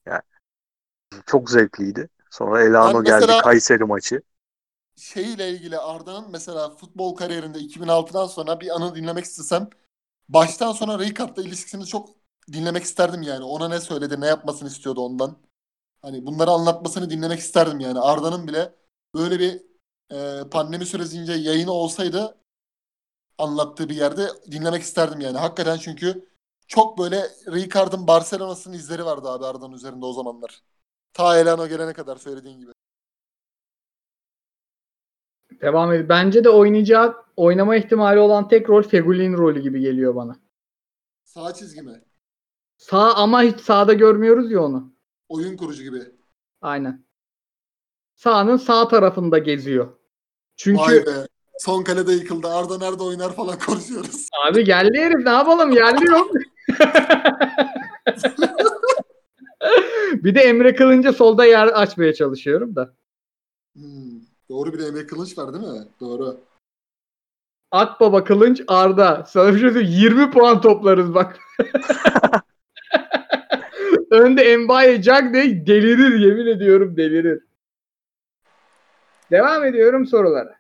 [0.06, 0.22] Yani
[1.26, 2.10] çok zevkliydi.
[2.32, 4.22] Sonra Elano geldi mesela- Kayseri maçı.
[5.04, 9.70] Şeyle ilgili Arda'nın mesela futbol kariyerinde 2006'dan sonra bir anı dinlemek istesem
[10.30, 12.10] baştan sona Rijkaard'la ilişkisini çok
[12.54, 13.44] dinlemek isterdim yani.
[13.46, 15.38] Ona ne söyledi, ne yapmasını istiyordu ondan.
[16.02, 18.00] Hani bunları anlatmasını dinlemek isterdim yani.
[18.00, 18.76] Arda'nın bile
[19.16, 19.62] böyle bir
[20.12, 22.38] e, pandemi sürecince yayını olsaydı
[23.38, 25.38] anlattığı bir yerde dinlemek isterdim yani.
[25.38, 26.30] Hakikaten çünkü
[26.68, 30.64] çok böyle Rijkaard'ın Barcelona'sının izleri vardı abi Arda'nın üzerinde o zamanlar.
[31.14, 32.73] Ta Elano gelene kadar söylediğin gibi.
[35.62, 36.10] Devam edin.
[36.10, 40.36] Bence de oynayacağı, oynama ihtimali olan tek rol Fegül'ün rolü gibi geliyor bana.
[41.24, 42.02] Sağ çizgi mi?
[42.78, 44.94] Sağ ama hiç sağda görmüyoruz ya onu.
[45.30, 46.00] Oyun kurucu gibi.
[46.62, 47.06] Aynen.
[48.16, 49.88] Sağının sağ tarafında geziyor.
[50.56, 51.28] Çünkü Vay be.
[51.60, 52.48] Son kalede yıkıldı.
[52.48, 54.28] Arda nerede oynar falan konuşuyoruz.
[54.48, 56.32] abi geldi herif ne yapalım yerli yok.
[60.14, 62.94] bir de Emre Kılınca solda yer açmaya çalışıyorum da.
[63.76, 64.13] Hmm.
[64.50, 65.88] Doğru bir de Emre Kılıç var değil mi?
[66.00, 66.38] Doğru.
[67.72, 69.26] Akbaba Kılınç Arda.
[69.28, 71.40] Sana bir şey söyleyeyim 20 puan toplarız bak.
[74.12, 77.44] Önde Mbaye Cagne delirir yemin ediyorum delirir.
[79.32, 80.56] Devam ediyorum sorulara.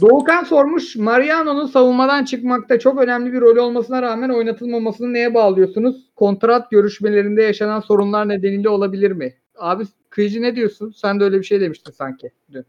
[0.00, 0.96] Doğukan sormuş.
[0.96, 6.10] Mariano'nun savunmadan çıkmakta çok önemli bir rol olmasına rağmen oynatılmamasını neye bağlıyorsunuz?
[6.16, 9.34] Kontrat görüşmelerinde yaşanan sorunlar nedeniyle olabilir mi?
[9.58, 9.84] Abi
[10.18, 10.90] Kıyıcı ne diyorsun?
[10.90, 12.66] Sen de öyle bir şey demiştin sanki dün.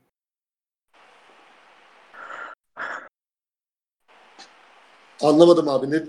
[5.22, 5.92] Anlamadım abi.
[5.92, 6.04] Ne,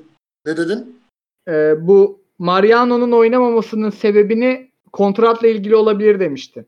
[0.47, 1.01] ne dedin?
[1.49, 6.67] Ee, bu Mariano'nun oynamamasının sebebini kontratla ilgili olabilir demiştin.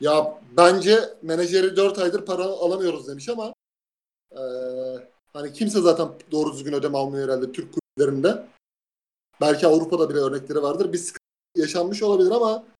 [0.00, 3.54] Ya bence menajeri 4 aydır para alamıyoruz demiş ama
[4.32, 8.46] eee, hani kimse zaten doğru düzgün ödeme almıyor herhalde Türk kulüplerinde.
[9.40, 10.92] Belki Avrupa'da bile örnekleri vardır.
[10.92, 11.20] Bir sıkıntı
[11.56, 12.75] yaşanmış olabilir ama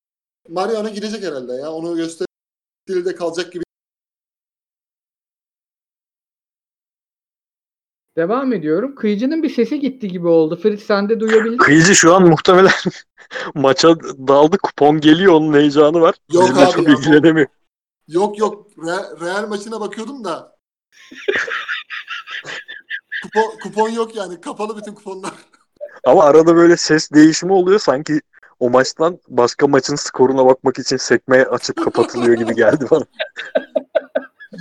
[0.48, 1.72] Mariano gidecek herhalde ya.
[1.72, 3.64] Onu gösterdiği de kalacak gibi.
[8.16, 8.94] Devam ediyorum.
[8.94, 10.56] Kıyıcı'nın bir sesi gitti gibi oldu.
[10.56, 11.56] Fritz sen de duyabildin?
[11.56, 12.72] Kıyıcı şu an muhtemelen
[13.54, 14.58] maça daldı.
[14.58, 15.32] Kupon geliyor.
[15.32, 16.14] Onun heyecanı var.
[16.32, 17.46] Yok Bizimle abi çok ya, ilgilenemiyor.
[18.08, 18.72] Yok yok.
[18.76, 20.56] Re- Real maçına bakıyordum da.
[23.22, 24.40] kupon, kupon yok yani.
[24.40, 25.34] Kapalı bütün kuponlar.
[26.04, 27.78] Ama arada böyle ses değişimi oluyor.
[27.78, 28.20] Sanki
[28.60, 33.04] o maçtan başka maçın skoruna bakmak için sekme açıp kapatılıyor gibi geldi bana.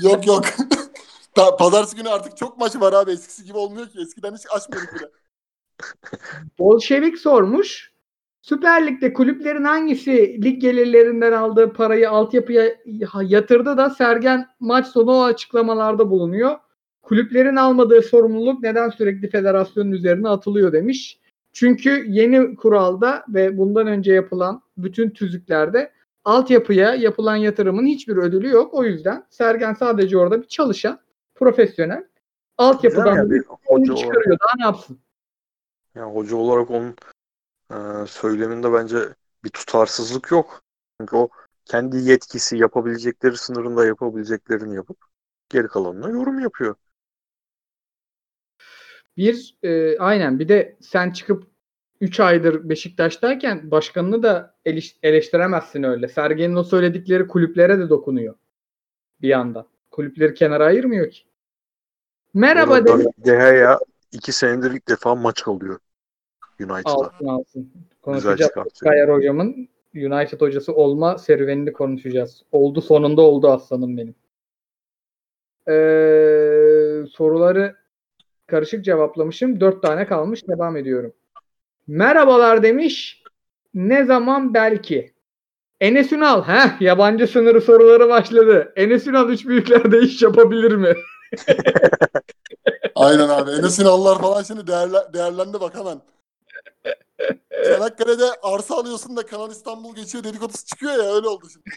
[0.04, 0.46] Yok yok.
[1.36, 3.12] Ta- Pazartesi günü artık çok maç var abi.
[3.12, 4.00] Eskisi gibi olmuyor ki.
[4.02, 5.10] Eskiden hiç açmıyorduk bile.
[6.60, 7.96] Bolşevik sormuş.
[8.42, 12.76] Süper Lig'de kulüplerin hangisi lig gelirlerinden aldığı parayı altyapıya
[13.22, 16.56] yatırdı da Sergen maç sonu o açıklamalarda bulunuyor.
[17.02, 21.20] Kulüplerin almadığı sorumluluk neden sürekli federasyonun üzerine atılıyor demiş.
[21.56, 25.92] Çünkü yeni kuralda ve bundan önce yapılan bütün tüzüklerde
[26.26, 28.74] altyapıya yapılan yatırımın hiçbir ödülü yok.
[28.74, 31.00] O yüzden Sergen sadece orada bir çalışan,
[31.36, 32.08] profesyonel.
[32.58, 34.38] Altyapıdan da bir hoca oyuncu olarak, çıkarıyor.
[34.40, 35.00] Daha ne yapsın?
[35.96, 36.96] yani hoca olarak onun
[37.72, 38.98] e, söyleminde bence
[39.44, 40.62] bir tutarsızlık yok.
[41.00, 41.30] Çünkü o
[41.66, 44.98] kendi yetkisi yapabilecekleri sınırında yapabileceklerini yapıp
[45.50, 46.76] geri kalanına yorum yapıyor.
[49.18, 51.48] Bir e, aynen bir de sen çıkıp
[52.02, 56.08] 3 aydır Beşiktaş'tayken başkanını da eleş- eleştiremezsin öyle.
[56.08, 58.36] Sergen'in o söyledikleri kulüplere de dokunuyor
[59.22, 59.68] bir yandan.
[59.92, 61.22] Kulüpleri kenara ayırmıyor ki.
[62.34, 63.06] Merhaba demiş.
[63.06, 63.80] De Gea
[64.12, 65.80] iki senedir ilk defa maç alıyor
[66.60, 66.90] United'da.
[66.90, 67.72] Alsın alsın.
[68.02, 68.52] Konuşacağız.
[68.84, 72.44] Kayar hocamın United hocası olma serüvenini konuşacağız.
[72.52, 74.16] Oldu sonunda oldu aslanım benim.
[75.68, 77.76] Ee, soruları
[78.48, 79.60] karışık cevaplamışım.
[79.60, 80.48] Dört tane kalmış.
[80.48, 81.14] Devam ediyorum.
[81.88, 83.24] Merhabalar demiş.
[83.74, 85.14] Ne zaman belki.
[85.82, 86.44] Enes Ünal.
[86.44, 88.74] Heh, yabancı sınırı soruları başladı.
[88.76, 90.96] Enes Ünal üç büyüklerde iş yapabilir mi?
[92.96, 93.52] Aynen abi.
[93.52, 96.02] Enes Ünal'lar falan şimdi değerle- değerlendi bak hemen.
[97.66, 101.70] Çanakkale'de arsa alıyorsun da Kanal İstanbul geçiyor dedikodusu çıkıyor ya öyle oldu şimdi.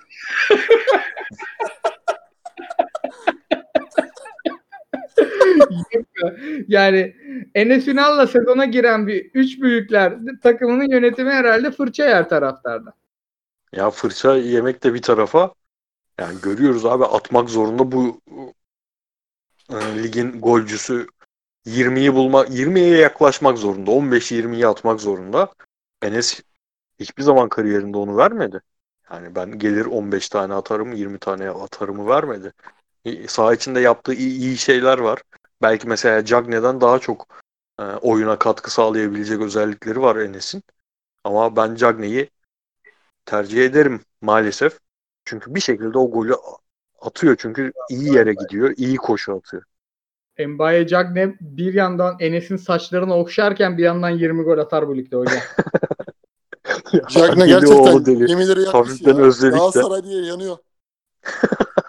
[6.69, 7.17] yani
[7.55, 12.93] Enes Ünal'la sezona giren bir üç büyükler takımının yönetimi herhalde fırça yer taraftarda.
[13.73, 15.55] Ya fırça yemek de bir tarafa
[16.21, 18.21] yani görüyoruz abi atmak zorunda bu
[19.71, 21.07] e, ligin golcüsü
[21.67, 23.91] 20'yi bulma 20'ye yaklaşmak zorunda.
[23.91, 25.53] 15-20'yi atmak zorunda.
[26.03, 26.43] Enes
[27.01, 28.61] hiçbir zaman kariyerinde onu vermedi.
[29.11, 32.53] Yani ben gelir 15 tane atarım, 20 tane atarımı vermedi.
[33.05, 35.23] E, Saha içinde yaptığı iyi, iyi şeyler var.
[35.63, 37.27] Belki mesela Cagney'den daha çok
[37.81, 40.63] e, oyuna katkı sağlayabilecek özellikleri var Enes'in.
[41.25, 42.31] Ama ben Cagney'i
[43.27, 44.79] tercih ederim maalesef.
[45.25, 46.35] Çünkü bir şekilde o golü
[47.01, 47.37] atıyor.
[47.39, 49.63] Çünkü iyi yere gidiyor, iyi koşu atıyor.
[50.47, 55.39] Mbaye Cagne bir yandan Enes'in saçlarını okşarken bir yandan 20 gol atar bu ligde hocam.
[57.09, 59.23] Cagne gerçekten gemileri yakmış Hafiften ya.
[59.23, 59.59] özledik de.
[59.59, 60.59] Galatasaray diye yanıyor.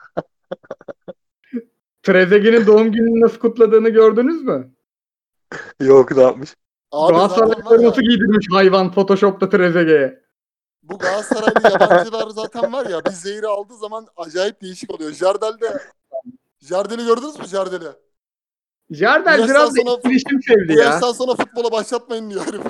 [2.14, 4.72] Trezeguet'in doğum gününü nasıl kutladığını gördünüz mü?
[5.80, 6.56] Yok ne yapmış?
[6.92, 10.22] Abi Galatasaray zaten var ya, forması giydirmiş hayvan Photoshop'ta Trezeguet'e.
[10.84, 15.12] bu Galatasaraylı yabancılar zaten var ya bir zehri aldığı zaman acayip değişik oluyor.
[15.12, 15.78] Jardel'de
[16.60, 17.90] Jardel'i gördünüz mü Jardel'i?
[18.92, 20.86] Jardel biraz da etkileşim sevdi ya.
[20.86, 22.62] yaştan sonra futbola başlatmayın diyor herif.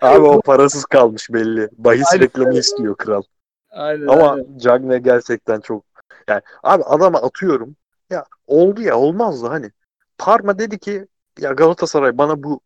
[0.00, 1.68] Abi o parasız kalmış belli.
[1.78, 2.24] Bahis Aynen.
[2.24, 3.22] reklamı istiyor kral.
[3.70, 4.58] Aynen, Ama aynen.
[4.58, 5.91] Cagne gerçekten çok
[6.28, 7.76] yani abi adama atıyorum.
[8.10, 9.70] Ya oldu ya olmaz da hani.
[10.18, 11.06] Parma dedi ki
[11.38, 12.60] ya Galatasaray bana bu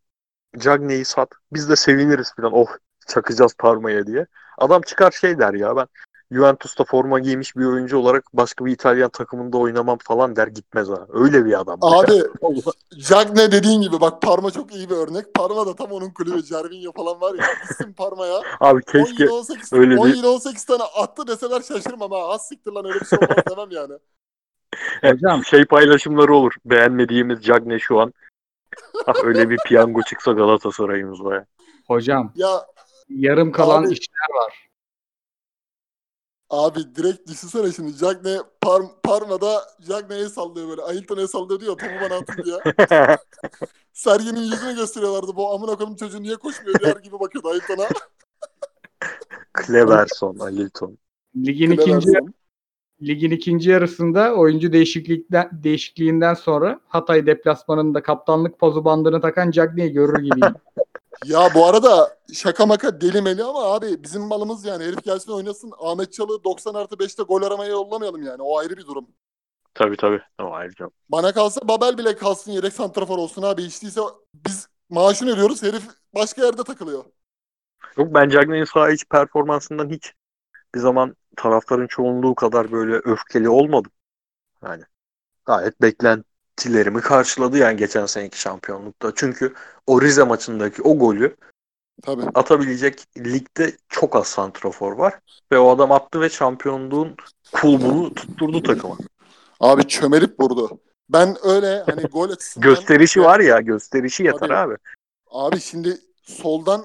[0.59, 1.31] Cagney'i sat.
[1.53, 2.53] Biz de seviniriz falan.
[2.53, 2.69] Oh
[3.07, 4.27] çakacağız Parma'ya diye.
[4.59, 5.87] Adam çıkar şey der ya ben
[6.33, 11.07] Juventus'ta forma giymiş bir oyuncu olarak başka bir İtalyan takımında oynamam falan der gitmez ha.
[11.13, 11.79] Öyle bir adam.
[11.83, 12.73] Abi Allah.
[12.99, 15.35] Cagne dediğin gibi bak Parma çok iyi bir örnek.
[15.35, 16.43] Parma da tam onun kulübü.
[16.43, 17.45] Cervinho falan var ya.
[17.69, 18.41] Gitsin Parma'ya.
[18.61, 22.29] Abi 10 keşke yıl 18, öyle 10 bir- yıl 18 tane attı deseler şaşırmam ha.
[22.29, 23.99] Az siktir lan öyle bir şey olmaz demem yani.
[25.13, 26.53] Hocam şey paylaşımları olur.
[26.65, 28.13] Beğenmediğimiz Cagne şu an.
[29.07, 31.47] Ah öyle bir piyango çıksa Galatasaray'ımız var ya.
[31.87, 32.67] hocam Ya
[33.09, 34.66] yarım kalan Abi- işler var.
[36.51, 40.83] Abi direkt düşünsene şimdi Cagne Par Parma'da Cagne'ye sallıyor böyle.
[40.83, 42.57] Ailton'a sallıyor diyor topu bana atın diye.
[43.93, 45.37] Sergen'in yüzünü gösteriyorlardı.
[45.37, 47.89] Bu amına koyayım çocuğu niye koşmuyor der gibi bakıyordu Ailton'a.
[49.67, 50.99] Cleverson, Alilton.
[51.37, 52.13] Ligin ikinci
[53.03, 60.23] ligin ikinci yarısında oyuncu değişiklikten değişikliğinden sonra Hatay deplasmanında kaptanlık pozu bandını takan Cagney'i görür
[60.23, 60.55] gibiyim.
[61.25, 64.85] Ya bu arada şaka maka deli meli ama abi bizim malımız yani.
[64.85, 65.73] Herif gelsin oynasın.
[65.79, 68.43] Ahmet Çalı 90 artı 5'te gol aramaya yollamayalım yani.
[68.43, 69.09] O ayrı bir durum.
[69.75, 70.21] Tabii tabii.
[70.43, 70.91] O ayrıca.
[71.09, 73.63] Bana kalsa Babel bile kalsın yedek santrafor olsun abi.
[73.63, 74.01] Hiç değilse
[74.35, 75.63] biz maaşını ödüyoruz.
[75.63, 75.83] Herif
[76.15, 77.05] başka yerde takılıyor.
[77.97, 80.13] Yok ben Cagney'in saha iç performansından hiç
[80.75, 83.93] bir zaman taraftarın çoğunluğu kadar böyle öfkeli olmadım.
[84.65, 84.83] Yani
[85.47, 85.83] gayet
[86.57, 89.13] beklentilerimi karşıladı yani geçen seneki şampiyonlukta.
[89.15, 89.55] Çünkü
[89.87, 91.37] o Rize maçındaki o golü
[92.03, 92.23] Tabii.
[92.35, 95.15] atabilecek ligde çok az santrafor var.
[95.53, 97.17] Ve o adam attı ve şampiyonluğun
[97.53, 98.97] kulbunu tutturdu takıma.
[99.61, 100.81] Abi çömelip vurdu.
[101.09, 102.69] Ben öyle hani gol açısından...
[102.69, 104.55] Gösterişi var ya gösterişi yeter Tabii.
[104.55, 104.77] abi.
[105.31, 106.85] Abi şimdi soldan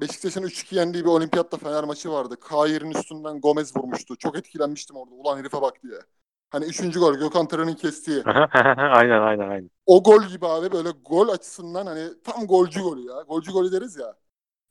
[0.00, 2.36] Beşiktaş'ın 3-2 yendiği bir olimpiyatta Fener maçı vardı.
[2.40, 4.16] Kair'in üstünden Gomez vurmuştu.
[4.16, 5.14] Çok etkilenmiştim orada.
[5.14, 5.98] Ulan herife bak diye.
[6.50, 8.22] Hani üçüncü gol Gökhan Tören'in kestiği.
[8.24, 9.70] aynen aynen aynen.
[9.86, 13.22] O gol gibi abi böyle gol açısından hani tam golcü golü ya.
[13.28, 14.16] Golcü golü deriz ya.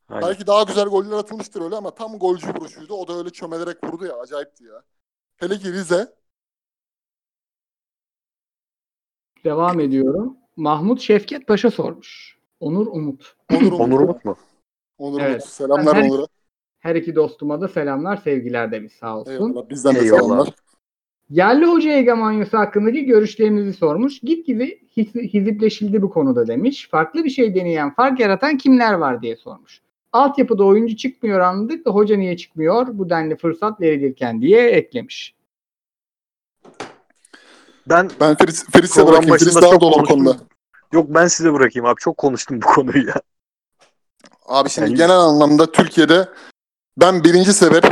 [0.10, 0.28] aynen.
[0.28, 2.94] Belki daha güzel goller atılmıştır öyle ama tam golcü vuruşuydu.
[2.94, 4.16] O da öyle çömelerek vurdu ya.
[4.20, 4.84] Acayipti ya.
[5.38, 6.14] Hele ki Rize.
[9.44, 10.38] Devam ediyorum.
[10.56, 12.40] Mahmut Şevket Paşa sormuş.
[12.60, 13.36] Onur Umut.
[13.54, 13.80] Onur Umut.
[13.82, 14.36] Onur Umut mu?
[14.98, 15.32] Onur Evet.
[15.42, 15.46] Umut.
[15.50, 16.28] Selamlar her- Onur'a.
[16.80, 19.32] Her iki dostuma da selamlar, sevgiler demiş sağ olsun.
[19.32, 19.70] Eyvallah.
[19.70, 20.22] Bizden de Eyvallah.
[20.22, 20.54] selamlar.
[21.30, 24.20] Yerli hoca hegemonyası hakkındaki görüşlerinizi sormuş.
[24.20, 24.66] Gitgide
[24.98, 26.88] hiz- hizipleşildi bu konuda demiş.
[26.92, 29.82] Farklı bir şey deneyen, fark yaratan kimler var diye sormuş.
[30.14, 35.36] Altyapıda oyuncu çıkmıyor anladık da hoca niye çıkmıyor bu denli fırsat verilirken diye eklemiş.
[37.90, 39.38] Ben Ben Feris, Feris'e Program bırakayım.
[39.38, 40.38] Feris daha çok dolu konuda.
[40.94, 43.22] yok ben size bırakayım abi çok konuştum bu konuyu ya.
[44.46, 46.30] Abi şimdi Yani- genel anlamda Türkiye'de
[46.98, 47.84] ben birinci sebep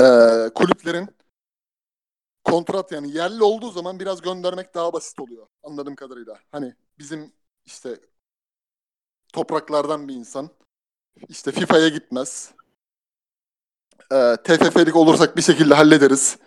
[0.00, 1.08] eee, kulüplerin
[2.44, 6.38] kontrat yani yerli olduğu zaman biraz göndermek daha basit oluyor anladığım kadarıyla.
[6.52, 7.32] Hani bizim
[7.64, 8.00] işte
[9.32, 10.50] topraklardan bir insan
[11.28, 12.52] işte FIFA'ya gitmez.
[14.12, 16.38] Eee TFF'lik olursak bir şekilde hallederiz.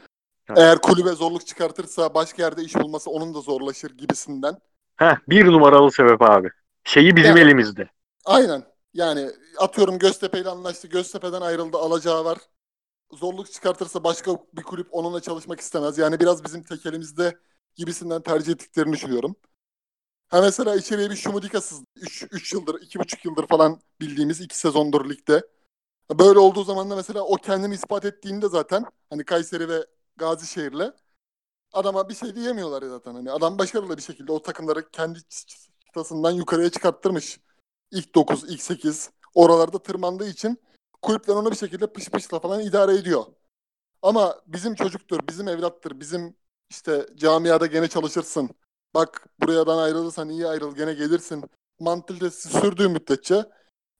[0.49, 0.59] Evet.
[0.59, 4.57] Eğer kulübe zorluk çıkartırsa başka yerde iş bulması onun da zorlaşır gibisinden.
[4.95, 6.49] Heh, bir numaralı sebep abi.
[6.83, 7.45] Şeyi bizim Evet.
[7.45, 7.89] elimizde.
[8.25, 8.63] Aynen.
[8.93, 10.87] Yani atıyorum Göztepe ile anlaştı.
[10.87, 11.77] Göztepe'den ayrıldı.
[11.77, 12.37] Alacağı var.
[13.11, 15.97] Zorluk çıkartırsa başka bir kulüp onunla çalışmak istemez.
[15.97, 17.39] Yani biraz bizim tek elimizde
[17.75, 19.35] gibisinden tercih ettiklerini düşünüyorum.
[20.27, 21.85] Ha mesela içeriye bir Şumudika sızdı.
[22.31, 25.47] 3 yıldır, 2,5 yıldır falan bildiğimiz 2 sezondur ligde.
[26.19, 29.85] Böyle olduğu zaman da mesela o kendini ispat ettiğinde zaten hani Kayseri ve
[30.17, 30.93] Gazişehir'le
[31.73, 33.13] adama bir şey diyemiyorlar ya zaten.
[33.13, 35.19] Hani adam başarılı bir şekilde o takımları kendi
[35.85, 37.39] çıtasından yukarıya çıkarttırmış
[37.91, 40.61] ilk 9, ilk 8 oralarda tırmandığı için
[41.05, 43.25] kulüpler onu bir şekilde pış pışla falan idare ediyor.
[44.01, 46.35] Ama bizim çocuktur, bizim evlattır, bizim
[46.69, 48.49] işte camiada gene çalışırsın.
[48.93, 51.43] Bak buradan ayrılırsan iyi ayrıl gene gelirsin.
[51.79, 53.45] Mantalitesi sürdüğü müddetçe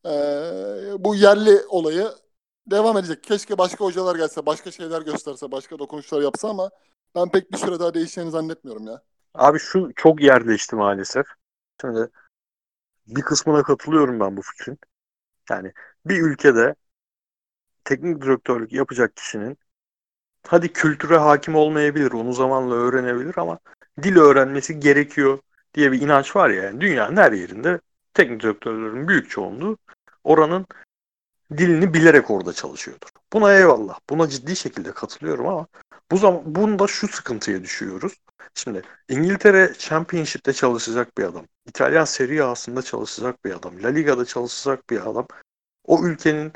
[0.05, 0.11] eee,
[0.99, 2.07] bu yerli olayı
[2.67, 3.23] devam edecek.
[3.23, 6.69] Keşke başka hocalar gelse, başka şeyler gösterse, başka dokunuşlar yapsa ama
[7.15, 9.01] ben pek bir süre daha değişeceğini zannetmiyorum ya.
[9.33, 11.25] Abi şu çok yerleşti maalesef.
[11.81, 12.09] Şimdi
[13.07, 14.79] bir kısmına katılıyorum ben bu fikrin.
[15.49, 15.73] Yani
[16.05, 16.75] bir ülkede
[17.85, 19.57] teknik direktörlük yapacak kişinin
[20.47, 23.59] hadi kültüre hakim olmayabilir, onu zamanla öğrenebilir ama
[24.03, 25.39] dil öğrenmesi gerekiyor
[25.73, 26.63] diye bir inanç var ya.
[26.63, 27.79] Yani dünyanın her yerinde
[28.13, 29.77] teknik direktörlerin büyük çoğunluğu
[30.23, 30.65] oranın
[31.57, 33.09] dilini bilerek orada çalışıyordur.
[33.33, 33.99] Buna eyvallah.
[34.09, 35.67] Buna ciddi şekilde katılıyorum ama
[36.11, 38.13] bu zaman bunda şu sıkıntıya düşüyoruz.
[38.53, 41.45] Şimdi İngiltere Championship'te çalışacak bir adam.
[41.67, 43.83] İtalyan Serie A'sında çalışacak bir adam.
[43.83, 45.27] La Liga'da çalışacak bir adam.
[45.85, 46.53] O ülkenin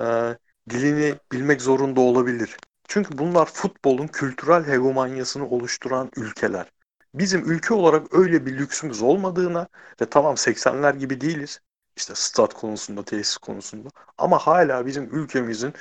[0.00, 0.36] e,
[0.70, 2.56] dilini bilmek zorunda olabilir.
[2.88, 6.72] Çünkü bunlar futbolun kültürel hegemonyasını oluşturan ülkeler.
[7.14, 9.68] Bizim ülke olarak öyle bir lüksümüz olmadığına
[10.00, 11.60] ve tamam 80'ler gibi değiliz.
[11.96, 13.88] İşte stat konusunda, tesis konusunda.
[14.18, 15.74] Ama hala bizim ülkemizin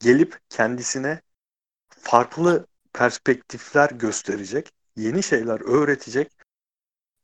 [0.00, 1.20] gelip kendisine
[1.88, 6.32] farklı perspektifler gösterecek, yeni şeyler öğretecek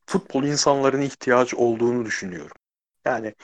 [0.06, 2.56] futbol insanların ihtiyacı olduğunu düşünüyorum.
[3.04, 3.34] Yani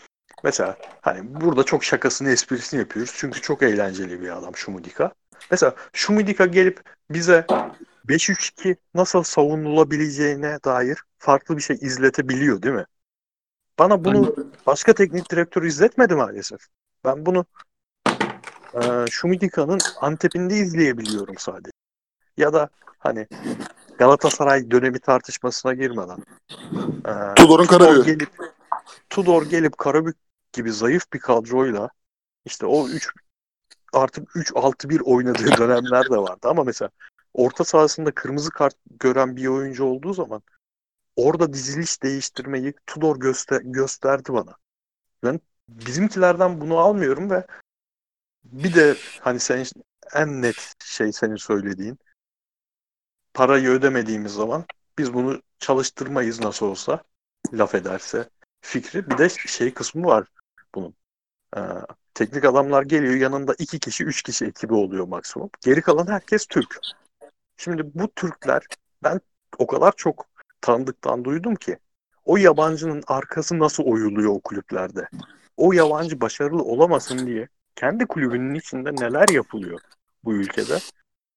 [0.44, 3.12] mesela hani burada çok şakasını esprisini yapıyoruz.
[3.16, 5.12] Çünkü çok eğlenceli bir adam Şumudika.
[5.50, 6.80] Mesela Şumudika gelip
[7.10, 7.46] bize
[8.06, 12.86] 5-3-2 nasıl savunulabileceğine dair farklı bir şey izletebiliyor değil mi?
[13.78, 14.36] Bana bunu
[14.66, 16.60] başka teknik direktör izletmedi maalesef.
[17.04, 17.44] Ben bunu
[18.74, 18.80] e,
[19.10, 21.70] Şumidika'nın Antep'inde izleyebiliyorum sadece.
[22.36, 22.68] Ya da
[22.98, 23.26] hani
[23.98, 26.18] Galatasaray dönemi tartışmasına girmeden
[27.04, 28.30] e, Tudor'un Tudor gelip
[29.10, 30.16] Tudor gelip Karabük
[30.52, 31.90] gibi zayıf bir kadroyla
[32.44, 33.08] işte o 3
[33.92, 36.90] artık 3-6-1 oynadığı dönemler de vardı ama mesela
[37.34, 40.42] orta sahasında kırmızı kart gören bir oyuncu olduğu zaman
[41.16, 44.56] orada diziliş değiştirmeyi Tudor göster gösterdi bana.
[45.22, 47.46] Ben bizimkilerden bunu almıyorum ve
[48.44, 49.66] bir de hani sen
[50.14, 51.98] en net şey senin söylediğin
[53.34, 54.64] parayı ödemediğimiz zaman
[54.98, 57.02] biz bunu çalıştırmayız nasıl olsa
[57.52, 58.28] laf ederse
[58.60, 59.10] fikri.
[59.10, 60.28] Bir de şey kısmı var
[60.74, 60.94] bunun.
[61.56, 61.60] Ee,
[62.14, 65.50] teknik adamlar geliyor yanında iki kişi üç kişi ekibi oluyor maksimum.
[65.64, 66.78] Geri kalan herkes Türk.
[67.56, 68.62] Şimdi bu Türkler
[69.02, 69.20] ben
[69.58, 70.26] o kadar çok
[70.60, 71.78] tanıdıktan duydum ki
[72.24, 75.08] o yabancının arkası nasıl oyuluyor o kulüplerde.
[75.56, 79.80] O yabancı başarılı olamasın diye kendi kulübünün içinde neler yapılıyor
[80.24, 80.78] bu ülkede.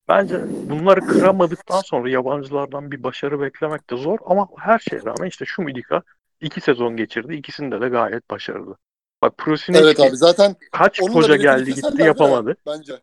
[0.08, 5.46] Bence bunları kıramadıktan sonra yabancılardan bir başarı beklemek de zor ama her şeye rağmen işte
[5.46, 6.02] şu Midika
[6.42, 7.36] iki sezon geçirdi.
[7.36, 8.78] İkisinde de gayet başarılı.
[9.24, 12.56] Bak Prosinecki Evet abi zaten kaç biletini geldi gitti yapamadı.
[12.66, 13.02] Bence.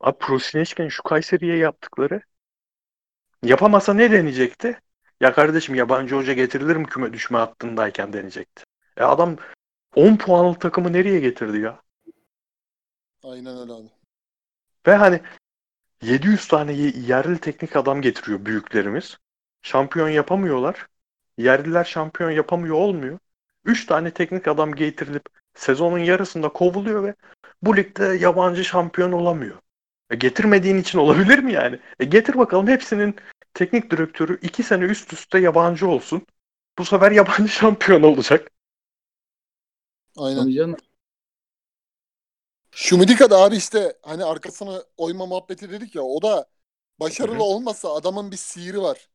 [0.00, 2.20] Abi Prosinecki'nin şu Kayseri'ye yaptıkları
[3.42, 4.80] yapamasa ne deneyecekti?
[5.20, 8.64] Ya kardeşim yabancı hoca getirilir mi küme düşme hattındayken deneyecekti.
[8.96, 9.36] E adam
[9.94, 11.82] 10 puanlı takımı nereye getirdi ya?
[13.22, 13.88] Aynen öyle abi.
[14.86, 15.20] Ve hani
[16.02, 19.18] 700 tane ye- yerli teknik adam getiriyor büyüklerimiz.
[19.62, 20.86] Şampiyon yapamıyorlar.
[21.38, 23.18] Yerliler şampiyon yapamıyor olmuyor.
[23.64, 27.14] 3 tane teknik adam getirilip sezonun yarısında kovuluyor ve
[27.62, 29.56] bu ligde yabancı şampiyon olamıyor.
[30.10, 31.78] E getirmediğin için olabilir mi yani?
[32.00, 33.16] E getir bakalım hepsinin
[33.54, 36.26] teknik direktörü 2 sene üst üste yabancı olsun.
[36.78, 38.50] Bu sefer yabancı şampiyon olacak.
[40.16, 40.50] Aynen.
[40.50, 40.76] Canım.
[42.72, 46.46] Şumidika da abi işte hani arkasını oyma muhabbeti dedik ya o da
[47.00, 47.42] başarılı Hı hı.
[47.42, 49.08] olmasa adamın bir sihiri var.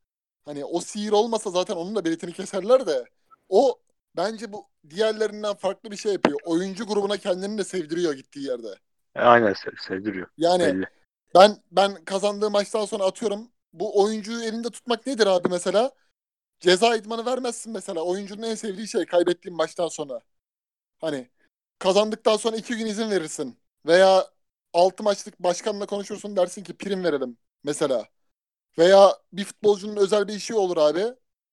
[0.45, 3.05] Hani o sihir olmasa zaten onun da biletini keserler de
[3.49, 3.79] o
[4.17, 6.39] bence bu diğerlerinden farklı bir şey yapıyor.
[6.45, 8.75] Oyuncu grubuna kendini de sevdiriyor gittiği yerde.
[9.15, 10.27] E aynen sev- sevdiriyor.
[10.37, 10.85] Yani Belli.
[11.35, 15.91] ben ben kazandığı maçtan sonra atıyorum bu oyuncuyu elinde tutmak nedir abi mesela?
[16.59, 18.01] Ceza idmanı vermezsin mesela.
[18.01, 20.21] Oyuncunun en sevdiği şey kaybettiğin maçtan sonra.
[20.97, 21.29] Hani
[21.79, 23.59] kazandıktan sonra iki gün izin verirsin.
[23.85, 24.27] Veya
[24.73, 28.05] altı maçlık başkanla konuşursun dersin ki prim verelim mesela.
[28.77, 31.05] Veya bir futbolcunun özel bir işi olur abi.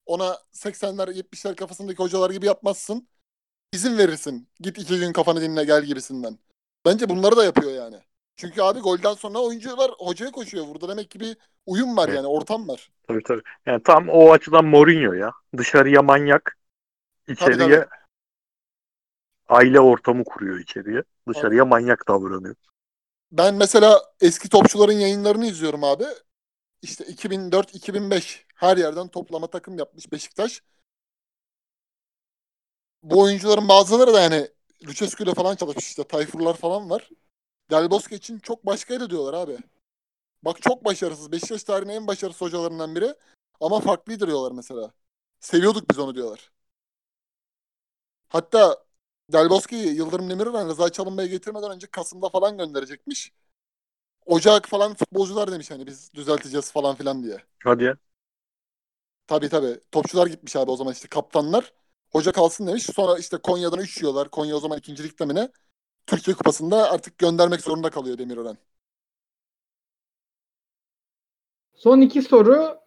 [0.07, 3.09] Ona 80'ler 70'ler kafasındaki hocalar gibi yapmazsın.
[3.73, 4.49] İzin verirsin.
[4.61, 6.39] Git iki gün kafanı dinle gel gibisinden.
[6.85, 8.01] Bence bunları da yapıyor yani.
[8.37, 10.69] Çünkü abi golden sonra oyuncular hocaya koşuyor.
[10.69, 12.91] Burada demek ki bir uyum var yani ortam var.
[13.09, 13.43] Tabii tabii.
[13.67, 15.33] Yani tam o açıdan Mourinho ya.
[15.57, 16.59] Dışarıya manyak,
[17.29, 17.87] içeriye tabii.
[19.49, 21.03] aile ortamı kuruyor içeriye.
[21.29, 22.55] Dışarıya manyak davranıyor.
[23.33, 26.05] Ben mesela eski topçuların yayınlarını izliyorum abi.
[26.83, 30.63] İşte 2004-2005 her yerden toplama takım yapmış Beşiktaş.
[33.03, 34.49] Bu oyuncuların bazıları da yani
[34.87, 37.11] Lucescu falan çalışmış işte Tayfurlar falan var.
[37.71, 39.59] Del Bosque için çok başkaydı diyorlar abi.
[40.43, 41.33] Bak çok başarısız.
[41.33, 43.15] Beşiktaş tarihinin en başarısız hocalarından biri.
[43.61, 44.93] Ama farklıydı diyorlar mesela.
[45.41, 46.53] Seviyorduk biz onu diyorlar.
[48.29, 48.85] Hatta
[49.33, 53.33] Del Bosque'yi Yıldırım Demirören Rıza Çalınbay'ı getirmeden önce Kasım'da falan gönderecekmiş.
[54.27, 57.39] Ocak falan futbolcular demiş hani biz düzelteceğiz falan filan diye.
[57.65, 57.97] Hadi ya.
[59.33, 59.81] Tabii tabii.
[59.93, 61.73] Topçular gitmiş abi o zaman işte kaptanlar.
[62.11, 62.83] Hoca kalsın demiş.
[62.83, 64.29] Sonra işte Konya'dan 3 yiyorlar.
[64.29, 65.49] Konya o zaman ikinci ligde mi?
[66.07, 68.57] Türkiye Kupası'nda artık göndermek zorunda kalıyor Demirören.
[71.75, 72.79] Son iki soru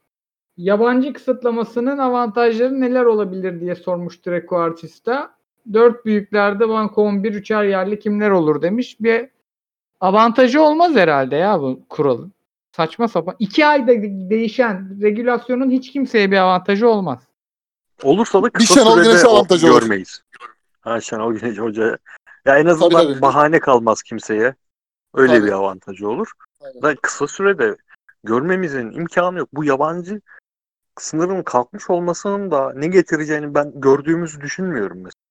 [0.58, 5.36] yabancı kısıtlamasının avantajları neler olabilir diye sormuştur Eko Artista.
[5.74, 8.98] Dört büyüklerde banko 11 üçer yerli kimler olur demiş.
[9.00, 9.30] Bir
[10.00, 12.35] avantajı olmaz herhalde ya bu kuralın.
[12.76, 13.36] Saçma sapan.
[13.40, 13.92] İki ayda
[14.30, 17.24] değişen regülasyonun hiç kimseye bir avantajı olmaz.
[18.04, 19.82] Olursa da Bir kısa Şenol sürede Güneş'e avantajı olur.
[19.82, 20.22] görmeyiz.
[20.82, 21.98] Ha Şenol Güneş Hoca.
[22.46, 23.22] Ya en azından Tabii, tabii.
[23.22, 24.56] bahane kalmaz kimseye.
[25.14, 25.48] Öyle Tabii.
[25.48, 26.32] bir avantajı olur.
[26.62, 26.82] Aynen.
[26.82, 27.76] Da kısa sürede
[28.24, 29.50] görmemizin imkanı yok.
[29.54, 30.22] Bu yabancı
[31.00, 35.22] sınırın kalkmış olmasının da ne getireceğini ben gördüğümüzü düşünmüyorum mesela.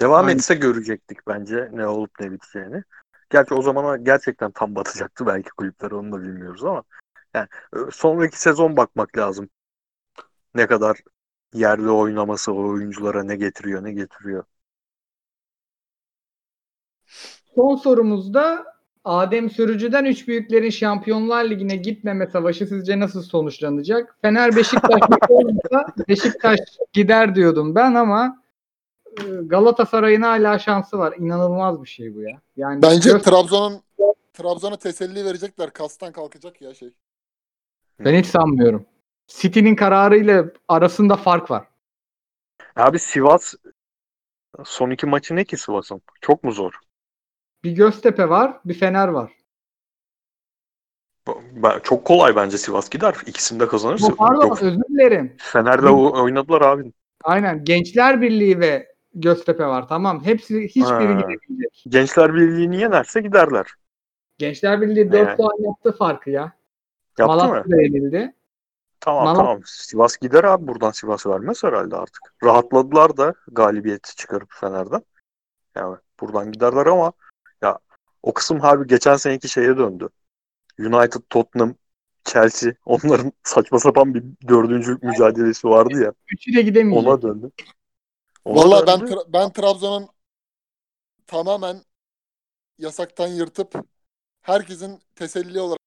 [0.00, 0.36] Devam Aynen.
[0.38, 2.82] etse görecektik bence ne olup ne biteceğini.
[3.30, 6.82] Gerçi o zamana gerçekten tam batacaktı belki kulüpler onu da bilmiyoruz ama
[7.34, 9.48] yani e, sonraki sezon bakmak lazım.
[10.54, 10.98] Ne kadar
[11.54, 14.44] yerli oynaması o oyunculara ne getiriyor ne getiriyor.
[17.54, 18.66] Son sorumuzda
[19.04, 24.16] Adem Sürücü'den üç büyüklerin Şampiyonlar Ligi'ne gitmeme savaşı sizce nasıl sonuçlanacak?
[24.22, 25.00] Fener Beşiktaş
[26.08, 26.60] Beşiktaş
[26.92, 28.42] gider diyordum ben ama
[29.46, 31.14] Galatasaray'ın hala şansı var.
[31.18, 32.40] İnanılmaz bir şey bu ya.
[32.56, 33.82] Yani Bence gö- Trabzon'un
[34.32, 35.72] Trabzon'a teselli verecekler.
[35.72, 36.94] Kastan kalkacak ya şey.
[38.00, 38.86] ben hiç sanmıyorum.
[39.26, 41.68] City'nin kararıyla arasında fark var.
[42.76, 43.54] Abi Sivas
[44.64, 46.02] son iki maçı ne ki Sivas'ın?
[46.20, 46.72] Çok mu zor?
[47.64, 49.32] Bir Göztepe var, bir Fener var.
[51.52, 53.16] Ben, çok kolay bence Sivas gider.
[53.26, 54.14] İkisini de kazanırsa.
[54.14, 55.36] Pardon Yok, özür dilerim.
[55.38, 56.92] Fener'le oynadılar abi.
[57.24, 57.64] Aynen.
[57.64, 59.88] Gençler Birliği ve Göztepe var.
[59.88, 60.24] Tamam.
[60.24, 61.12] Hepsi hiçbiri Ha.
[61.12, 61.84] gidemeyecek.
[61.88, 63.66] Gençler Birliği'ni yenerse giderler.
[64.38, 65.36] Gençler Birliği 4 Evet.
[65.36, 66.52] puan yaptı farkı ya.
[67.18, 67.50] Yaptı mı?
[67.50, 68.34] Malatya da yenildi.
[69.00, 69.60] Tamam Malat- tamam.
[69.64, 72.22] Sivas gider abi buradan Sivas vermez herhalde artık.
[72.44, 75.02] Rahatladılar da galibiyeti çıkarıp Fener'den.
[75.76, 77.12] Yani buradan giderler ama
[77.62, 77.78] ya
[78.22, 80.08] o kısım harbi geçen seneki şeye döndü.
[80.78, 81.74] United, Tottenham,
[82.24, 86.12] Chelsea onların saçma sapan bir dördüncülük mücadelesi vardı ya.
[86.32, 87.08] Üçü de gidemeyecek.
[87.08, 87.50] Ona döndü.
[88.46, 89.00] Ona Vallahi ben.
[89.00, 90.08] Tra- ben Trabzon'un
[91.26, 91.82] tamamen
[92.78, 93.74] yasaktan yırtıp
[94.42, 95.80] herkesin teselli olarak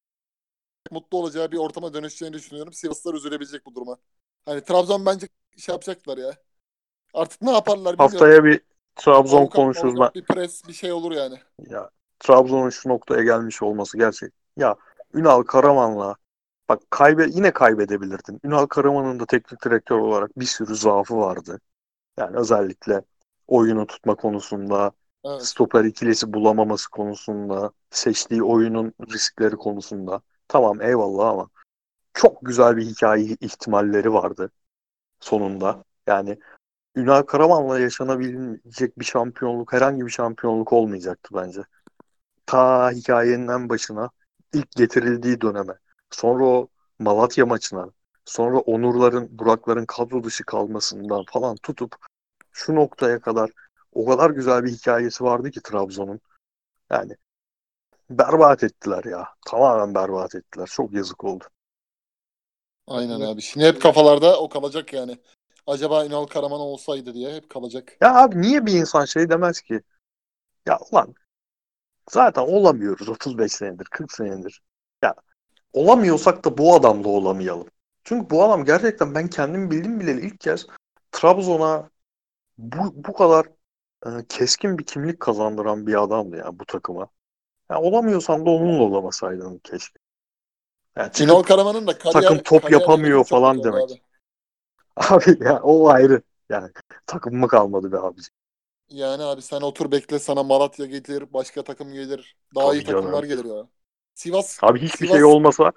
[0.92, 2.74] mutlu olacağı bir ortama dönüşeceğini düşünüyorum.
[2.74, 3.98] Sivaslılar üzülebilecek bu duruma.
[4.46, 5.28] Hani Trabzon bence
[5.58, 6.34] şey yapacaklar ya.
[7.14, 8.14] Artık ne yaparlar bilmiyorum.
[8.14, 8.62] Haftaya bir
[8.96, 10.10] Trabzon Avukat, konuşuruz ben.
[10.16, 11.40] Bir pres bir şey olur yani.
[11.70, 14.34] Ya Trabzon'un şu noktaya gelmiş olması gerçek.
[14.58, 14.76] Ya
[15.14, 16.16] Ünal Karaman'la
[16.70, 18.40] bak kaybe yine kaybedebilirdin.
[18.44, 21.60] Ünal Karaman'ın da teknik direktör olarak bir sürü zaafı vardı.
[22.20, 23.02] Yani özellikle
[23.48, 24.92] oyunu tutma konusunda,
[25.26, 25.46] Evet.
[25.46, 30.22] stoper ikilisi bulamaması konusunda, seçtiği oyunun riskleri konusunda.
[30.48, 31.50] Tamam eyvallah ama
[32.14, 34.52] çok güzel bir hikaye ihtimalleri vardı
[35.20, 35.84] sonunda.
[36.08, 36.40] Yani
[36.96, 41.62] Ünal Karaman'la yaşanabilecek bir şampiyonluk, herhangi bir şampiyonluk olmayacaktı bence.
[42.46, 44.10] Ta hikayenin en başına,
[44.54, 45.74] ilk getirildiği döneme,
[46.10, 46.68] sonra o
[47.00, 47.90] Malatya maçına,
[48.26, 51.96] sonra Onurların, Burakların kadro dışı kalmasından falan tutup
[52.60, 53.52] şu noktaya kadar
[53.94, 56.20] o kadar güzel bir hikayesi vardı ki Trabzon'un.
[56.92, 57.16] Yani
[58.10, 59.28] berbat ettiler ya.
[59.46, 60.68] Tamamen berbat ettiler.
[60.68, 61.44] Çok yazık oldu.
[62.88, 63.42] Aynen abi.
[63.42, 65.18] Şimdi hep kafalarda o kalacak yani.
[65.68, 67.98] Acaba Ünal Karaman olsaydı diye hep kalacak.
[68.02, 69.82] Ya abi niye bir insan şey demez ki?
[70.66, 71.16] Ya ulan
[72.12, 74.62] zaten olamıyoruz 35 senedir, 40 senedir.
[75.04, 75.16] Ya
[75.74, 77.68] olamıyorsak da bu adamla olamayalım.
[78.04, 80.68] Çünkü bu adam gerçekten ben kendim bildim bileli ilk kez
[81.12, 81.90] Trabzon'a
[82.60, 83.46] bu, bu kadar
[84.06, 87.08] e, keskin bir kimlik kazandıran bir adamdı ya bu takıma.
[87.70, 90.00] Ya olamıyorsan da onunla olamasaydın keşke.
[90.98, 93.84] Yani Ünal Karaman'ın da kariyer, takım top kariyer yapamıyor falan demek.
[93.84, 94.02] abi.
[94.96, 96.22] abi ya o ayrı.
[96.50, 96.72] Yani
[97.06, 98.22] takım mı kalmadı be abi.
[98.90, 102.38] Yani abi sen otur bekle sana Malatya gelir, başka takım gelir.
[102.56, 103.30] Daha Tabii iyi takımlar canım.
[103.30, 103.68] gelir ya.
[104.16, 105.72] Sivas Abi hiçbir Sivas- şey olmasa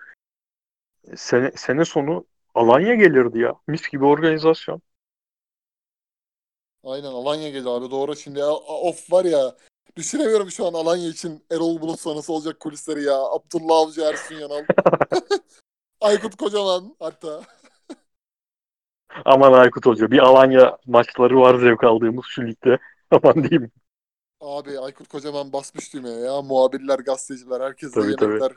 [1.17, 3.55] sene, sene sonu Alanya gelirdi ya.
[3.67, 4.83] Mis gibi organizasyon.
[6.85, 9.55] Aynen Alanya gelir abi doğru şimdi of var ya
[9.97, 13.15] düşünemiyorum şu an Alanya için Erol Bulut sonrası olacak kulisleri ya.
[13.23, 14.65] Abdullah Avcı Ersun Yanal.
[16.01, 17.43] Aykut Kocaman hatta.
[19.25, 22.79] Aman Aykut Hoca bir Alanya maçları var zevk aldığımız şu ligde.
[23.11, 23.71] Aman diyeyim.
[24.41, 26.43] Abi Aykut Kocaman basmış düğmeye ya.
[26.43, 28.33] Muhabirler, gazeteciler, herkese Tabii, tabii.
[28.33, 28.53] yemekler,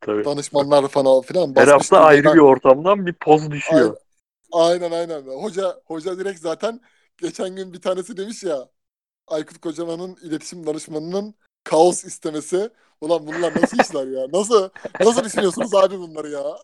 [0.00, 0.24] Tabii.
[0.24, 3.96] danışmanlar falan filan Her hafta ayrı Ben- bir ortamdan bir poz düşüyor.
[4.52, 5.22] Aynen aynen.
[5.22, 6.80] Hoca hoca direkt zaten
[7.22, 8.68] geçen gün bir tanesi demiş ya
[9.26, 11.34] Aykut Kocaman'ın iletişim danışmanının
[11.64, 12.70] kaos istemesi.
[13.00, 14.26] Ulan bunlar nasıl işler ya?
[14.32, 14.68] Nasıl
[15.00, 16.42] nasıl düşünüyorsunuz abi bunları ya?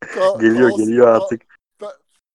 [0.00, 1.42] Ka- Geliyor kaos- geliyor artık.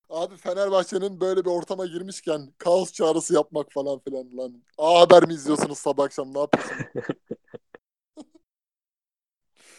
[0.10, 4.64] Abi Fenerbahçe'nin böyle bir ortama girmişken kaos çağrısı yapmak falan filan lan.
[4.78, 6.82] A Haber mi izliyorsunuz sabah akşam ne yapıyorsunuz?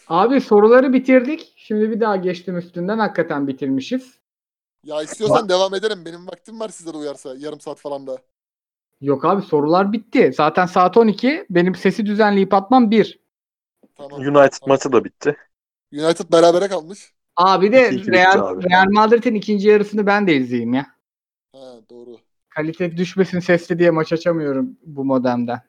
[0.08, 1.52] Abi soruları bitirdik.
[1.56, 2.98] Şimdi bir daha geçtim üstünden.
[2.98, 4.18] Hakikaten bitirmişiz.
[4.84, 6.04] Ya istiyorsan devam ederim.
[6.04, 7.34] Benim vaktim var size de uyarsa.
[7.38, 8.18] Yarım saat falan da.
[9.00, 10.32] Yok abi sorular bitti.
[10.36, 11.46] Zaten saat 12.
[11.50, 13.20] Benim sesi düzenleyip atmam 1.
[13.96, 14.20] Tamam.
[14.20, 15.36] United maçı da bitti.
[15.92, 17.12] United berabere kalmış.
[17.36, 18.70] Abi de İki Real, abi.
[18.70, 20.86] Real Madrid'in ikinci yarısını ben de izleyeyim ya.
[21.52, 22.16] Ha doğru.
[22.48, 25.60] Kalite düşmesin sesli diye maç açamıyorum bu modemden.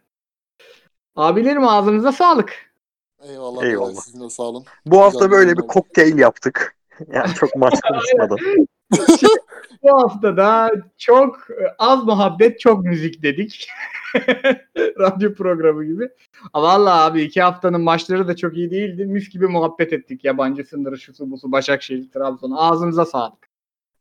[1.15, 2.71] Abilerim ağzınıza sağlık.
[3.21, 3.63] Eyvallah.
[3.63, 4.01] Eyvallah.
[4.01, 4.65] Sizin de sağ olun.
[4.85, 6.75] Bu hafta Güzel böyle bir kokteyl yaptık.
[7.13, 8.37] Yani çok maç konuşmadan.
[9.83, 11.47] Bu hafta da çok
[11.79, 13.67] az muhabbet çok müzik dedik.
[14.77, 16.09] Radyo programı gibi.
[16.53, 19.05] Ama Vallahi abi iki haftanın maçları da çok iyi değildi.
[19.05, 20.25] Mis gibi muhabbet ettik.
[20.25, 22.51] Yabancı sınırı şusu busu Başakşehir Trabzon.
[22.51, 23.49] Ağzınıza sağlık.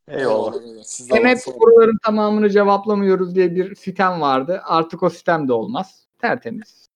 [0.07, 0.53] Eyvallah.
[0.83, 4.61] Sizden Hem hep soruların tamamını cevaplamıyoruz diye bir sitem vardı.
[4.65, 6.07] Artık o sitem de olmaz.
[6.19, 6.88] Tertemiz.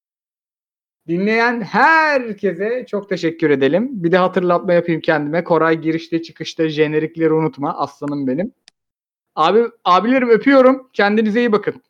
[1.08, 3.88] Dinleyen herkese çok teşekkür edelim.
[3.92, 5.44] Bir de hatırlatma yapayım kendime.
[5.44, 7.78] Koray girişte çıkışta jenerikleri unutma.
[7.78, 8.52] Aslanım benim.
[9.36, 10.90] Abi abilerim öpüyorum.
[10.92, 11.82] Kendinize iyi bakın.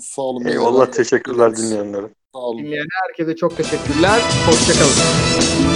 [0.00, 0.44] Sağ olun.
[0.44, 2.06] Eyvallah teşekkürler dinleyenlere.
[2.34, 2.58] Sağ olun.
[2.58, 4.20] Dinleyen herkese çok teşekkürler.
[4.46, 5.75] Hoşçakalın.